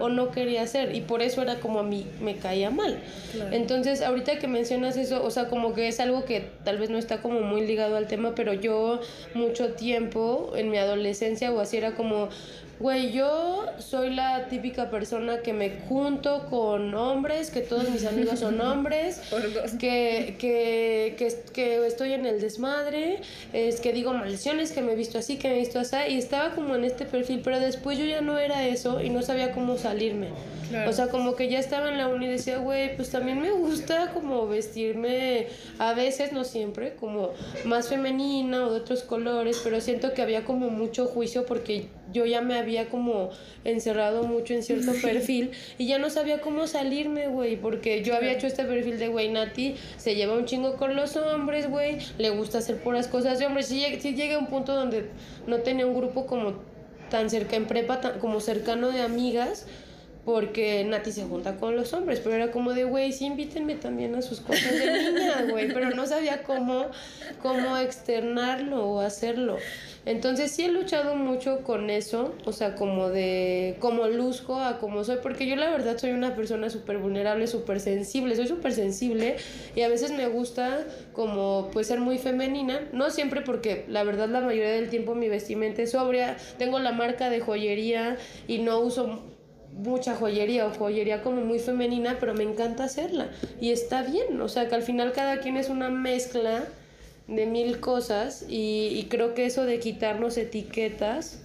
o 0.00 0.08
no 0.08 0.30
quería 0.30 0.62
hacer 0.62 0.94
y 0.94 1.02
por 1.02 1.22
eso 1.22 1.42
era 1.42 1.60
como 1.60 1.80
a 1.80 1.82
mí 1.82 2.06
me 2.20 2.36
caía 2.36 2.70
mal. 2.70 2.98
Entonces, 3.52 4.02
ahorita 4.02 4.38
que 4.38 4.48
mencionas 4.48 4.96
eso, 4.96 5.24
o 5.24 5.30
sea, 5.30 5.48
como 5.48 5.74
que 5.74 5.88
es 5.88 6.00
algo 6.00 6.24
que 6.24 6.40
tal 6.64 6.78
vez 6.78 6.90
no 6.90 6.98
está 6.98 7.22
como 7.22 7.40
muy 7.40 7.66
ligado 7.66 7.96
al 7.96 8.06
tema, 8.06 8.34
pero 8.34 8.52
yo 8.52 9.00
mucho 9.34 9.72
tiempo 9.74 10.52
en 10.56 10.70
mi 10.70 10.78
adolescencia 10.78 11.52
o 11.52 11.60
así 11.60 11.76
era 11.76 11.94
como 11.94 12.28
Güey, 12.80 13.10
yo 13.10 13.66
soy 13.78 14.14
la 14.14 14.46
típica 14.46 14.88
persona 14.88 15.40
que 15.40 15.52
me 15.52 15.80
junto 15.88 16.46
con 16.46 16.94
hombres, 16.94 17.50
que 17.50 17.60
todos 17.60 17.90
mis 17.90 18.06
amigos 18.06 18.38
son 18.38 18.60
hombres, 18.60 19.20
que, 19.80 20.36
que, 20.38 21.16
que, 21.18 21.34
que, 21.52 21.86
estoy 21.86 22.12
en 22.12 22.24
el 22.24 22.40
desmadre, 22.40 23.20
es 23.52 23.80
que 23.80 23.92
digo 23.92 24.12
maldiciones, 24.12 24.70
que 24.70 24.80
me 24.80 24.92
he 24.92 24.94
visto 24.94 25.18
así, 25.18 25.38
que 25.38 25.48
me 25.48 25.56
he 25.56 25.58
visto 25.58 25.80
así, 25.80 25.96
y 26.08 26.18
estaba 26.18 26.54
como 26.54 26.76
en 26.76 26.84
este 26.84 27.04
perfil, 27.04 27.40
pero 27.42 27.58
después 27.58 27.98
yo 27.98 28.04
ya 28.04 28.20
no 28.20 28.38
era 28.38 28.64
eso 28.64 29.02
y 29.02 29.10
no 29.10 29.22
sabía 29.22 29.50
cómo 29.50 29.76
salirme. 29.76 30.28
O 30.86 30.92
sea, 30.92 31.08
como 31.08 31.34
que 31.34 31.48
ya 31.48 31.58
estaba 31.58 31.88
en 31.88 31.96
la 31.96 32.08
uni 32.08 32.26
y 32.26 32.28
decía, 32.28 32.58
güey, 32.58 32.94
pues 32.94 33.10
también 33.10 33.40
me 33.40 33.50
gusta 33.50 34.12
como 34.12 34.46
vestirme, 34.46 35.46
a 35.78 35.94
veces, 35.94 36.32
no 36.32 36.44
siempre, 36.44 36.94
como 36.94 37.30
más 37.64 37.88
femenina 37.88 38.66
o 38.66 38.70
de 38.70 38.76
otros 38.80 39.02
colores, 39.02 39.60
pero 39.64 39.80
siento 39.80 40.12
que 40.12 40.22
había 40.22 40.44
como 40.44 40.68
mucho 40.68 41.06
juicio 41.06 41.46
porque 41.46 41.88
yo 42.12 42.26
ya 42.26 42.40
me 42.40 42.56
había 42.56 42.88
como 42.88 43.30
encerrado 43.64 44.22
mucho 44.22 44.54
en 44.54 44.62
cierto 44.62 44.92
perfil 45.02 45.50
y 45.76 45.86
ya 45.86 45.98
no 45.98 46.10
sabía 46.10 46.40
cómo 46.40 46.66
salirme, 46.66 47.28
güey, 47.28 47.56
porque 47.56 48.02
yo 48.02 48.14
había 48.14 48.32
hecho 48.32 48.46
este 48.46 48.64
perfil 48.64 48.98
de, 48.98 49.08
güey, 49.08 49.28
Nati 49.28 49.76
se 49.96 50.14
lleva 50.14 50.34
un 50.34 50.44
chingo 50.44 50.76
con 50.76 50.96
los 50.96 51.16
hombres, 51.16 51.68
güey, 51.68 51.98
le 52.18 52.30
gusta 52.30 52.58
hacer 52.58 52.76
puras 52.82 53.08
cosas 53.08 53.38
de 53.38 53.46
hombres. 53.46 53.66
Sí, 53.66 53.84
sí 54.00 54.14
llegué 54.14 54.34
a 54.34 54.38
un 54.38 54.46
punto 54.46 54.74
donde 54.74 55.10
no 55.46 55.58
tenía 55.58 55.86
un 55.86 55.94
grupo 55.94 56.26
como 56.26 56.54
tan 57.10 57.30
cerca 57.30 57.56
en 57.56 57.66
prepa, 57.66 58.00
tan, 58.00 58.18
como 58.18 58.40
cercano 58.40 58.90
de 58.90 59.02
amigas, 59.02 59.66
porque 60.28 60.84
Nati 60.84 61.10
se 61.10 61.24
junta 61.24 61.56
con 61.56 61.74
los 61.74 61.94
hombres, 61.94 62.20
pero 62.22 62.34
era 62.34 62.50
como 62.50 62.74
de, 62.74 62.84
güey, 62.84 63.12
sí, 63.12 63.24
invítenme 63.24 63.76
también 63.76 64.14
a 64.14 64.20
sus 64.20 64.42
cosas 64.42 64.72
de 64.72 65.12
niña, 65.12 65.46
güey, 65.48 65.72
pero 65.72 65.88
no 65.92 66.04
sabía 66.04 66.42
cómo, 66.42 66.84
cómo 67.40 67.78
externarlo 67.78 68.86
o 68.86 69.00
hacerlo. 69.00 69.56
Entonces 70.04 70.50
sí 70.50 70.64
he 70.64 70.68
luchado 70.68 71.16
mucho 71.16 71.62
con 71.62 71.88
eso, 71.88 72.34
o 72.44 72.52
sea, 72.52 72.74
como 72.74 73.08
de, 73.08 73.76
como 73.78 74.06
luzco 74.06 74.60
a 74.60 74.78
como 74.78 75.02
soy, 75.02 75.16
porque 75.22 75.46
yo 75.46 75.56
la 75.56 75.70
verdad 75.70 75.96
soy 75.96 76.10
una 76.10 76.36
persona 76.36 76.68
súper 76.68 76.98
vulnerable, 76.98 77.46
súper 77.46 77.80
sensible, 77.80 78.36
soy 78.36 78.48
súper 78.48 78.74
sensible 78.74 79.36
y 79.74 79.80
a 79.80 79.88
veces 79.88 80.10
me 80.10 80.26
gusta 80.26 80.84
como 81.14 81.70
pues 81.72 81.86
ser 81.86 82.00
muy 82.00 82.18
femenina, 82.18 82.86
no 82.92 83.08
siempre 83.08 83.40
porque 83.40 83.86
la 83.88 84.04
verdad 84.04 84.28
la 84.28 84.42
mayoría 84.42 84.72
del 84.72 84.90
tiempo 84.90 85.14
mi 85.14 85.30
vestimenta 85.30 85.80
es 85.80 85.92
sobria, 85.92 86.36
tengo 86.58 86.78
la 86.80 86.92
marca 86.92 87.30
de 87.30 87.40
joyería 87.40 88.18
y 88.46 88.58
no 88.58 88.80
uso 88.80 89.37
mucha 89.72 90.14
joyería 90.14 90.66
o 90.66 90.70
joyería 90.70 91.22
como 91.22 91.42
muy 91.42 91.58
femenina, 91.58 92.16
pero 92.18 92.34
me 92.34 92.44
encanta 92.44 92.84
hacerla 92.84 93.28
y 93.60 93.70
está 93.70 94.02
bien, 94.02 94.40
o 94.40 94.48
sea 94.48 94.68
que 94.68 94.74
al 94.74 94.82
final 94.82 95.12
cada 95.12 95.38
quien 95.40 95.56
es 95.56 95.68
una 95.68 95.88
mezcla 95.88 96.64
de 97.26 97.46
mil 97.46 97.78
cosas 97.80 98.44
y, 98.48 98.88
y 98.94 99.04
creo 99.08 99.34
que 99.34 99.46
eso 99.46 99.64
de 99.64 99.78
quitarnos 99.78 100.36
etiquetas 100.36 101.42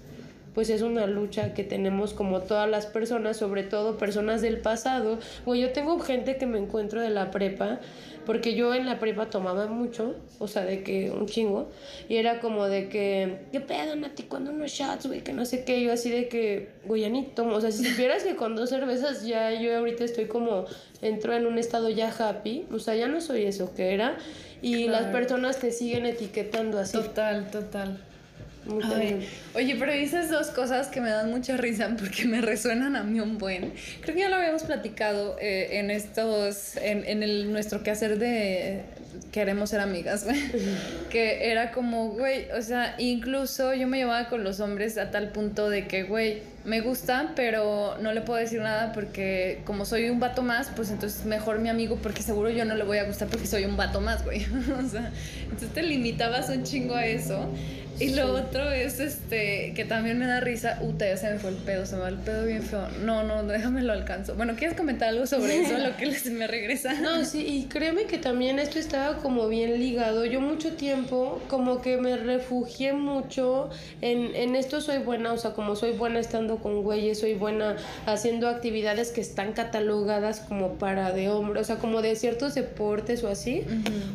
pues 0.54 0.70
es 0.70 0.82
una 0.82 1.08
lucha 1.08 1.54
que 1.54 1.64
tenemos 1.64 2.14
como 2.14 2.42
todas 2.42 2.70
las 2.70 2.86
personas, 2.86 3.38
sobre 3.38 3.64
todo 3.64 3.98
personas 3.98 4.42
del 4.42 4.60
pasado. 4.60 5.18
Güey, 5.46 5.62
yo 5.62 5.72
tengo 5.72 6.00
gente 6.00 6.38
que 6.38 6.46
me 6.46 6.60
encuentro 6.60 7.02
de 7.02 7.10
la 7.10 7.32
prepa 7.32 7.80
porque 8.26 8.56
yo 8.56 8.74
en 8.74 8.86
la 8.86 9.00
prepa 9.00 9.30
tomaba 9.30 9.68
mucho, 9.68 10.16
o 10.40 10.48
sea, 10.48 10.64
de 10.64 10.84
que 10.84 11.12
un 11.12 11.26
chingo, 11.28 11.70
y 12.08 12.18
era 12.18 12.40
como 12.40 12.68
de 12.68 12.90
que, 12.90 13.46
¿qué 13.52 13.60
pedo, 13.60 13.96
Nati? 13.96 14.24
Cuando 14.24 14.52
unos 14.52 14.72
shots, 14.72 15.08
güey, 15.08 15.22
que 15.22 15.34
no 15.34 15.46
sé 15.46 15.64
qué, 15.66 15.82
yo 15.82 15.92
así 15.92 16.10
de 16.10 16.28
que, 16.28 16.70
güey, 16.86 17.02
ya 17.02 17.10
ni 17.10 17.24
tomo, 17.24 17.56
o 17.56 17.62
sea, 17.62 17.72
si 17.72 17.84
supieras 17.86 18.24
que 18.24 18.36
con 18.36 18.56
dos 18.56 18.70
cervezas 18.70 19.26
ya 19.26 19.52
yo 19.54 19.78
ahorita 19.78 20.04
estoy 20.04 20.26
como, 20.26 20.66
entro 21.02 21.34
en 21.34 21.46
un 21.46 21.58
estado 21.58 21.90
ya 21.90 22.10
happy, 22.10 22.66
o 22.72 22.80
sea, 22.80 22.96
ya 22.96 23.08
no 23.08 23.22
soy 23.22 23.44
eso 23.44 23.74
que 23.76 23.94
era, 23.94 24.18
y 24.62 24.88
las 24.88 25.08
personas 25.08 25.60
te 25.60 25.72
siguen 25.72 26.06
etiquetando 26.06 26.80
así. 26.80 26.98
Total, 26.98 27.52
total. 27.52 28.00
Oye, 29.56 29.76
pero 29.78 29.94
dices 29.94 30.30
dos 30.30 30.48
cosas 30.48 30.88
que 30.88 31.02
me 31.02 31.10
dan 31.10 31.30
mucha 31.30 31.58
risa 31.58 31.96
porque 31.98 32.26
me 32.26 32.42
resuenan 32.42 32.96
a 32.96 33.04
mí 33.04 33.20
un 33.20 33.38
buen. 33.38 33.74
Creo 34.02 34.16
que 34.16 34.22
ya 34.22 34.30
lo 34.30 34.36
habíamos 34.36 34.64
platicado 34.64 35.38
eh, 35.40 35.80
en 35.80 35.92
estos, 35.92 36.78
en, 36.78 37.06
en 37.06 37.24
el, 37.24 37.52
nuestro 37.52 37.84
quehacer 37.84 38.18
de 38.20 38.82
queremos 39.32 39.70
ser 39.70 39.80
amigas, 39.80 40.24
güey. 40.24 40.40
que 41.10 41.52
era 41.52 41.72
como, 41.72 42.10
güey, 42.10 42.50
o 42.52 42.62
sea, 42.62 42.96
incluso 42.98 43.74
yo 43.74 43.88
me 43.88 43.98
llevaba 43.98 44.30
con 44.30 44.44
los 44.44 44.60
hombres 44.60 44.98
a 44.98 45.12
tal 45.12 45.32
punto 45.32 45.70
de 45.70 45.88
que, 45.88 46.04
güey, 46.04 46.42
me 46.66 46.82
gusta, 46.82 47.34
pero 47.36 47.98
no 48.00 48.14
le 48.14 48.22
puedo 48.22 48.40
decir 48.40 48.62
nada 48.62 48.94
porque 48.94 49.62
como 49.66 49.86
soy 49.86 50.10
un 50.10 50.20
vato 50.20 50.42
más, 50.44 50.72
pues 50.76 50.92
entonces 50.92 51.26
mejor 51.26 51.60
mi 51.60 51.70
amigo 51.70 51.98
porque 52.02 52.22
seguro 52.22 52.50
yo 52.50 52.64
no 52.64 52.76
le 52.76 52.84
voy 52.86 53.00
a 53.00 53.04
gustar 53.04 53.28
porque 53.28 53.48
soy 53.48 53.66
un 53.66 53.76
vato 53.76 54.00
más, 54.00 54.24
güey. 54.24 54.46
o 54.80 54.90
sea, 54.90 55.12
entonces 55.44 55.70
te 55.74 55.84
limitabas 55.84 56.50
un 56.50 56.64
chingo 56.64 56.96
a 56.96 57.06
eso. 57.06 57.50
Y 58.00 58.10
lo 58.16 58.34
otro 58.34 58.72
es 58.72 59.00
este, 59.00 59.74
que 59.76 59.86
también 59.86 60.18
me 60.18 60.26
da 60.26 60.40
risa. 60.40 60.80
Uta, 60.82 61.06
ya 61.06 61.16
se 61.16 61.30
me 61.30 61.38
fue 61.38 61.52
el 61.52 61.58
pedo, 61.58 61.86
se 61.86 61.96
me 61.96 62.02
va 62.02 62.10
el 62.10 62.18
pedo 62.18 62.46
bien 62.46 62.64
feo. 62.64 62.88
No, 63.04 63.24
no, 63.24 63.44
déjame 63.44 63.84
lo 63.84 63.94
alcanzo. 63.94 64.36
Bueno, 64.36 64.56
¿quieres 64.56 64.76
comentar 64.76 65.10
algo 65.10 65.28
sobre 65.28 65.62
eso? 65.62 65.78
lo 65.78 65.96
que 65.96 66.06
les 66.08 66.26
me 66.32 66.48
regresa. 66.48 66.94
No, 66.96 67.24
sí, 67.24 67.46
y 67.46 67.66
créeme 67.66 68.06
que 68.06 68.18
también 68.18 68.58
esto 68.58 68.80
estaba 68.80 69.18
como 69.18 69.48
bien 69.48 69.80
ligado. 69.80 70.26
Yo 70.26 70.42
mucho 70.42 70.74
tiempo 70.74 71.40
como 71.48 71.82
que 71.82 71.98
me 71.98 72.18
refugié 72.18 72.94
mucho 72.94 73.70
en, 74.02 74.36
en 74.36 74.56
esto 74.56 74.82
soy 74.82 74.98
buena, 74.98 75.32
o 75.32 75.38
sea, 75.38 75.52
como 75.52 75.76
soy 75.76 75.92
buena 75.92 76.20
estando 76.20 76.53
con 76.62 76.84
güeyes, 76.84 77.20
soy 77.20 77.34
buena 77.34 77.78
haciendo 78.06 78.48
actividades 78.48 79.12
que 79.12 79.22
están 79.22 79.54
catalogadas 79.54 80.40
como 80.40 80.74
para 80.74 81.12
de 81.12 81.30
hombre, 81.30 81.60
o 81.60 81.64
sea, 81.64 81.78
como 81.78 82.02
de 82.02 82.16
ciertos 82.16 82.56
deportes 82.56 83.24
o 83.24 83.28
así. 83.28 83.64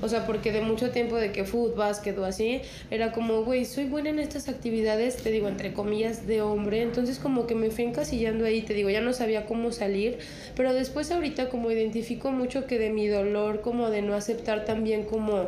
O 0.03 0.09
sea, 0.09 0.27
porque 0.27 0.53
de 0.53 0.61
mucho 0.61 0.91
tiempo 0.91 1.17
de 1.17 1.33
que 1.33 1.45
fútbol, 1.45 1.75
básquet 1.77 2.17
o 2.19 2.25
así, 2.25 2.61
era 2.91 3.13
como, 3.13 3.45
güey, 3.45 3.65
soy 3.65 3.85
buena 3.85 4.11
en 4.11 4.19
estas 4.19 4.49
actividades, 4.49 5.17
te 5.17 5.31
digo, 5.31 5.49
entre 5.49 5.73
comillas, 5.73 6.27
de 6.27 6.43
hombre. 6.43 6.83
Entonces 6.83 7.19
como 7.19 7.47
que 7.47 7.55
me 7.55 7.71
fui 7.71 7.85
encasillando 7.85 8.45
ahí, 8.45 8.63
te 8.63 8.75
digo, 8.75 8.91
ya 8.91 9.01
no 9.01 9.13
sabía 9.13 9.47
cómo 9.47 9.73
salir. 9.73 10.19
Pero 10.57 10.75
después 10.75 11.11
ahorita 11.11 11.49
como 11.49 11.71
identifico 11.71 12.31
mucho 12.31 12.67
que 12.67 12.79
de 12.79 12.91
mi 12.91 13.07
dolor, 13.09 13.61
como 13.61 13.91
de 13.91 14.03
no 14.03 14.15
aceptar 14.15 14.65
también 14.65 15.05
como 15.05 15.47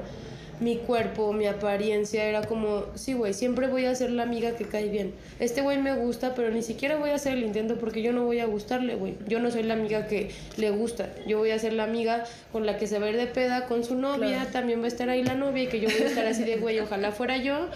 mi 0.60 0.76
cuerpo, 0.76 1.32
mi 1.32 1.46
apariencia, 1.46 2.24
era 2.24 2.42
como, 2.42 2.84
sí, 2.94 3.14
güey, 3.14 3.32
siempre 3.32 3.66
voy 3.66 3.86
a 3.86 3.94
ser 3.94 4.10
la 4.10 4.22
amiga 4.22 4.54
que 4.56 4.64
cae 4.64 4.88
bien. 4.88 5.14
Este 5.38 5.62
güey 5.62 5.78
me 5.78 5.94
gusta, 5.94 6.34
pero 6.34 6.50
ni 6.50 6.62
siquiera 6.62 6.96
voy 6.96 7.10
a 7.10 7.14
hacer 7.14 7.32
el 7.32 7.42
intento 7.42 7.76
porque 7.78 8.02
yo 8.02 8.12
no 8.12 8.24
voy 8.24 8.40
a 8.40 8.46
gustarle, 8.46 8.94
güey. 8.94 9.14
Yo 9.26 9.40
no 9.40 9.50
soy 9.50 9.62
la 9.62 9.74
amiga 9.74 10.06
que 10.06 10.30
le 10.56 10.70
gusta. 10.70 11.08
Yo 11.26 11.38
voy 11.38 11.50
a 11.50 11.58
ser 11.58 11.72
la 11.72 11.84
amiga 11.84 12.24
con 12.52 12.66
la 12.66 12.76
que 12.76 12.86
se 12.86 12.98
va 12.98 13.06
a 13.06 13.10
ir 13.10 13.16
de 13.16 13.26
peda 13.26 13.66
con 13.66 13.84
su 13.84 13.94
novia, 13.94 14.48
también 14.52 14.80
va 14.80 14.84
a 14.84 14.88
estar 14.88 15.08
ahí 15.08 15.24
la 15.24 15.34
novia 15.34 15.64
y 15.64 15.66
que 15.66 15.80
yo 15.80 15.88
voy 15.88 16.02
a 16.02 16.06
estar 16.06 16.26
así 16.26 16.44
de, 16.44 16.56
güey, 16.56 16.78
ojalá 16.80 17.12
fuera 17.12 17.38
yo, 17.38 17.68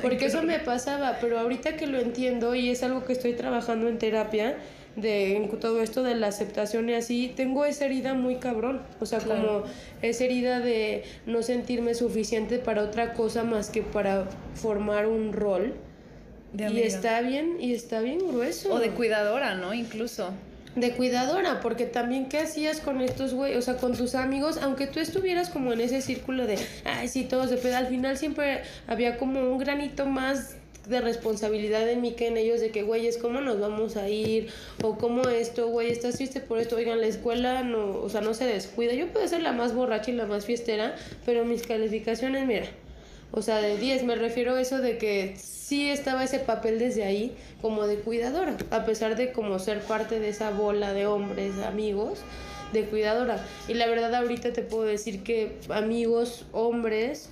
porque 0.00 0.26
eso 0.26 0.42
me 0.42 0.58
pasaba, 0.58 1.18
pero 1.20 1.38
ahorita 1.38 1.76
que 1.76 1.86
lo 1.86 2.00
entiendo 2.00 2.54
y 2.54 2.70
es 2.70 2.82
algo 2.82 3.04
que 3.04 3.12
estoy 3.12 3.34
trabajando 3.34 3.88
en 3.88 3.98
terapia, 3.98 4.56
de 4.96 5.36
en 5.36 5.48
todo 5.58 5.80
esto 5.82 6.02
de 6.02 6.14
la 6.14 6.28
aceptación 6.28 6.88
y 6.88 6.94
así, 6.94 7.32
tengo 7.34 7.64
esa 7.64 7.86
herida 7.86 8.14
muy 8.14 8.36
cabrón, 8.36 8.82
o 9.00 9.06
sea, 9.06 9.20
como 9.20 9.62
esa 10.02 10.24
herida 10.24 10.60
de 10.60 11.04
no 11.26 11.42
sentirme 11.42 11.94
suficiente 11.94 12.58
para 12.58 12.82
otra 12.82 13.14
cosa 13.14 13.44
más 13.44 13.70
que 13.70 13.82
para 13.82 14.28
formar 14.54 15.06
un 15.06 15.32
rol. 15.32 15.74
y 16.56 16.80
está 16.80 17.20
bien, 17.22 17.56
y 17.60 17.72
está 17.72 18.00
bien 18.00 18.18
grueso. 18.18 18.74
O 18.74 18.78
de 18.78 18.90
cuidadora, 18.90 19.54
¿no? 19.54 19.72
Incluso 19.72 20.32
de 20.74 20.92
cuidadora, 20.92 21.60
porque 21.60 21.84
también 21.84 22.28
qué 22.28 22.38
hacías 22.38 22.80
con 22.80 23.00
estos 23.00 23.34
güey, 23.34 23.56
o 23.56 23.62
sea, 23.62 23.76
con 23.76 23.94
tus 23.94 24.14
amigos, 24.14 24.58
aunque 24.62 24.86
tú 24.86 25.00
estuvieras 25.00 25.50
como 25.50 25.72
en 25.72 25.80
ese 25.80 26.00
círculo 26.00 26.46
de, 26.46 26.58
ay, 26.84 27.08
sí, 27.08 27.24
todos 27.24 27.50
de 27.50 27.58
pedo, 27.58 27.76
al 27.76 27.88
final 27.88 28.16
siempre 28.16 28.62
había 28.86 29.18
como 29.18 29.40
un 29.52 29.58
granito 29.58 30.06
más 30.06 30.56
de 30.88 31.00
responsabilidad 31.00 31.88
en 31.88 32.00
mí 32.00 32.12
que 32.12 32.28
en 32.28 32.36
ellos 32.36 32.60
de 32.60 32.70
que, 32.70 32.82
güey, 32.82 33.06
es 33.06 33.18
cómo 33.18 33.40
nos 33.40 33.60
vamos 33.60 33.96
a 33.96 34.08
ir, 34.08 34.48
o 34.82 34.96
cómo 34.96 35.28
esto, 35.28 35.68
güey, 35.68 35.90
estás 35.90 36.16
triste 36.16 36.40
por 36.40 36.58
esto, 36.58 36.76
oigan, 36.76 37.00
la 37.00 37.06
escuela 37.06 37.62
no, 37.62 38.00
o 38.00 38.08
sea, 38.08 38.20
no 38.20 38.34
se 38.34 38.46
descuida. 38.46 38.92
Yo 38.94 39.08
puedo 39.08 39.26
ser 39.28 39.42
la 39.42 39.52
más 39.52 39.74
borracha 39.74 40.10
y 40.10 40.14
la 40.14 40.26
más 40.26 40.44
fiestera, 40.44 40.96
pero 41.24 41.44
mis 41.44 41.62
calificaciones, 41.62 42.46
mira, 42.46 42.66
o 43.30 43.42
sea, 43.42 43.58
de 43.58 43.78
10, 43.78 44.04
me 44.04 44.16
refiero 44.16 44.54
a 44.54 44.60
eso 44.60 44.78
de 44.78 44.98
que 44.98 45.34
sí 45.38 45.88
estaba 45.88 46.24
ese 46.24 46.38
papel 46.38 46.78
desde 46.78 47.04
ahí 47.04 47.32
como 47.62 47.86
de 47.86 47.96
cuidadora, 47.96 48.56
a 48.70 48.84
pesar 48.84 49.16
de 49.16 49.32
como 49.32 49.58
ser 49.58 49.80
parte 49.80 50.20
de 50.20 50.28
esa 50.28 50.50
bola 50.50 50.92
de 50.92 51.06
hombres, 51.06 51.58
amigos, 51.58 52.18
de 52.72 52.84
cuidadora. 52.84 53.42
Y 53.68 53.74
la 53.74 53.86
verdad 53.86 54.14
ahorita 54.14 54.52
te 54.52 54.62
puedo 54.62 54.84
decir 54.84 55.22
que 55.22 55.56
amigos, 55.70 56.44
hombres, 56.52 57.30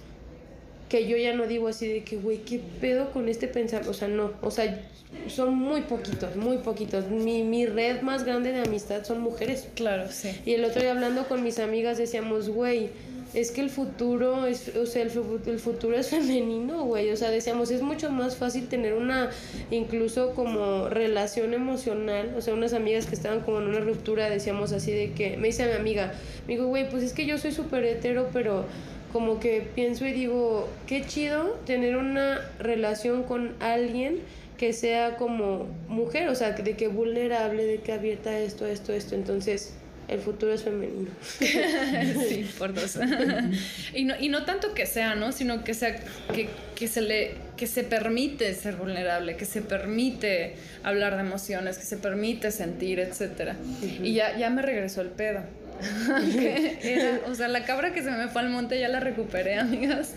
que 0.91 1.07
yo 1.07 1.17
ya 1.17 1.33
no 1.33 1.47
digo 1.47 1.69
así 1.69 1.87
de 1.87 2.03
que, 2.03 2.17
güey, 2.17 2.39
¿qué 2.39 2.61
pedo 2.81 3.13
con 3.13 3.29
este 3.29 3.47
pensamiento? 3.47 3.91
O 3.91 3.95
sea, 3.95 4.09
no, 4.09 4.33
o 4.43 4.51
sea, 4.51 4.83
son 5.29 5.55
muy 5.55 5.83
poquitos, 5.83 6.35
muy 6.35 6.59
poquitos. 6.59 7.09
Mi, 7.09 7.45
mi 7.45 7.65
red 7.65 8.03
más 8.03 8.25
grande 8.25 8.53
de 8.53 8.61
amistad 8.61 9.05
son 9.05 9.21
mujeres. 9.21 9.69
Claro, 9.77 10.11
sí. 10.11 10.33
Y 10.45 10.55
el 10.55 10.65
otro 10.65 10.83
día 10.83 10.91
hablando 10.91 11.29
con 11.29 11.45
mis 11.45 11.61
amigas 11.61 11.97
decíamos, 11.97 12.49
güey, 12.49 12.91
es 13.35 13.53
que 13.53 13.61
el 13.61 13.71
futuro 13.71 14.47
es, 14.47 14.75
o 14.77 14.85
sea, 14.85 15.03
el, 15.03 15.13
el 15.47 15.59
futuro 15.61 15.97
es 15.97 16.09
femenino, 16.11 16.85
güey. 16.85 17.13
O 17.13 17.17
sea, 17.17 17.31
decíamos, 17.31 17.71
es 17.71 17.83
mucho 17.83 18.11
más 18.11 18.35
fácil 18.35 18.67
tener 18.67 18.95
una, 18.95 19.31
incluso 19.71 20.35
como 20.35 20.89
relación 20.89 21.55
emocional. 21.55 22.35
O 22.37 22.41
sea, 22.41 22.53
unas 22.53 22.73
amigas 22.73 23.07
que 23.07 23.15
estaban 23.15 23.43
como 23.43 23.61
en 23.61 23.69
una 23.69 23.79
ruptura, 23.79 24.29
decíamos 24.29 24.73
así 24.73 24.91
de 24.91 25.13
que, 25.13 25.37
me 25.37 25.49
dice 25.49 25.67
mi 25.67 25.73
amiga, 25.73 26.15
me 26.49 26.55
dijo, 26.55 26.67
güey, 26.67 26.91
pues 26.91 27.05
es 27.05 27.13
que 27.13 27.27
yo 27.27 27.39
soy 27.39 27.53
súper 27.53 27.85
hetero, 27.85 28.29
pero 28.33 28.67
como 29.13 29.41
que 29.41 29.67
pienso 29.75 30.07
y 30.07 30.13
digo, 30.13 30.69
qué 30.87 31.05
chido 31.05 31.59
tener 31.67 31.97
una 31.97 32.41
relación 32.59 33.23
con 33.25 33.55
alguien 33.61 34.21
que 34.57 34.73
sea 34.73 35.17
como 35.17 35.67
mujer, 35.89 36.29
o 36.29 36.35
sea, 36.35 36.53
de 36.53 36.77
que 36.77 36.89
vulnerable, 36.89 37.65
de 37.65 37.79
que 37.79 37.93
abierta 37.93 38.39
esto, 38.39 38.67
esto, 38.67 38.93
esto. 38.93 39.15
Entonces, 39.15 39.73
el 40.11 40.21
futuro 40.21 40.53
es 40.53 40.65
femenino. 40.65 41.09
sí, 41.23 42.51
por 42.59 42.75
dos. 42.75 42.99
y, 43.95 44.05
no, 44.05 44.15
y 44.21 44.29
no 44.29 44.45
tanto 44.45 44.75
que 44.75 44.85
sea, 44.85 45.15
¿no? 45.15 45.33
Sino 45.33 45.65
que 45.65 45.73
sea 45.73 45.97
que, 46.35 46.49
que, 46.75 46.89
se 46.89 47.01
le 47.01 47.37
que 47.57 47.67
se 47.67 47.85
permite 47.85 48.53
ser 48.55 48.75
vulnerable, 48.75 49.37
que 49.37 49.45
se 49.45 49.63
permite 49.63 50.57
hablar 50.83 51.15
de 51.15 51.21
emociones, 51.21 51.79
que 51.79 51.85
se 51.85 51.97
permite 51.97 52.51
sentir, 52.51 52.99
etcétera. 52.99 53.57
Y 54.03 54.15
ya, 54.15 54.37
ya 54.37 54.51
me 54.51 54.63
regresó 54.63 55.01
el 55.01 55.09
pedo. 55.09 55.43
era, 56.83 57.21
o 57.27 57.35
sea, 57.35 57.49
la 57.49 57.65
cabra 57.65 57.93
que 57.93 58.03
se 58.03 58.11
me 58.11 58.29
fue 58.29 58.43
al 58.43 58.51
monte 58.51 58.79
ya 58.79 58.89
la 58.89 59.01
recuperé, 59.01 59.59
amigas. 59.59 60.15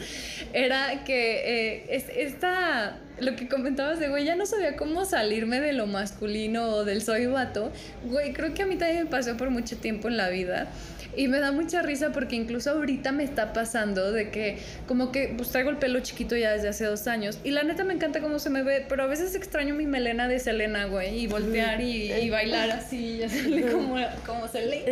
Era 0.53 1.03
que 1.03 1.76
eh, 1.76 1.86
es, 1.89 2.05
esta, 2.16 2.97
lo 3.20 3.36
que 3.36 3.47
comentabas 3.47 3.99
de, 3.99 4.09
güey, 4.09 4.26
ya 4.26 4.36
no 4.36 4.45
sabía 4.45 4.76
cómo 4.76 5.05
salirme 5.05 5.59
de 5.59 5.74
lo 5.74 5.88
masculino 5.88 6.68
o 6.68 6.86
del 6.86 7.01
soy 7.01 7.26
vato. 7.26 7.72
Güey, 8.05 8.34
creo 8.34 8.53
que 8.53 8.64
a 8.64 8.66
mí 8.66 8.76
también 8.76 9.03
me 9.05 9.09
pasó 9.09 9.38
por 9.38 9.49
mucho 9.49 9.78
tiempo 9.78 10.07
en 10.07 10.18
la 10.18 10.30
vida. 10.30 10.68
Y 11.16 11.28
me 11.28 11.39
da 11.39 11.51
mucha 11.51 11.82
risa 11.82 12.11
porque 12.11 12.36
incluso 12.36 12.72
ahorita 12.72 13.11
me 13.11 13.24
está 13.24 13.53
pasando 13.53 14.11
de 14.11 14.30
que 14.30 14.57
como 14.88 15.11
que 15.11 15.34
pues 15.36 15.49
traigo 15.49 15.70
el 15.70 15.78
pelo 15.78 15.99
chiquito 15.99 16.36
ya 16.36 16.51
desde 16.51 16.70
hace 16.70 16.86
dos 16.86 17.07
años. 17.07 17.39
Y 17.43 17.51
la 17.51 17.64
neta 17.64 17.84
me 17.84 17.93
encanta 17.93 18.22
cómo 18.22 18.39
se 18.39 18.49
me 18.49 18.64
ve, 18.64 18.86
pero 18.88 19.03
a 19.03 19.07
veces 19.07 19.36
extraño 19.36 19.76
mi 19.76 19.86
melena 19.86 20.28
de 20.28 20.39
Selena, 20.39 20.86
güey. 20.86 21.20
Y 21.20 21.28
voltear 21.28 21.82
y, 21.82 22.11
y 22.11 22.30
bailar 22.30 22.72
así, 22.72 23.18
ya 23.18 23.30
sale 23.30 23.61
como, 23.72 23.95
como 24.26 24.47
Selena. 24.47 24.91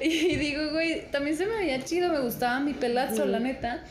Y 0.00 0.36
digo, 0.36 0.70
güey, 0.72 1.10
también 1.10 1.36
se 1.36 1.46
me 1.46 1.56
veía 1.56 1.82
chido, 1.82 2.12
me 2.12 2.20
gustaba 2.20 2.60
mi 2.60 2.74
pelazo, 2.74 3.26
la 3.26 3.40
neta. 3.40 3.84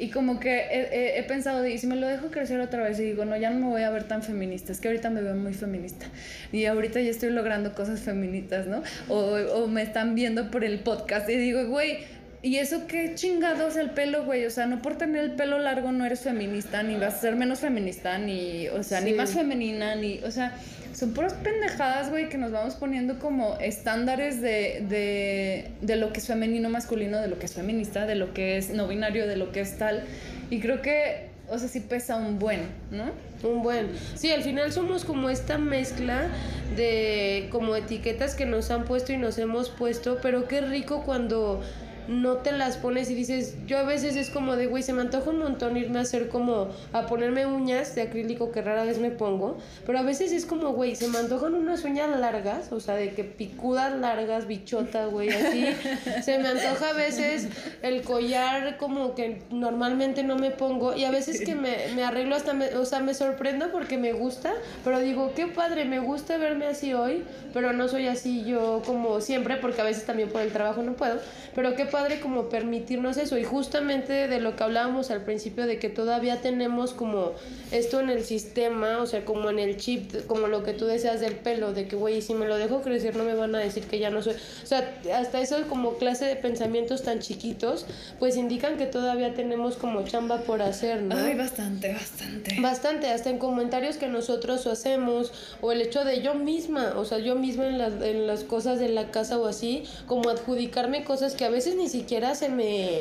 Y 0.00 0.08
como 0.08 0.40
que 0.40 0.60
he, 0.60 0.80
he, 0.92 1.18
he 1.18 1.22
pensado, 1.24 1.66
y 1.66 1.76
si 1.76 1.86
me 1.86 1.94
lo 1.94 2.08
dejo 2.08 2.30
crecer 2.30 2.58
otra 2.60 2.82
vez, 2.82 2.98
y 2.98 3.04
digo, 3.04 3.26
no, 3.26 3.36
ya 3.36 3.50
no 3.50 3.60
me 3.60 3.66
voy 3.66 3.82
a 3.82 3.90
ver 3.90 4.04
tan 4.04 4.22
feminista, 4.22 4.72
es 4.72 4.80
que 4.80 4.88
ahorita 4.88 5.10
me 5.10 5.20
veo 5.20 5.34
muy 5.34 5.52
feminista. 5.52 6.06
Y 6.52 6.64
ahorita 6.64 7.00
ya 7.00 7.10
estoy 7.10 7.30
logrando 7.30 7.74
cosas 7.74 8.00
feministas, 8.00 8.66
¿no? 8.66 8.82
O, 9.08 9.36
o 9.36 9.66
me 9.68 9.82
están 9.82 10.14
viendo 10.14 10.50
por 10.50 10.64
el 10.64 10.80
podcast 10.80 11.28
y 11.28 11.36
digo, 11.36 11.66
güey, 11.66 11.98
¿Y 12.42 12.56
eso 12.56 12.86
qué 12.86 13.14
chingados 13.14 13.76
el 13.76 13.90
pelo, 13.90 14.24
güey? 14.24 14.46
O 14.46 14.50
sea, 14.50 14.66
no 14.66 14.80
por 14.80 14.96
tener 14.96 15.24
el 15.24 15.32
pelo 15.32 15.58
largo 15.58 15.92
no 15.92 16.06
eres 16.06 16.20
feminista, 16.20 16.82
ni 16.82 16.96
vas 16.96 17.16
a 17.16 17.18
ser 17.18 17.36
menos 17.36 17.60
feminista, 17.60 18.16
ni, 18.16 18.66
o 18.68 18.82
sea, 18.82 19.02
ni 19.02 19.12
más 19.12 19.34
femenina, 19.34 19.94
ni, 19.94 20.20
o 20.20 20.30
sea, 20.30 20.54
son 21.00 21.14
puras 21.14 21.32
pendejadas, 21.32 22.10
güey, 22.10 22.28
que 22.28 22.36
nos 22.36 22.52
vamos 22.52 22.74
poniendo 22.74 23.18
como 23.18 23.56
estándares 23.58 24.42
de, 24.42 24.84
de, 24.86 25.70
de 25.80 25.96
lo 25.96 26.12
que 26.12 26.20
es 26.20 26.26
femenino, 26.26 26.68
masculino, 26.68 27.18
de 27.22 27.28
lo 27.28 27.38
que 27.38 27.46
es 27.46 27.54
feminista, 27.54 28.04
de 28.04 28.16
lo 28.16 28.34
que 28.34 28.58
es 28.58 28.68
no 28.68 28.86
binario, 28.86 29.26
de 29.26 29.36
lo 29.36 29.50
que 29.50 29.60
es 29.60 29.78
tal. 29.78 30.04
Y 30.50 30.60
creo 30.60 30.82
que, 30.82 31.28
o 31.48 31.56
sea, 31.56 31.68
sí 31.68 31.80
pesa 31.80 32.16
un 32.16 32.38
buen, 32.38 32.60
¿no? 32.90 33.12
Un 33.48 33.62
buen. 33.62 33.88
Sí, 34.14 34.30
al 34.30 34.42
final 34.42 34.70
somos 34.72 35.06
como 35.06 35.30
esta 35.30 35.56
mezcla 35.56 36.28
de 36.76 37.48
como 37.50 37.74
etiquetas 37.76 38.34
que 38.34 38.44
nos 38.44 38.70
han 38.70 38.84
puesto 38.84 39.14
y 39.14 39.16
nos 39.16 39.38
hemos 39.38 39.70
puesto, 39.70 40.18
pero 40.20 40.48
qué 40.48 40.60
rico 40.60 41.02
cuando 41.06 41.62
no 42.10 42.38
te 42.38 42.50
las 42.50 42.76
pones 42.76 43.08
y 43.08 43.14
dices, 43.14 43.54
yo 43.66 43.78
a 43.78 43.84
veces 43.84 44.16
es 44.16 44.30
como 44.30 44.56
de, 44.56 44.66
güey, 44.66 44.82
se 44.82 44.92
me 44.92 45.00
antoja 45.00 45.30
un 45.30 45.38
montón 45.38 45.76
irme 45.76 46.00
a 46.00 46.02
hacer 46.02 46.28
como, 46.28 46.68
a 46.92 47.06
ponerme 47.06 47.46
uñas 47.46 47.94
de 47.94 48.02
acrílico 48.02 48.50
que 48.50 48.62
rara 48.62 48.84
vez 48.84 48.98
me 48.98 49.10
pongo, 49.10 49.58
pero 49.86 50.00
a 50.00 50.02
veces 50.02 50.32
es 50.32 50.44
como, 50.44 50.72
güey, 50.72 50.96
se 50.96 51.06
me 51.06 51.18
antojan 51.18 51.54
unas 51.54 51.84
uñas 51.84 52.18
largas, 52.18 52.72
o 52.72 52.80
sea, 52.80 52.96
de 52.96 53.12
que 53.12 53.22
picudas 53.22 53.96
largas, 53.96 54.48
bichota, 54.48 55.06
güey, 55.06 55.30
así. 55.30 55.66
se 56.22 56.38
me 56.38 56.48
antoja 56.48 56.90
a 56.90 56.92
veces 56.94 57.46
el 57.82 58.02
collar 58.02 58.76
como 58.76 59.14
que 59.14 59.42
normalmente 59.50 60.24
no 60.24 60.34
me 60.34 60.50
pongo 60.50 60.96
y 60.96 61.04
a 61.04 61.12
veces 61.12 61.40
que 61.40 61.54
me, 61.54 61.76
me 61.94 62.02
arreglo 62.02 62.34
hasta, 62.34 62.54
me, 62.54 62.74
o 62.74 62.84
sea, 62.86 62.98
me 62.98 63.14
sorprendo 63.14 63.70
porque 63.70 63.98
me 63.98 64.12
gusta, 64.12 64.52
pero 64.82 64.98
digo, 64.98 65.32
qué 65.36 65.46
padre, 65.46 65.84
me 65.84 66.00
gusta 66.00 66.38
verme 66.38 66.66
así 66.66 66.92
hoy, 66.92 67.22
pero 67.54 67.72
no 67.72 67.86
soy 67.86 68.08
así 68.08 68.44
yo 68.44 68.82
como 68.84 69.20
siempre, 69.20 69.58
porque 69.58 69.80
a 69.80 69.84
veces 69.84 70.04
también 70.04 70.28
por 70.28 70.40
el 70.40 70.50
trabajo 70.50 70.82
no 70.82 70.94
puedo, 70.94 71.20
pero 71.54 71.76
qué 71.76 71.84
padre 71.84 71.99
como 72.22 72.48
permitirnos 72.48 73.16
eso 73.16 73.36
y 73.38 73.44
justamente 73.44 74.26
de 74.26 74.40
lo 74.40 74.56
que 74.56 74.64
hablábamos 74.64 75.10
al 75.10 75.22
principio 75.22 75.66
de 75.66 75.78
que 75.78 75.88
todavía 75.88 76.40
tenemos 76.40 76.92
como 76.92 77.32
esto 77.72 78.00
en 78.00 78.10
el 78.10 78.24
sistema, 78.24 78.98
o 78.98 79.06
sea, 79.06 79.24
como 79.24 79.50
en 79.50 79.58
el 79.58 79.76
chip, 79.76 80.26
como 80.26 80.46
lo 80.46 80.62
que 80.62 80.72
tú 80.72 80.86
deseas 80.86 81.20
del 81.20 81.34
pelo, 81.34 81.72
de 81.72 81.86
que 81.86 81.96
güey, 81.96 82.22
si 82.22 82.34
me 82.34 82.46
lo 82.46 82.56
dejo 82.56 82.80
crecer 82.82 83.16
no 83.16 83.24
me 83.24 83.34
van 83.34 83.54
a 83.54 83.58
decir 83.58 83.84
que 83.84 83.98
ya 83.98 84.10
no 84.10 84.22
soy, 84.22 84.34
o 84.34 84.66
sea, 84.66 84.98
hasta 85.14 85.40
eso 85.40 85.56
como 85.68 85.94
clase 85.98 86.24
de 86.24 86.36
pensamientos 86.36 87.02
tan 87.02 87.20
chiquitos, 87.20 87.86
pues 88.18 88.36
indican 88.36 88.78
que 88.78 88.86
todavía 88.86 89.34
tenemos 89.34 89.76
como 89.76 90.02
chamba 90.04 90.38
por 90.38 90.62
hacer, 90.62 91.02
¿no? 91.02 91.16
Ay, 91.16 91.34
bastante, 91.34 91.92
bastante. 91.92 92.60
Bastante, 92.60 93.08
hasta 93.08 93.30
en 93.30 93.38
comentarios 93.38 93.96
que 93.96 94.08
nosotros 94.08 94.66
hacemos 94.66 95.32
o 95.60 95.72
el 95.72 95.82
hecho 95.82 96.04
de 96.04 96.22
yo 96.22 96.34
misma, 96.34 96.94
o 96.96 97.04
sea, 97.04 97.18
yo 97.18 97.34
misma 97.34 97.66
en 97.66 97.78
las, 97.78 98.02
en 98.02 98.26
las 98.26 98.44
cosas 98.44 98.78
de 98.78 98.88
la 98.88 99.10
casa 99.10 99.38
o 99.38 99.46
así, 99.46 99.84
como 100.06 100.30
adjudicarme 100.30 101.04
cosas 101.04 101.34
que 101.34 101.44
a 101.44 101.50
veces 101.50 101.76
ni 101.80 101.88
siquiera 101.88 102.34
se 102.34 102.48
me, 102.48 103.00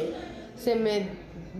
se 0.58 0.76
me 0.76 1.08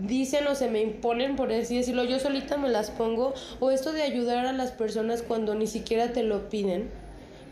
dicen 0.06 0.46
o 0.46 0.54
se 0.54 0.68
me 0.68 0.80
imponen, 0.80 1.36
por 1.36 1.52
así 1.52 1.76
decirlo, 1.76 2.04
yo 2.04 2.18
solita 2.18 2.56
me 2.56 2.68
las 2.68 2.90
pongo, 2.90 3.34
o 3.60 3.70
esto 3.70 3.92
de 3.92 4.02
ayudar 4.02 4.46
a 4.46 4.52
las 4.52 4.72
personas 4.72 5.22
cuando 5.22 5.54
ni 5.54 5.66
siquiera 5.66 6.12
te 6.12 6.22
lo 6.22 6.48
piden. 6.48 6.88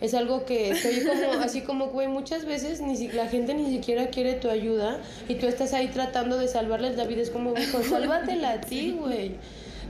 Es 0.01 0.15
algo 0.15 0.45
que 0.45 0.71
estoy 0.71 1.05
como, 1.05 1.33
así 1.43 1.63
como, 1.63 1.89
güey, 1.89 2.07
muchas 2.07 2.45
veces 2.45 2.81
ni 2.81 2.97
si, 2.97 3.09
la 3.09 3.27
gente 3.27 3.55
ni 3.55 3.71
siquiera 3.71 4.09
quiere 4.09 4.35
tu 4.35 4.49
ayuda 4.49 5.01
y 5.29 5.35
tú 5.35 5.47
estás 5.47 5.75
ahí 5.75 5.89
tratando 5.89 6.39
de 6.39 6.47
salvarles 6.47 6.97
la 6.97 7.05
vida. 7.05 7.23
Es 7.23 7.31
como, 7.31 7.59
hijo, 7.59 7.83
sálvatela 7.83 8.53
a 8.53 8.61
ti, 8.61 8.97
güey. 8.99 9.33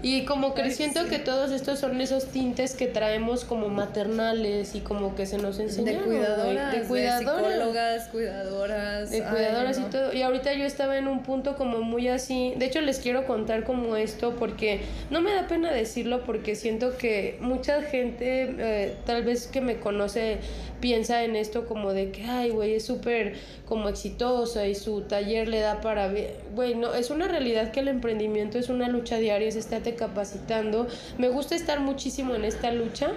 Y 0.03 0.24
como 0.24 0.55
que 0.55 0.70
siento 0.70 1.07
que 1.07 1.18
todos 1.18 1.51
estos 1.51 1.80
son 1.80 2.01
esos 2.01 2.26
tintes 2.26 2.74
que 2.74 2.86
traemos 2.86 3.44
como 3.44 3.68
maternales 3.68 4.74
y 4.74 4.80
como 4.80 5.14
que 5.14 5.26
se 5.26 5.38
nos 5.38 5.59
enseñan. 5.59 5.96
De 5.96 6.05
cuidadoras, 6.05 6.72
de, 6.72 6.82
cuidadoras. 6.82 7.44
de 7.44 7.49
psicólogas, 7.51 8.09
cuidadoras. 8.09 9.11
De 9.11 9.16
Ay, 9.16 9.30
cuidadoras 9.30 9.78
no. 9.78 9.86
y 9.86 9.90
todo. 9.90 10.12
Y 10.12 10.22
ahorita 10.22 10.53
yo 10.55 10.64
estaba 10.64 10.99
en 10.99 11.09
un 11.09 11.22
punto 11.22 11.57
como 11.57 11.80
muy 11.80 12.09
así. 12.09 12.55
De 12.57 12.66
hecho, 12.66 12.80
les 12.80 13.01
quiero 13.01 13.26
contar 13.26 13.64
como 13.64 13.96
esto 13.96 14.36
porque 14.36 14.82
no 15.11 15.20
me 15.20 15.32
da 15.32 15.49
pena 15.49 15.72
decirlo 15.72 16.24
porque 16.24 16.55
siento 16.55 16.96
que 16.96 17.36
mucha 17.40 17.82
gente, 17.82 18.55
eh, 18.59 18.96
tal 19.05 19.24
vez 19.24 19.49
que 19.49 19.61
me 19.61 19.78
conoce, 19.78 20.38
piensa 20.81 21.24
en 21.24 21.37
esto 21.37 21.66
como 21.66 21.93
de 21.93 22.11
que, 22.11 22.24
ay, 22.24 22.51
güey, 22.51 22.74
es 22.74 22.85
súper 22.85 23.35
como 23.66 23.89
exitosa 23.89 24.66
y 24.66 24.74
su 24.74 25.03
taller 25.03 25.49
le 25.49 25.61
da 25.61 25.81
para... 25.81 26.09
vi-". 26.09 26.29
Güey, 26.55 26.74
no, 26.74 26.95
es 26.95 27.11
una 27.11 27.29
realidad 27.29 27.70
que 27.70 27.81
el 27.81 27.89
emprendimiento 27.89 28.59
es 28.59 28.68
una 28.68 28.89
lucha 28.89 29.18
diaria, 29.18 29.49
es 29.49 29.57
estarte 29.57 29.95
capacitando. 29.95 30.87
Me 31.18 31.29
gusta 31.29 31.55
estar 31.55 31.81
muchísimo 31.81 32.35
en 32.35 32.45
esta 32.45 32.72
lucha, 32.72 33.11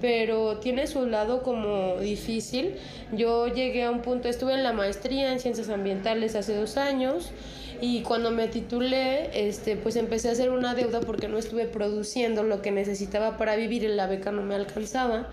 pero 0.00 0.58
tiene 0.58 0.86
su 0.86 1.06
lado 1.06 1.42
como 1.42 1.96
difícil. 2.00 2.74
Yo 3.12 3.48
llegué 3.48 3.84
a 3.84 3.90
un 3.90 4.02
punto, 4.02 4.28
estuve 4.28 4.54
en 4.54 4.62
la 4.62 4.72
maestría 4.72 5.32
en 5.32 5.40
ciencias 5.40 5.68
ambientales 5.68 6.34
hace 6.34 6.54
dos 6.54 6.76
años. 6.76 7.32
Y 7.80 8.02
cuando 8.02 8.32
me 8.32 8.48
titulé, 8.48 9.30
este, 9.48 9.76
pues 9.76 9.94
empecé 9.94 10.28
a 10.28 10.32
hacer 10.32 10.50
una 10.50 10.74
deuda 10.74 11.00
porque 11.00 11.28
no 11.28 11.38
estuve 11.38 11.66
produciendo 11.66 12.42
lo 12.42 12.60
que 12.60 12.72
necesitaba 12.72 13.36
para 13.36 13.54
vivir 13.54 13.84
y 13.84 13.88
la 13.88 14.08
beca 14.08 14.32
no 14.32 14.42
me 14.42 14.56
alcanzaba. 14.56 15.28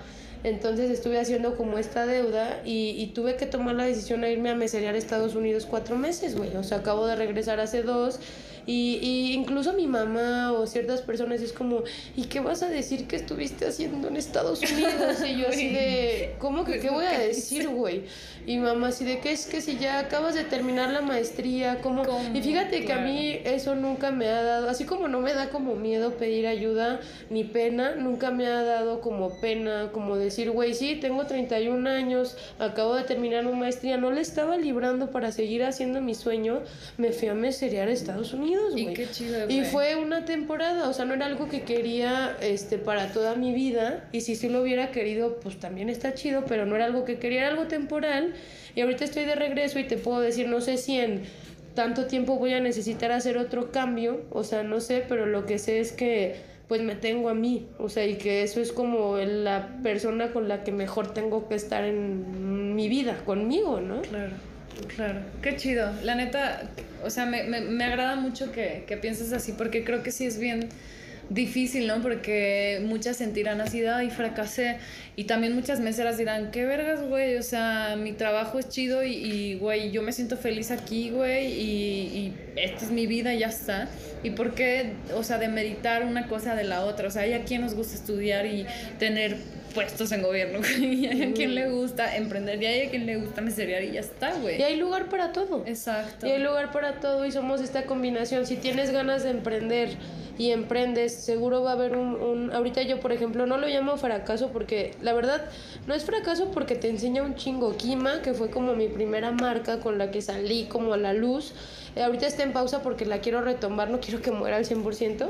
Entonces 0.46 0.92
estuve 0.92 1.20
haciendo 1.20 1.58
como 1.58 1.80
esta 1.80 2.06
deuda 2.06 2.62
y, 2.64 2.92
y 2.92 3.08
tuve 3.08 3.36
que 3.36 3.48
tomar 3.48 3.74
la 3.74 3.86
decisión 3.86 4.22
de 4.22 4.32
irme 4.32 4.52
a 4.52 4.56
meserear 4.56 4.94
a 4.94 4.98
Estados 5.00 5.34
Unidos 5.34 5.66
cuatro 5.68 5.98
meses, 5.98 6.38
güey. 6.38 6.56
O 6.56 6.64
sea, 6.64 6.78
acabo 6.78 7.08
de 7.08 7.16
regresar 7.16 7.60
hace 7.60 7.82
dos 7.82 8.20
y, 8.66 9.00
y 9.02 9.34
incluso 9.34 9.74
mi 9.74 9.88
mamá 9.88 10.52
o 10.54 10.66
ciertas 10.68 11.02
personas 11.02 11.42
es 11.42 11.54
como, 11.54 11.84
¿y 12.16 12.24
qué 12.24 12.40
vas 12.40 12.64
a 12.64 12.70
decir 12.70 13.08
que 13.08 13.16
estuviste 13.16 13.68
haciendo 13.68 14.08
en 14.08 14.18
Estados 14.18 14.62
Unidos? 14.62 15.24
Y 15.28 15.38
yo 15.38 15.48
así 15.50 15.70
de, 15.70 16.36
¿cómo 16.40 16.66
que 16.66 16.80
qué 16.80 16.90
voy 16.90 17.06
a 17.06 17.20
decir, 17.20 17.68
güey? 17.70 18.04
Y 18.48 18.58
mamá 18.58 18.90
así 18.90 19.06
de, 19.06 19.20
¿qué 19.20 19.32
es 19.32 19.48
que 19.48 19.62
si 19.62 19.78
ya 19.78 20.00
acabas 20.00 20.36
de 20.36 20.44
terminar 20.44 20.92
la 20.92 21.02
maestría? 21.02 21.82
¿Cómo? 21.82 22.04
¿Cómo? 22.06 22.36
Y 22.36 22.42
fíjate 22.42 22.86
que 22.86 22.94
a 22.94 23.00
mí 23.00 23.40
eso 23.44 23.76
nunca 23.76 24.12
me 24.12 24.28
ha 24.28 24.44
dado, 24.44 24.70
así 24.70 24.86
como 24.86 25.08
no 25.08 25.20
me 25.20 25.34
da 25.34 25.50
como 25.50 25.76
miedo 25.76 26.14
pedir 26.14 26.46
ayuda 26.48 27.00
ni 27.30 27.44
pena, 27.44 27.96
nunca 27.96 28.32
me 28.32 28.46
ha 28.48 28.64
dado 28.64 29.02
como 29.02 29.40
pena, 29.40 29.90
como 29.92 30.16
decir, 30.16 30.52
güey, 30.52 30.74
sí, 30.74 30.96
tengo 30.96 31.26
31 31.26 31.90
años, 31.90 32.38
acabo 32.60 32.96
de 32.96 33.04
terminar 33.04 33.46
una 33.48 33.58
maestría, 33.58 33.98
no 33.98 34.12
le 34.12 34.22
estaba 34.22 34.58
librando 34.58 35.12
para 35.12 35.32
seguir 35.32 35.64
haciendo 35.64 36.02
mi 36.02 36.14
sueño, 36.14 36.62
me 36.98 37.12
fui 37.12 37.28
a 37.30 37.34
meserear 37.34 37.88
a 37.88 37.92
Estados 37.92 38.34
Unidos, 38.34 38.55
Y 38.76 38.84
güey. 38.84 38.94
qué 38.96 39.10
chido, 39.10 39.50
Y 39.50 39.60
güey. 39.60 39.70
fue 39.72 39.96
una 39.96 40.26
temporada, 40.26 40.90
o 40.90 40.94
sea, 40.94 41.06
no 41.06 41.14
era 41.14 41.26
algo 41.26 41.50
que 41.50 41.64
quería 41.64 42.36
este, 42.42 42.78
para 42.78 43.12
toda 43.12 43.36
mi 43.36 43.54
vida. 43.54 44.08
Y 44.12 44.22
si 44.22 44.36
sí 44.36 44.50
lo 44.50 44.62
hubiera 44.62 44.92
querido, 44.92 45.40
pues 45.40 45.60
también 45.60 45.90
está 45.90 46.14
chido, 46.14 46.46
pero 46.46 46.66
no 46.66 46.76
era 46.76 46.86
algo 46.86 47.06
que 47.06 47.18
quería, 47.20 47.42
era 47.42 47.50
algo 47.50 47.68
temporal. 47.68 48.34
Y 48.76 48.82
ahorita 48.82 49.04
estoy 49.06 49.26
de 49.26 49.36
regreso 49.36 49.80
y 49.80 49.86
te 49.86 49.98
puedo 49.98 50.20
decir, 50.20 50.48
no 50.48 50.62
sé 50.62 50.78
si 50.78 51.00
en 51.00 51.24
tanto 51.76 52.06
tiempo 52.08 52.38
voy 52.38 52.54
a 52.54 52.60
necesitar 52.62 53.12
hacer 53.12 53.38
otro 53.38 53.72
cambio, 53.72 54.22
o 54.32 54.44
sea, 54.44 54.64
no 54.64 54.80
sé, 54.80 55.04
pero 55.08 55.26
lo 55.26 55.46
que 55.46 55.60
sé 55.60 55.80
es 55.80 55.92
que 55.92 56.36
pues 56.68 56.82
me 56.82 56.96
tengo 56.96 57.30
a 57.30 57.36
mí, 57.36 57.68
o 57.78 57.90
sea, 57.90 58.08
y 58.08 58.16
que 58.16 58.42
eso 58.42 58.60
es 58.60 58.72
como 58.72 59.18
la 59.18 59.78
persona 59.84 60.32
con 60.32 60.48
la 60.48 60.64
que 60.64 60.72
mejor 60.72 61.14
tengo 61.14 61.48
que 61.48 61.54
estar 61.54 61.84
en 61.84 62.74
mi 62.76 62.90
vida, 62.90 63.22
conmigo, 63.24 63.82
¿no? 63.82 64.02
Claro, 64.02 64.32
claro. 64.96 65.20
Qué 65.42 65.56
chido. 65.56 65.92
La 66.04 66.16
neta, 66.16 66.64
o 67.04 67.10
sea, 67.10 67.26
me, 67.26 67.44
me, 67.44 67.62
me 67.62 67.84
agrada 67.84 68.16
mucho 68.16 68.52
que, 68.52 68.84
que 68.88 68.98
pienses 68.98 69.34
así 69.34 69.54
porque 69.54 69.84
creo 69.84 70.04
que 70.04 70.12
sí 70.12 70.26
es 70.26 70.40
bien 70.40 70.70
difícil, 71.30 71.88
¿no? 71.88 72.02
Porque 72.02 72.82
muchas 72.86 73.18
sentirán 73.18 73.62
así, 73.62 73.86
ay, 73.86 74.10
fracasé. 74.10 74.78
Y 75.16 75.26
también 75.26 75.54
muchas 75.56 75.80
meseras 75.80 76.18
dirán, 76.18 76.52
qué 76.52 76.66
vergas, 76.66 77.02
güey, 77.02 77.38
o 77.38 77.44
sea, 77.44 77.96
mi 77.98 78.14
trabajo 78.14 78.60
es 78.60 78.70
chido 78.70 79.04
y, 79.04 79.14
y, 79.14 79.56
güey, 79.56 79.92
yo 79.92 80.02
me 80.02 80.12
siento 80.12 80.38
feliz 80.38 80.72
aquí, 80.72 81.10
güey, 81.10 81.48
y, 81.48 81.72
y 82.18 82.36
esta 82.56 82.86
es 82.86 82.92
mi 82.92 83.08
vida 83.08 83.34
y 83.34 83.40
ya 83.40 83.48
está. 83.48 83.88
¿Y 84.24 84.32
por 84.32 84.56
qué, 84.56 84.94
o 85.14 85.24
sea, 85.24 85.38
de 85.38 85.48
meditar 85.48 86.04
una 86.04 86.28
cosa 86.28 86.56
de 86.56 86.64
la 86.64 86.82
otra? 86.82 87.08
O 87.08 87.12
sea, 87.12 87.24
hay 87.24 87.34
a 87.34 87.44
quien 87.44 87.62
nos 87.62 87.76
gusta 87.76 87.96
estudiar 87.96 88.46
y 88.46 88.66
tener 89.00 89.38
puestos 89.76 90.12
en 90.12 90.24
gobierno. 90.24 90.60
Y 90.96 91.08
hay 91.08 91.22
a 91.24 91.34
quien 91.34 91.54
le 91.54 91.70
gusta 91.70 92.16
emprender 92.16 92.62
y 92.64 92.66
hay 92.66 92.88
a 92.88 92.90
quien 92.90 93.06
le 93.06 93.18
gusta 93.18 93.42
meserear 93.42 93.84
y 93.84 93.92
ya 93.92 94.00
está, 94.00 94.34
güey. 94.36 94.60
Y 94.60 94.64
hay 94.64 94.78
lugar 94.78 95.10
para 95.10 95.32
todo. 95.32 95.64
Exacto. 95.66 96.26
Y 96.26 96.32
hay 96.32 96.42
lugar 96.42 96.72
para 96.72 97.00
todo 97.00 97.26
y 97.26 97.32
somos 97.32 97.62
esta 97.62 97.86
combinación. 97.86 98.46
Si 98.46 98.56
tienes 98.56 98.92
ganas 98.92 99.24
de 99.24 99.32
emprender 99.32 99.90
y 100.38 100.52
emprendes, 100.52 101.14
seguro 101.14 101.62
va 101.64 101.72
a 101.72 101.74
haber 101.74 101.98
un, 101.98 102.16
un... 102.16 102.54
Ahorita 102.54 102.82
yo, 102.84 103.00
por 103.00 103.12
ejemplo, 103.12 103.46
no 103.46 103.58
lo 103.58 103.68
llamo 103.68 103.98
fracaso 103.98 104.52
porque 104.52 104.96
la 105.02 105.14
verdad 105.14 105.46
no 105.86 105.94
es 105.94 106.06
fracaso 106.06 106.52
porque 106.52 106.76
te 106.76 106.90
enseña 106.90 107.22
un 107.22 107.36
chingo. 107.36 107.76
Kima, 107.78 108.22
que 108.22 108.34
fue 108.34 108.50
como 108.50 108.74
mi 108.74 108.88
primera 108.88 109.32
marca 109.32 109.80
con 109.80 109.98
la 109.98 110.12
que 110.12 110.22
salí 110.22 110.66
como 110.66 110.94
a 110.94 110.98
la 110.98 111.14
luz. 111.14 111.54
Eh, 111.96 112.04
ahorita 112.04 112.28
está 112.28 112.44
en 112.44 112.54
pausa 112.54 112.82
porque 112.82 113.06
la 113.06 113.20
quiero 113.20 113.42
retomar, 113.42 113.90
no 113.90 114.00
quiero 114.00 114.22
que 114.22 114.32
muera 114.32 114.58
al 114.58 114.66
100%, 114.66 115.30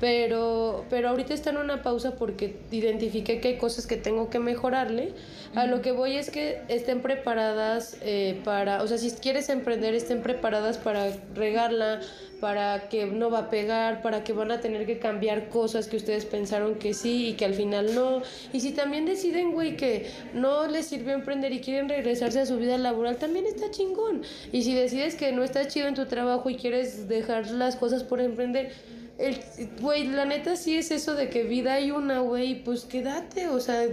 pero, 0.00 0.84
pero 0.88 1.10
ahorita 1.10 1.34
está 1.34 1.50
en 1.50 1.58
una 1.58 1.82
pausa 1.82 2.16
porque 2.16 2.56
identifiqué 2.70 3.40
que 3.40 3.48
hay 3.48 3.58
cosas 3.58 3.86
que 3.86 3.96
tengo 3.96 4.30
que 4.30 4.38
mejorarle. 4.38 5.12
A 5.54 5.66
lo 5.66 5.82
que 5.82 5.92
voy 5.92 6.16
es 6.16 6.30
que 6.30 6.60
estén 6.68 7.02
preparadas 7.02 7.98
eh, 8.02 8.40
para, 8.44 8.82
o 8.82 8.86
sea, 8.86 8.98
si 8.98 9.10
quieres 9.12 9.48
emprender, 9.48 9.94
estén 9.94 10.22
preparadas 10.22 10.78
para 10.78 11.12
regarla, 11.34 12.00
para 12.40 12.88
que 12.88 13.06
no 13.06 13.30
va 13.30 13.38
a 13.40 13.50
pegar, 13.50 14.02
para 14.02 14.24
que 14.24 14.32
van 14.32 14.50
a 14.50 14.60
tener 14.60 14.86
que 14.86 14.98
cambiar 14.98 15.48
cosas 15.48 15.88
que 15.88 15.96
ustedes 15.96 16.24
pensaron 16.24 16.76
que 16.76 16.94
sí 16.94 17.28
y 17.28 17.32
que 17.34 17.44
al 17.44 17.54
final 17.54 17.94
no. 17.94 18.22
Y 18.52 18.60
si 18.60 18.72
también 18.72 19.06
deciden, 19.06 19.52
güey, 19.52 19.76
que 19.76 20.06
no 20.34 20.66
les 20.66 20.86
sirvió 20.86 21.14
emprender 21.14 21.52
y 21.52 21.60
quieren 21.60 21.88
regresarse 21.88 22.40
a 22.40 22.46
su 22.46 22.56
vida 22.58 22.78
laboral, 22.78 23.16
también 23.16 23.46
está 23.46 23.70
chingón. 23.70 24.22
Y 24.52 24.62
si 24.62 24.74
decides 24.74 25.14
que 25.14 25.32
no 25.32 25.42
está 25.42 25.66
chido 25.66 25.88
en 25.88 25.94
tu 25.94 26.06
trabajo 26.06 26.50
y 26.50 26.56
quieres 26.56 27.08
dejar 27.08 27.50
las 27.50 27.76
cosas 27.76 28.04
por 28.04 28.20
emprender, 28.20 28.72
el, 29.18 29.38
güey, 29.80 30.06
la 30.08 30.26
neta 30.26 30.56
sí 30.56 30.76
es 30.76 30.90
eso 30.90 31.14
de 31.14 31.30
que 31.30 31.44
vida 31.44 31.74
hay 31.74 31.90
una, 31.90 32.20
güey, 32.20 32.62
pues 32.62 32.84
quédate, 32.84 33.48
o 33.48 33.60
sea, 33.60 33.86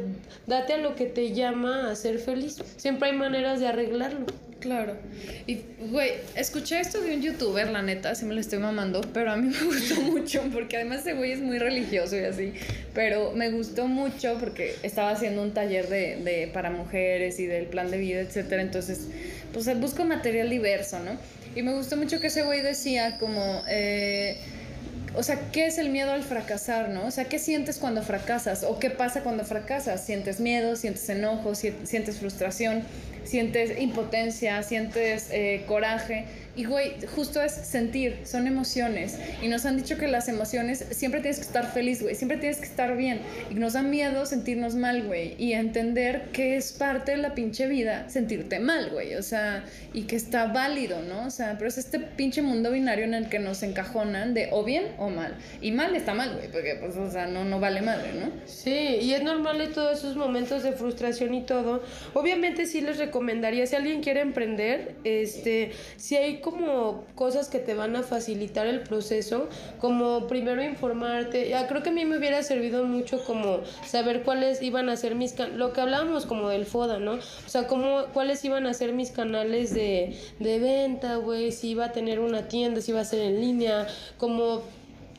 date 0.47 0.73
a 0.73 0.77
lo 0.77 0.95
que 0.95 1.05
te 1.05 1.33
llama 1.33 1.89
a 1.89 1.95
ser 1.95 2.19
feliz. 2.19 2.61
Siempre 2.75 3.09
hay 3.09 3.15
maneras 3.15 3.59
de 3.59 3.67
arreglarlo. 3.67 4.25
Claro. 4.63 4.95
Y, 5.45 5.59
güey, 5.89 6.11
escuché 6.37 6.79
esto 6.79 7.01
de 7.01 7.13
un 7.13 7.21
youtuber, 7.21 7.69
la 7.69 7.81
neta, 7.81 8.11
así 8.11 8.23
me 8.23 8.33
lo 8.33 8.39
estoy 8.39 8.59
mamando, 8.59 9.01
pero 9.13 9.33
a 9.33 9.35
mí 9.35 9.53
me 9.61 9.65
gustó 9.65 9.99
mucho 9.99 10.41
porque 10.53 10.77
además 10.77 11.01
ese 11.01 11.15
güey 11.15 11.33
es 11.33 11.41
muy 11.41 11.59
religioso 11.59 12.15
y 12.15 12.23
así. 12.23 12.53
Pero 12.93 13.33
me 13.33 13.51
gustó 13.51 13.89
mucho 13.89 14.37
porque 14.39 14.73
estaba 14.81 15.11
haciendo 15.11 15.41
un 15.41 15.53
taller 15.53 15.89
de, 15.89 16.15
de 16.15 16.49
para 16.53 16.71
mujeres 16.71 17.41
y 17.41 17.45
del 17.45 17.65
plan 17.65 17.91
de 17.91 17.97
vida, 17.97 18.21
etcétera. 18.21 18.61
Entonces, 18.61 19.09
pues 19.51 19.67
busco 19.81 20.05
material 20.05 20.49
diverso, 20.49 20.97
¿no? 20.99 21.17
Y 21.57 21.61
me 21.61 21.73
gustó 21.73 21.97
mucho 21.97 22.21
que 22.21 22.27
ese 22.27 22.43
güey 22.43 22.61
decía 22.61 23.17
como... 23.19 23.63
Eh, 23.67 24.37
o 25.15 25.23
sea, 25.23 25.51
¿qué 25.51 25.67
es 25.67 25.77
el 25.77 25.89
miedo 25.89 26.11
al 26.11 26.23
fracasar, 26.23 26.89
no? 26.89 27.05
O 27.05 27.11
sea, 27.11 27.25
¿qué 27.25 27.37
sientes 27.37 27.77
cuando 27.77 28.01
fracasas? 28.01 28.63
¿O 28.63 28.79
qué 28.79 28.89
pasa 28.89 29.21
cuando 29.21 29.43
fracasas? 29.43 30.03
¿Sientes 30.03 30.39
miedo? 30.39 30.75
¿Sientes 30.75 31.07
enojo? 31.09 31.53
¿Sientes 31.53 32.17
frustración? 32.17 32.83
¿Sientes 33.33 33.79
impotencia? 33.79 34.61
¿Sientes 34.61 35.29
eh, 35.31 35.63
coraje? 35.65 36.25
Y, 36.55 36.65
güey, 36.65 36.93
justo 37.15 37.41
es 37.41 37.51
sentir, 37.51 38.19
son 38.25 38.45
emociones. 38.45 39.17
Y 39.41 39.47
nos 39.47 39.65
han 39.65 39.77
dicho 39.77 39.97
que 39.97 40.07
las 40.07 40.27
emociones 40.27 40.85
siempre 40.91 41.19
tienes 41.19 41.37
que 41.37 41.45
estar 41.45 41.71
feliz, 41.71 42.01
güey, 42.03 42.13
siempre 42.13 42.37
tienes 42.37 42.59
que 42.59 42.65
estar 42.65 42.95
bien. 42.95 43.21
Y 43.49 43.55
nos 43.55 43.73
da 43.73 43.81
miedo 43.81 44.25
sentirnos 44.27 44.75
mal, 44.75 45.03
güey. 45.03 45.35
Y 45.39 45.53
entender 45.53 46.29
que 46.31 46.55
es 46.55 46.71
parte 46.73 47.11
de 47.11 47.17
la 47.17 47.33
pinche 47.33 47.67
vida 47.67 48.07
sentirte 48.09 48.59
mal, 48.59 48.91
güey. 48.91 49.15
O 49.15 49.23
sea, 49.23 49.65
y 49.93 50.03
que 50.03 50.15
está 50.15 50.47
válido, 50.47 51.01
¿no? 51.01 51.25
O 51.25 51.31
sea, 51.31 51.55
pero 51.57 51.67
es 51.67 51.79
este 51.79 51.99
pinche 51.99 52.43
mundo 52.43 52.71
binario 52.71 53.05
en 53.05 53.15
el 53.15 53.29
que 53.29 53.39
nos 53.39 53.63
encajonan 53.63 54.35
de 54.35 54.49
o 54.51 54.63
bien 54.63 54.85
o 54.99 55.09
mal. 55.09 55.35
Y 55.59 55.71
mal 55.71 55.95
está 55.95 56.13
mal, 56.13 56.35
güey, 56.35 56.51
porque, 56.51 56.75
pues, 56.75 56.95
o 56.97 57.09
sea, 57.09 57.25
no, 57.25 57.45
no 57.45 57.59
vale 57.59 57.81
madre, 57.81 58.13
¿no? 58.13 58.31
Sí, 58.45 58.99
y 59.01 59.13
es 59.13 59.23
normal 59.23 59.59
en 59.59 59.73
todos 59.73 59.99
esos 59.99 60.15
momentos 60.15 60.61
de 60.61 60.73
frustración 60.73 61.33
y 61.33 61.41
todo. 61.41 61.83
Obviamente 62.13 62.67
sí 62.67 62.81
les 62.81 62.97
recomendaría, 62.99 63.65
si 63.65 63.75
alguien 63.75 64.01
quiere 64.01 64.21
emprender, 64.21 64.95
este, 65.03 65.71
si 65.97 66.15
hay 66.15 66.42
como 66.43 67.05
cosas 67.15 67.49
que 67.49 67.57
te 67.57 67.73
van 67.73 67.95
a 67.95 68.03
facilitar 68.03 68.67
el 68.67 68.81
proceso, 68.81 69.49
como 69.79 70.27
primero 70.27 70.61
informarte. 70.61 71.49
Ya 71.49 71.67
creo 71.67 71.81
que 71.81 71.89
a 71.89 71.91
mí 71.91 72.05
me 72.05 72.19
hubiera 72.19 72.43
servido 72.43 72.83
mucho 72.83 73.23
como 73.25 73.61
saber 73.85 74.21
cuáles 74.21 74.61
iban 74.61 74.89
a 74.89 74.95
ser 74.95 75.15
mis 75.15 75.33
can 75.33 75.57
lo 75.57 75.73
que 75.73 75.81
hablábamos 75.81 76.27
como 76.27 76.49
del 76.49 76.65
FODA, 76.65 76.99
¿no? 76.99 77.13
O 77.13 77.49
sea, 77.49 77.67
como 77.67 78.05
cuáles 78.13 78.45
iban 78.45 78.67
a 78.67 78.73
ser 78.75 78.93
mis 78.93 79.09
canales 79.09 79.73
de, 79.73 80.15
de 80.39 80.59
venta, 80.59 81.15
güey, 81.15 81.51
si 81.51 81.69
iba 81.69 81.85
a 81.85 81.91
tener 81.91 82.19
una 82.19 82.47
tienda, 82.47 82.81
si 82.81 82.91
iba 82.91 83.01
a 83.01 83.05
ser 83.05 83.21
en 83.21 83.41
línea, 83.41 83.87
como 84.17 84.61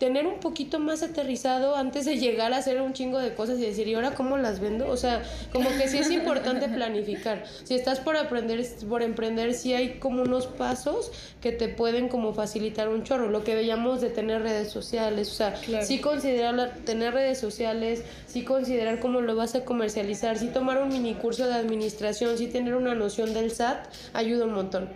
tener 0.05 0.27
un 0.27 0.39
poquito 0.39 0.79
más 0.79 1.03
aterrizado 1.03 1.77
antes 1.77 2.05
de 2.05 2.19
llegar 2.19 2.53
a 2.53 2.59
hacer 2.59 2.83
un 2.83 2.93
chingo 2.93 3.19
de 3.19 3.33
cosas 3.33 3.59
y 3.59 3.63
decir, 3.63 3.89
¿y 3.89 3.95
ahora 3.95 4.15
cómo 4.15 4.37
las 4.37 4.61
vendo? 4.61 4.87
O 4.87 4.99
sea, 4.99 5.23
como 5.51 5.71
que 5.71 5.89
sí 5.89 5.97
es 5.97 6.11
importante 6.11 6.69
planificar. 6.69 7.45
Si 7.65 7.75
estás 7.75 8.01
por 8.01 8.15
aprender, 8.19 8.63
por 8.87 9.01
emprender, 9.01 9.55
sí 9.55 9.73
hay 9.73 9.95
como 10.01 10.21
unos 10.21 10.47
pasos 10.47 11.11
que 11.41 11.53
te 11.53 11.69
pueden 11.69 12.09
como 12.09 12.35
facilitar 12.35 12.91
un 12.91 13.03
chorro. 13.03 13.31
Lo 13.31 13.45
que 13.45 13.55
veíamos 13.55 14.03
de 14.03 14.11
tener 14.11 14.43
redes 14.43 14.71
sociales, 14.71 15.31
o 15.31 15.35
sea, 15.35 15.57
sí 15.83 16.01
considerar 16.01 16.75
tener 16.85 17.15
redes 17.15 17.39
sociales, 17.39 18.05
sí 18.27 18.43
considerar 18.45 19.01
cómo 19.01 19.23
lo 19.23 19.35
vas 19.35 19.55
a 19.55 19.65
comercializar, 19.65 20.37
sí 20.37 20.49
tomar 20.49 20.83
un 20.83 20.89
mini 20.91 21.15
curso 21.15 21.47
de 21.47 21.55
administración, 21.55 22.37
sí 22.37 22.49
tener 22.49 22.75
una 22.75 22.95
noción 22.95 23.33
del 23.33 23.51
SAT, 23.51 23.87
ayuda 24.13 24.45
un 24.45 24.53
montón. 24.53 24.91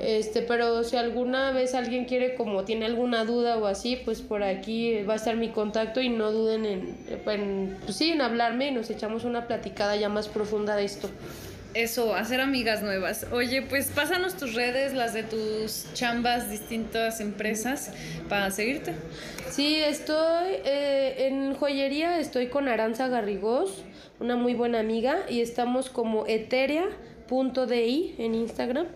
Este, 0.00 0.40
pero 0.40 0.82
si 0.84 0.96
alguna 0.96 1.50
vez 1.52 1.74
alguien 1.74 2.06
quiere 2.06 2.34
como 2.36 2.64
tiene 2.64 2.86
alguna 2.86 3.26
duda 3.26 3.58
o 3.58 3.66
así, 3.66 3.96
pues 3.96 4.22
por 4.22 4.42
aquí 4.58 5.02
va 5.02 5.14
a 5.14 5.16
estar 5.16 5.36
mi 5.36 5.50
contacto 5.50 6.00
y 6.00 6.08
no 6.08 6.32
duden 6.32 6.64
en, 6.66 6.96
en, 7.26 7.76
pues 7.84 7.96
sí, 7.96 8.10
en 8.10 8.20
hablarme 8.20 8.68
y 8.68 8.70
nos 8.70 8.90
echamos 8.90 9.24
una 9.24 9.46
platicada 9.46 9.96
ya 9.96 10.08
más 10.08 10.28
profunda 10.28 10.76
de 10.76 10.84
esto. 10.84 11.10
Eso, 11.74 12.14
hacer 12.14 12.40
amigas 12.40 12.82
nuevas. 12.82 13.26
Oye, 13.32 13.62
pues 13.62 13.88
pásanos 13.88 14.36
tus 14.36 14.54
redes, 14.54 14.94
las 14.94 15.12
de 15.12 15.24
tus 15.24 15.92
chambas, 15.92 16.48
distintas 16.48 17.20
empresas, 17.20 17.90
para 18.28 18.52
seguirte. 18.52 18.94
Sí, 19.50 19.76
estoy 19.76 20.52
eh, 20.64 21.26
en 21.26 21.54
joyería, 21.54 22.20
estoy 22.20 22.46
con 22.46 22.68
Aranza 22.68 23.08
Garrigós, 23.08 23.82
una 24.20 24.36
muy 24.36 24.54
buena 24.54 24.78
amiga, 24.78 25.18
y 25.28 25.40
estamos 25.40 25.90
como 25.90 26.26
eteria.di 26.28 28.14
en 28.18 28.34
Instagram. 28.36 28.86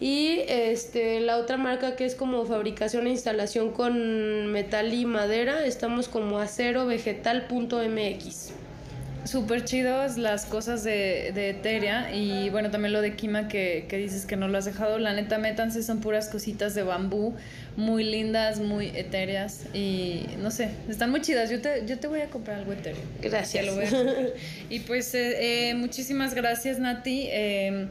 Y 0.00 0.42
este, 0.46 1.18
la 1.20 1.38
otra 1.38 1.56
marca 1.56 1.96
que 1.96 2.04
es 2.04 2.14
como 2.14 2.46
fabricación 2.46 3.08
e 3.08 3.10
instalación 3.10 3.72
con 3.72 4.46
metal 4.46 4.94
y 4.94 5.06
madera, 5.06 5.66
estamos 5.66 6.06
como 6.08 6.38
acerovegetal.mx. 6.38 8.52
Súper 9.24 9.64
chidos 9.64 10.16
las 10.16 10.46
cosas 10.46 10.84
de, 10.84 11.32
de 11.34 11.50
Eteria 11.50 12.14
y 12.14 12.48
bueno, 12.48 12.70
también 12.70 12.94
lo 12.94 13.02
de 13.02 13.14
Kima 13.14 13.46
que, 13.48 13.84
que, 13.88 13.98
dices 13.98 14.24
que 14.24 14.36
no 14.36 14.48
lo 14.48 14.56
has 14.56 14.64
dejado. 14.64 14.98
La 14.98 15.12
neta, 15.12 15.36
métanse, 15.36 15.82
son 15.82 16.00
puras 16.00 16.28
cositas 16.28 16.74
de 16.74 16.82
bambú, 16.82 17.34
muy 17.76 18.04
lindas, 18.04 18.58
muy 18.60 18.86
etéreas 18.86 19.66
y 19.74 20.22
no 20.38 20.50
sé, 20.50 20.70
están 20.88 21.10
muy 21.10 21.20
chidas. 21.20 21.50
Yo 21.50 21.60
te, 21.60 21.84
yo 21.86 21.98
te 21.98 22.06
voy 22.06 22.20
a 22.20 22.30
comprar 22.30 22.60
algo 22.60 22.72
etéreo. 22.72 23.02
Gracias. 23.20 23.66
Lo 23.66 23.74
voy 23.74 23.84
a 23.84 23.90
y 24.70 24.80
pues 24.80 25.14
eh, 25.14 25.68
eh, 25.70 25.74
muchísimas 25.74 26.32
gracias, 26.32 26.78
Nati. 26.78 27.26
Eh, 27.28 27.88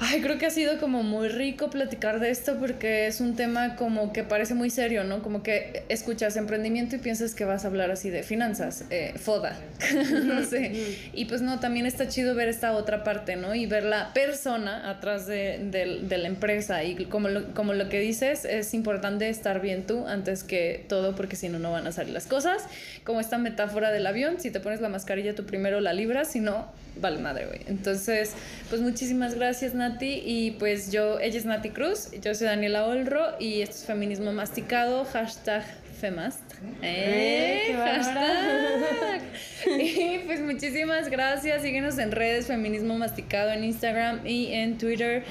Ay, 0.00 0.20
creo 0.20 0.38
que 0.38 0.46
ha 0.46 0.50
sido 0.50 0.78
como 0.78 1.02
muy 1.02 1.28
rico 1.28 1.70
platicar 1.70 2.20
de 2.20 2.30
esto 2.30 2.56
porque 2.58 3.08
es 3.08 3.20
un 3.20 3.34
tema 3.34 3.74
como 3.74 4.12
que 4.12 4.22
parece 4.22 4.54
muy 4.54 4.70
serio, 4.70 5.02
¿no? 5.02 5.22
Como 5.22 5.42
que 5.42 5.82
escuchas 5.88 6.36
emprendimiento 6.36 6.96
y 6.96 6.98
piensas 6.98 7.34
que 7.34 7.44
vas 7.44 7.64
a 7.64 7.68
hablar 7.68 7.90
así 7.90 8.08
de 8.08 8.22
finanzas, 8.22 8.84
eh, 8.90 9.14
foda, 9.16 9.58
no 10.24 10.44
sé. 10.44 10.72
Y 11.12 11.24
pues 11.24 11.42
no, 11.42 11.58
también 11.58 11.84
está 11.84 12.06
chido 12.06 12.36
ver 12.36 12.48
esta 12.48 12.72
otra 12.72 13.02
parte, 13.02 13.34
¿no? 13.34 13.54
Y 13.56 13.66
ver 13.66 13.82
la 13.82 14.12
persona 14.12 14.88
atrás 14.88 15.26
de, 15.26 15.58
de, 15.58 16.00
de 16.02 16.18
la 16.18 16.28
empresa. 16.28 16.84
Y 16.84 17.06
como 17.06 17.28
lo, 17.28 17.52
como 17.54 17.74
lo 17.74 17.88
que 17.88 17.98
dices, 17.98 18.44
es 18.44 18.74
importante 18.74 19.28
estar 19.28 19.60
bien 19.60 19.84
tú 19.84 20.06
antes 20.06 20.44
que 20.44 20.84
todo 20.88 21.16
porque 21.16 21.34
si 21.34 21.48
no, 21.48 21.58
no 21.58 21.72
van 21.72 21.86
a 21.88 21.92
salir 21.92 22.12
las 22.12 22.26
cosas. 22.26 22.62
Como 23.02 23.20
esta 23.20 23.38
metáfora 23.38 23.90
del 23.90 24.06
avión, 24.06 24.38
si 24.38 24.50
te 24.50 24.60
pones 24.60 24.80
la 24.80 24.88
mascarilla 24.88 25.34
tú 25.34 25.44
primero 25.44 25.80
la 25.80 25.92
libras, 25.92 26.30
si 26.30 26.40
no, 26.40 26.68
vale 26.96 27.18
madre, 27.18 27.46
güey. 27.46 27.60
Entonces, 27.66 28.32
pues 28.68 28.80
muchísimas 28.80 29.34
gracias, 29.34 29.74
Nati. 29.74 30.22
Y 30.24 30.52
pues 30.52 30.90
yo, 30.90 31.18
ella 31.20 31.38
es 31.38 31.44
Nati 31.44 31.70
Cruz, 31.70 32.10
yo 32.22 32.34
soy 32.34 32.46
Daniela 32.46 32.86
Olro 32.86 33.38
y 33.38 33.62
esto 33.62 33.76
es 33.76 33.84
Feminismo 33.84 34.32
Masticado, 34.32 35.04
hashtag 35.04 35.64
Femast. 36.00 36.47
¡Eh! 36.82 37.74
hashtag. 37.76 39.22
y 39.80 40.18
pues 40.26 40.40
muchísimas 40.40 41.08
gracias. 41.08 41.62
Síguenos 41.62 41.98
en 41.98 42.12
redes 42.12 42.46
Feminismo 42.46 42.96
Masticado 42.98 43.50
en 43.50 43.64
Instagram 43.64 44.24
y 44.26 44.52
en 44.52 44.76
Twitter. 44.78 45.24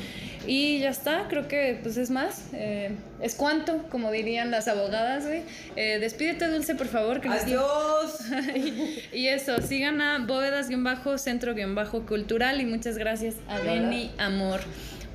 Y 0.46 0.80
ya 0.80 0.90
está, 0.90 1.28
creo 1.28 1.48
que 1.48 1.80
pues 1.82 1.96
es 1.98 2.10
más. 2.10 2.50
Eh, 2.54 2.92
es 3.22 3.36
cuanto, 3.36 3.84
como 3.90 4.12
dirían 4.12 4.52
las 4.52 4.68
abogadas, 4.68 5.26
güey. 5.26 5.44
Eh, 5.76 6.00
despídete, 6.00 6.48
Dulce, 6.48 6.76
por 6.76 6.88
favor. 6.88 7.22
Que 7.22 7.30
Adiós. 7.30 8.20
y, 8.56 9.04
y, 9.18 9.28
eso, 9.28 9.62
sigan 9.62 10.02
a 10.02 10.20
bóvedas-centro-cultural 10.20 12.62
y 12.62 12.66
muchas 12.66 12.98
gracias 12.98 13.36
a 13.50 13.60
Beni 13.60 14.12
Amor 14.18 14.62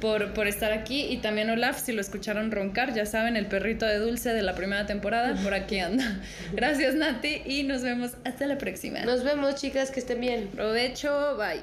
por, 0.03 0.34
por 0.34 0.48
estar 0.48 0.72
aquí. 0.72 1.05
Y 1.05 1.18
también 1.18 1.48
Olaf, 1.48 1.80
si 1.80 1.92
lo 1.92 2.00
escucharon 2.00 2.50
roncar, 2.50 2.92
ya 2.92 3.07
saben, 3.07 3.36
el 3.36 3.46
perrito 3.46 3.86
de 3.86 3.98
Dulce 3.98 4.30
de 4.30 4.42
la 4.42 4.55
primera 4.57 4.84
temporada, 4.84 5.40
por 5.42 5.55
aquí 5.55 5.78
anda. 5.78 6.20
Gracias, 6.53 6.96
Nati, 6.96 7.42
y 7.46 7.62
nos 7.62 7.82
vemos 7.82 8.11
hasta 8.24 8.46
la 8.46 8.59
próxima. 8.59 9.05
Nos 9.05 9.22
vemos, 9.22 9.55
chicas, 9.55 9.92
que 9.92 10.00
estén 10.00 10.20
bien. 10.20 10.48
Provecho, 10.48 11.36
bye. 11.36 11.62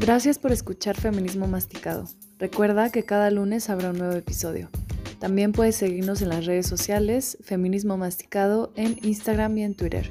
Gracias 0.00 0.40
por 0.40 0.50
escuchar 0.50 0.96
Feminismo 0.96 1.46
Masticado. 1.46 2.08
Recuerda 2.40 2.90
que 2.90 3.04
cada 3.04 3.30
lunes 3.30 3.70
habrá 3.70 3.90
un 3.90 3.98
nuevo 3.98 4.16
episodio. 4.16 4.68
También 5.22 5.52
puedes 5.52 5.76
seguirnos 5.76 6.20
en 6.20 6.30
las 6.30 6.46
redes 6.46 6.66
sociales, 6.66 7.38
Feminismo 7.44 7.96
Masticado, 7.96 8.72
en 8.74 8.98
Instagram 9.04 9.56
y 9.56 9.62
en 9.62 9.76
Twitter. 9.76 10.10